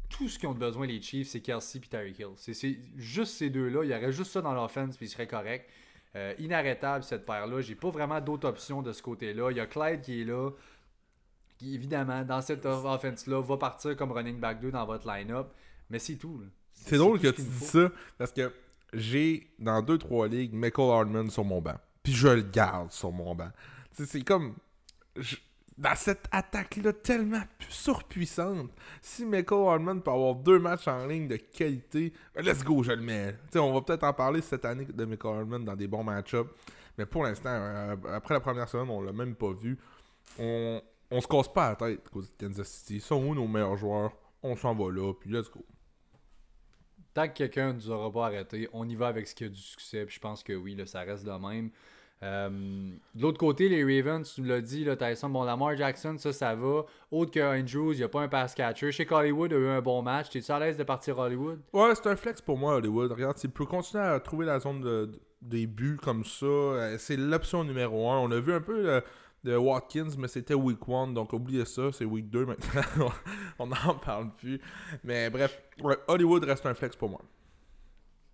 [0.09, 2.27] tout ce qu'ils ont besoin, les Chiefs, c'est Kelsey et Tyreek Hill.
[2.37, 3.83] C'est- juste ces deux-là.
[3.83, 5.67] Il y aurait juste ça dans l'offense, puis il serait correct.
[6.15, 7.59] Euh, inarrêtable, cette paire-là.
[7.61, 9.51] J'ai pas vraiment d'autres options de ce côté-là.
[9.51, 10.49] Il y a Clyde qui est là,
[11.57, 15.51] qui, évidemment, dans cette off- offense-là, va partir comme running back 2 dans votre line-up.
[15.89, 16.41] Mais c'est tout.
[16.73, 18.53] C'est drôle que tu dis ça parce que
[18.93, 21.75] j'ai dans 2-3 ligues Michael Hardman sur mon banc.
[22.01, 23.49] Puis je le garde sur mon banc.
[23.95, 24.55] Tu sais, c'est comme.
[25.17, 25.35] je-
[25.77, 28.71] Dans cette attaque-là tellement pu- surpuissante,
[29.01, 32.93] si Michael Hardman peut avoir deux matchs en ligne de qualité, ben, let's go, je
[32.93, 33.35] le mets.
[33.55, 36.49] On va peut-être en parler cette année de Michael Hardman dans des bons match-ups.
[36.97, 39.77] Mais pour l'instant, euh, après la première semaine, on l'a même pas vu.
[40.39, 40.81] On,
[41.11, 43.01] on se casse pas la tête de Kansas City.
[43.01, 44.13] Sont où nos meilleurs joueurs?
[44.41, 45.65] On s'en va là, puis let's go.
[47.13, 49.49] Tant que quelqu'un ne nous aura pas arrêté, on y va avec ce qui a
[49.49, 50.05] du succès.
[50.07, 51.69] Je pense que oui, ça reste de même.
[52.23, 52.49] Euh,
[53.13, 56.55] de l'autre côté, les Ravens, tu l'as dit, là, Tyson, bon, Lamar Jackson, ça, ça
[56.55, 56.85] va.
[57.11, 58.91] Autre que Andrews, il n'y a pas un pass catcher.
[58.91, 60.29] Chez Hollywood a eu un bon match.
[60.29, 61.59] T'es-tu à l'aise de partir Hollywood?
[61.73, 63.11] Ouais, c'est un flex pour moi, Hollywood.
[63.11, 66.95] Regarde, s'il peut continuer à trouver la zone de, de- des buts comme ça, euh,
[66.97, 68.17] c'est l'option numéro un.
[68.19, 69.01] On a vu un peu euh,
[69.43, 73.11] de Watkins, mais c'était week 1, donc oubliez ça, c'est week 2 maintenant.
[73.59, 74.59] On n'en parle plus.
[75.03, 75.61] Mais bref,
[76.07, 77.21] Hollywood reste un flex pour moi.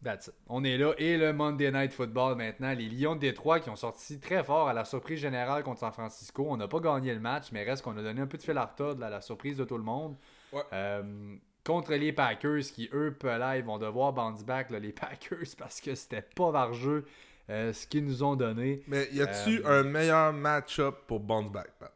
[0.03, 0.33] That's it.
[0.47, 0.93] On est là.
[0.97, 2.73] Et le Monday Night Football maintenant.
[2.73, 5.91] Les Lions de Détroit qui ont sorti très fort à la surprise générale contre San
[5.91, 6.45] Francisco.
[6.49, 8.57] On n'a pas gagné le match, mais reste qu'on a donné un peu de fil
[8.57, 10.15] à retordre à la surprise de tout le monde.
[10.51, 10.61] Ouais.
[10.73, 15.55] Euh, contre les Packers qui, eux, là, ils vont devoir bounce back là, les Packers
[15.57, 17.05] parce que c'était pas vargeux
[17.49, 18.83] euh, ce qu'ils nous ont donné.
[18.87, 21.93] Mais y a-tu Euh, un meilleur match-up pour bounce back, Pat?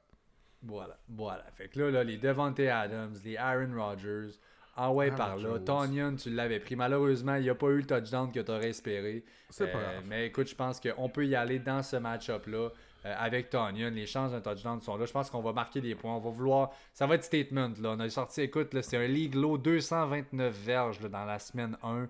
[0.61, 1.45] Voilà, voilà.
[1.55, 4.31] Fait que là, là les Devontae Adams, les Aaron Rodgers,
[4.75, 5.59] ah ouais, Aaron par là.
[5.59, 6.75] Tonyan, tu l'avais pris.
[6.75, 9.23] Malheureusement, il n'y a pas eu le touchdown que tu aurais espéré.
[9.49, 10.03] C'est pas Euh, grave.
[10.07, 12.69] Mais écoute, je pense qu'on peut y aller dans ce match-up-là
[13.05, 13.89] euh, avec Tonyan.
[13.91, 15.05] Les chances d'un touchdown sont là.
[15.05, 16.15] Je pense qu'on va marquer des points.
[16.15, 16.71] On va vouloir.
[16.93, 17.71] Ça va être statement.
[17.81, 17.91] Là.
[17.95, 22.07] On a sorti, écoute, c'est un league low 229 verges là, dans la semaine 1.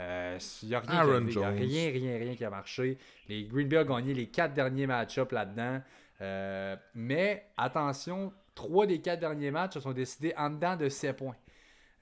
[0.00, 1.04] Euh, Il n'y a rien,
[1.42, 2.98] a rien, rien, rien qui a marché.
[3.28, 5.80] Les Green Bay ont gagné les quatre derniers match-ups là-dedans.
[6.20, 11.16] Euh, mais attention, trois des quatre derniers matchs se sont décidés en dedans de 7
[11.16, 11.36] points.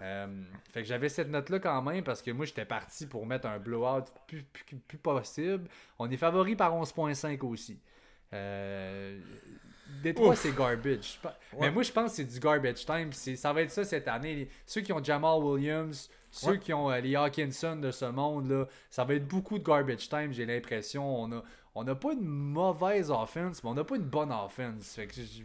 [0.02, 0.26] Euh,
[0.72, 3.58] fait que j'avais cette note-là quand même parce que moi j'étais parti pour mettre un
[3.58, 5.68] blowout plus, plus, plus possible.
[5.98, 7.80] On est favori par 11.5 aussi.
[8.32, 9.18] Euh,
[10.02, 11.18] Détroit, c'est garbage.
[11.24, 11.30] Ouais.
[11.60, 13.12] Mais moi je pense que c'est du garbage time.
[13.12, 14.34] Ça va être ça cette année.
[14.34, 16.58] Les- Ceux qui ont Jamal Williams, ceux Ouais.
[16.58, 20.32] qui ont euh, les Hawkinson de ce monde-là, ça va être beaucoup de garbage time,
[20.32, 21.22] j'ai l'impression.
[21.22, 21.42] On a,
[21.74, 24.94] on n'a pas une mauvaise offense, mais on n'a pas une bonne offense.
[24.96, 25.44] Fait que je-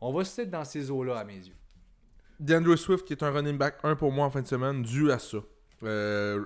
[0.00, 1.54] on va se dans ces eaux-là à mes yeux.
[2.40, 5.10] DeAndre Swift qui est un running back 1 pour moi en fin de semaine, dû
[5.10, 5.38] à ça.
[5.84, 6.44] Euh,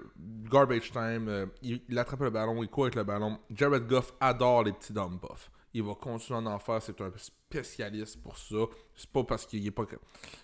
[0.50, 3.38] garbage time, euh, il, attrape le ballon, il court avec le ballon.
[3.50, 5.50] Jared Goff adore les petits dump off.
[5.74, 8.56] Il va continuer à en faire, c'est un spécialiste pour ça.
[8.94, 9.84] C'est pas parce qu'il est pas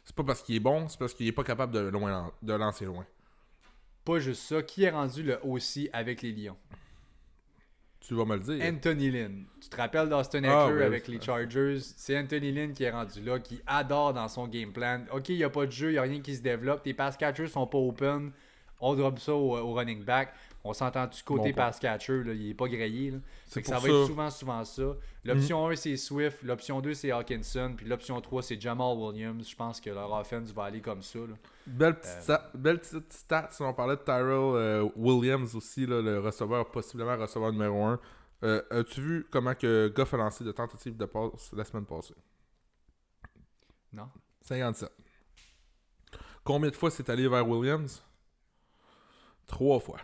[0.05, 2.53] c'est pas parce qu'il est bon, c'est parce qu'il est pas capable de, loin, de
[2.55, 3.05] lancer loin.
[4.05, 4.63] Pas juste ça.
[4.63, 6.57] Qui est rendu le aussi avec les Lions?
[8.09, 8.65] Tu vas me le dire.
[8.65, 9.45] Anthony Lynn.
[9.61, 11.79] Tu te rappelles d'Austin Eckler Ah, ouais, avec les Chargers?
[11.79, 15.03] C'est Anthony Lynn qui est rendu là, qui adore dans son game plan.
[15.13, 16.83] Ok, il n'y a pas de jeu, il n'y a rien qui se développe.
[16.83, 18.33] Tes pass catchers sont pas open.
[18.81, 20.33] On drop ça au, au running back.
[20.69, 23.11] On s'entend du côté Bon pass catcher, là, il est pas grillé.
[23.13, 23.19] là.
[23.55, 23.95] Que ça va ça- Mhm.
[24.03, 24.97] être souvent, souvent ça.
[25.25, 26.43] L'option 1, c'est Swift.
[26.43, 27.75] L'option 2, c'est Hawkinson.
[27.77, 29.49] Puis l'option 3, c'est Jamal Williams.
[29.49, 31.21] Je pense que leur offense va aller comme ça.
[31.21, 31.35] là.
[31.67, 36.03] Belle petite, Euh, belle petite stat, si on parlait de Tyrell euh, Williams aussi, là,
[36.03, 37.99] le receveur, possiblement receveur numéro 1.
[38.71, 42.15] As-tu vu comment que Goff a lancé de tentatives de passe la semaine passée?
[43.93, 44.09] Non?
[44.43, 44.93] 57.
[46.45, 48.03] Combien de fois c'est allé vers Williams?
[49.47, 49.99] Trois fois.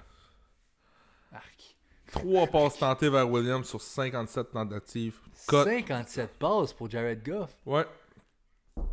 [2.15, 2.25] Arc.
[2.25, 5.19] Trois passes tentées vers Williams sur 57 tentatives.
[5.49, 5.65] Cut.
[5.65, 7.57] 57 passes pour Jared Goff.
[7.67, 7.85] Ouais.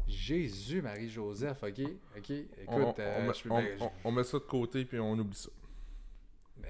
[0.07, 1.79] Jésus, Marie-Joseph, ok,
[2.17, 2.29] ok.
[2.29, 4.85] Écoute, On, euh, on met, je- on- ben, je- on- on met ça de côté
[4.85, 5.49] puis on oublie ça.
[6.57, 6.69] ben,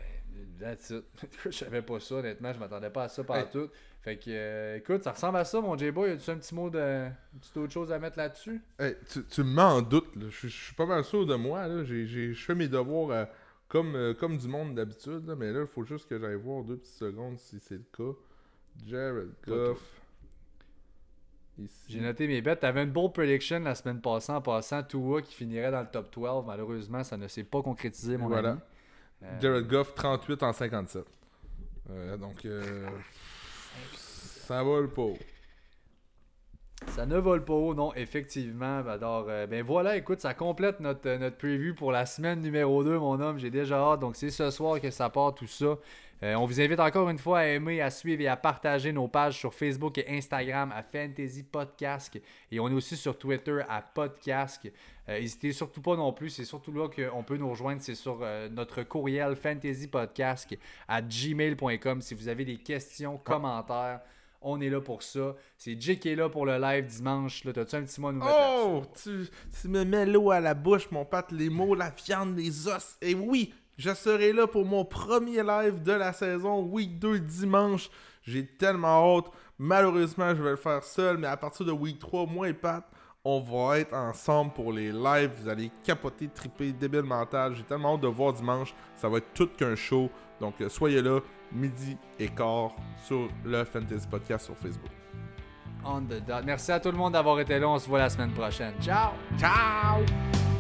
[0.60, 1.04] that's it.
[1.46, 3.70] je savais pas ça, honnêtement, je m'attendais pas à ça par tout.
[4.02, 6.12] Fait que, euh, écoute, ça ressemble à ça, mon J-Boy.
[6.12, 6.80] As-tu un petit mot de.
[7.34, 8.62] Une petite autre chose à mettre là-dessus?
[8.80, 10.16] Hey, tu, tu me mets en doute.
[10.16, 10.26] là.
[10.30, 11.68] Je, suis pas mal sûr de moi.
[11.68, 11.84] là.
[11.84, 13.26] Je fais mes devoirs euh,
[13.72, 15.26] comme, euh, comme du monde d'habitude.
[15.26, 17.86] là, Mais là, il faut juste que j'aille voir deux petites secondes si c'est le
[17.96, 18.18] cas.
[18.86, 20.02] Jared Goff.
[21.58, 21.86] Ici.
[21.88, 22.60] J'ai noté mes bêtes.
[22.60, 26.12] T'avais une bold prediction la semaine passée en passant Tua qui finirait dans le top
[26.14, 26.44] 12.
[26.46, 28.52] Malheureusement, ça ne s'est pas concrétisé, mon Voilà.
[28.52, 28.60] ami.
[29.24, 31.06] Euh, Jared Goff, 38 en 57.
[31.92, 32.90] Euh, donc, euh,
[33.96, 35.14] Ça vole pas.
[36.88, 38.80] Ça ne vole pas haut, non, effectivement.
[38.88, 42.84] Alors, euh, ben voilà, écoute, ça complète notre, euh, notre preview pour la semaine numéro
[42.84, 43.40] 2, mon homme.
[43.40, 44.02] J'ai déjà hâte.
[44.02, 45.78] Donc, c'est ce soir que ça part, tout ça.
[46.24, 49.08] Euh, on vous invite encore une fois à aimer, à suivre et à partager nos
[49.08, 52.20] pages sur Facebook et Instagram à Fantasy Podcast.
[52.52, 54.72] Et on est aussi sur Twitter à Podcast.
[55.10, 56.30] Euh, N'hésitez surtout pas non plus.
[56.30, 57.82] C'est surtout là qu'on peut nous rejoindre.
[57.82, 60.56] C'est sur euh, notre courriel fantasypodcast
[60.88, 62.02] à gmail.com.
[62.02, 64.02] Si vous avez des questions, commentaires,
[64.42, 65.36] on est là pour ça.
[65.58, 67.44] C'est Jay qui est là pour le live dimanche.
[67.44, 68.22] Là, t'as-tu un petit mot à nous?
[68.28, 69.28] Oh, tu,
[69.62, 72.98] tu me mets l'eau à la bouche, mon pâte, les mots, la viande, les os.
[73.02, 77.90] Et oui, je serai là pour mon premier live de la saison, week 2 dimanche.
[78.24, 79.26] J'ai tellement hâte.
[79.58, 82.84] Malheureusement, je vais le faire seul, mais à partir de week 3, moi et Pat,
[83.24, 85.32] on va être ensemble pour les lives.
[85.40, 87.56] Vous allez capoter, triper, débile mental.
[87.56, 88.74] J'ai tellement hâte de voir dimanche.
[88.96, 90.10] Ça va être tout qu'un show.
[90.40, 91.20] Donc, euh, soyez là,
[91.54, 92.72] midi et quart,
[93.04, 94.92] sur le Fantasy Podcast sur Facebook.
[95.84, 96.44] On the dot.
[96.46, 97.68] Merci à tout le monde d'avoir été là.
[97.68, 98.74] On se voit la semaine prochaine.
[98.82, 99.12] Ciao!
[99.38, 100.51] Ciao!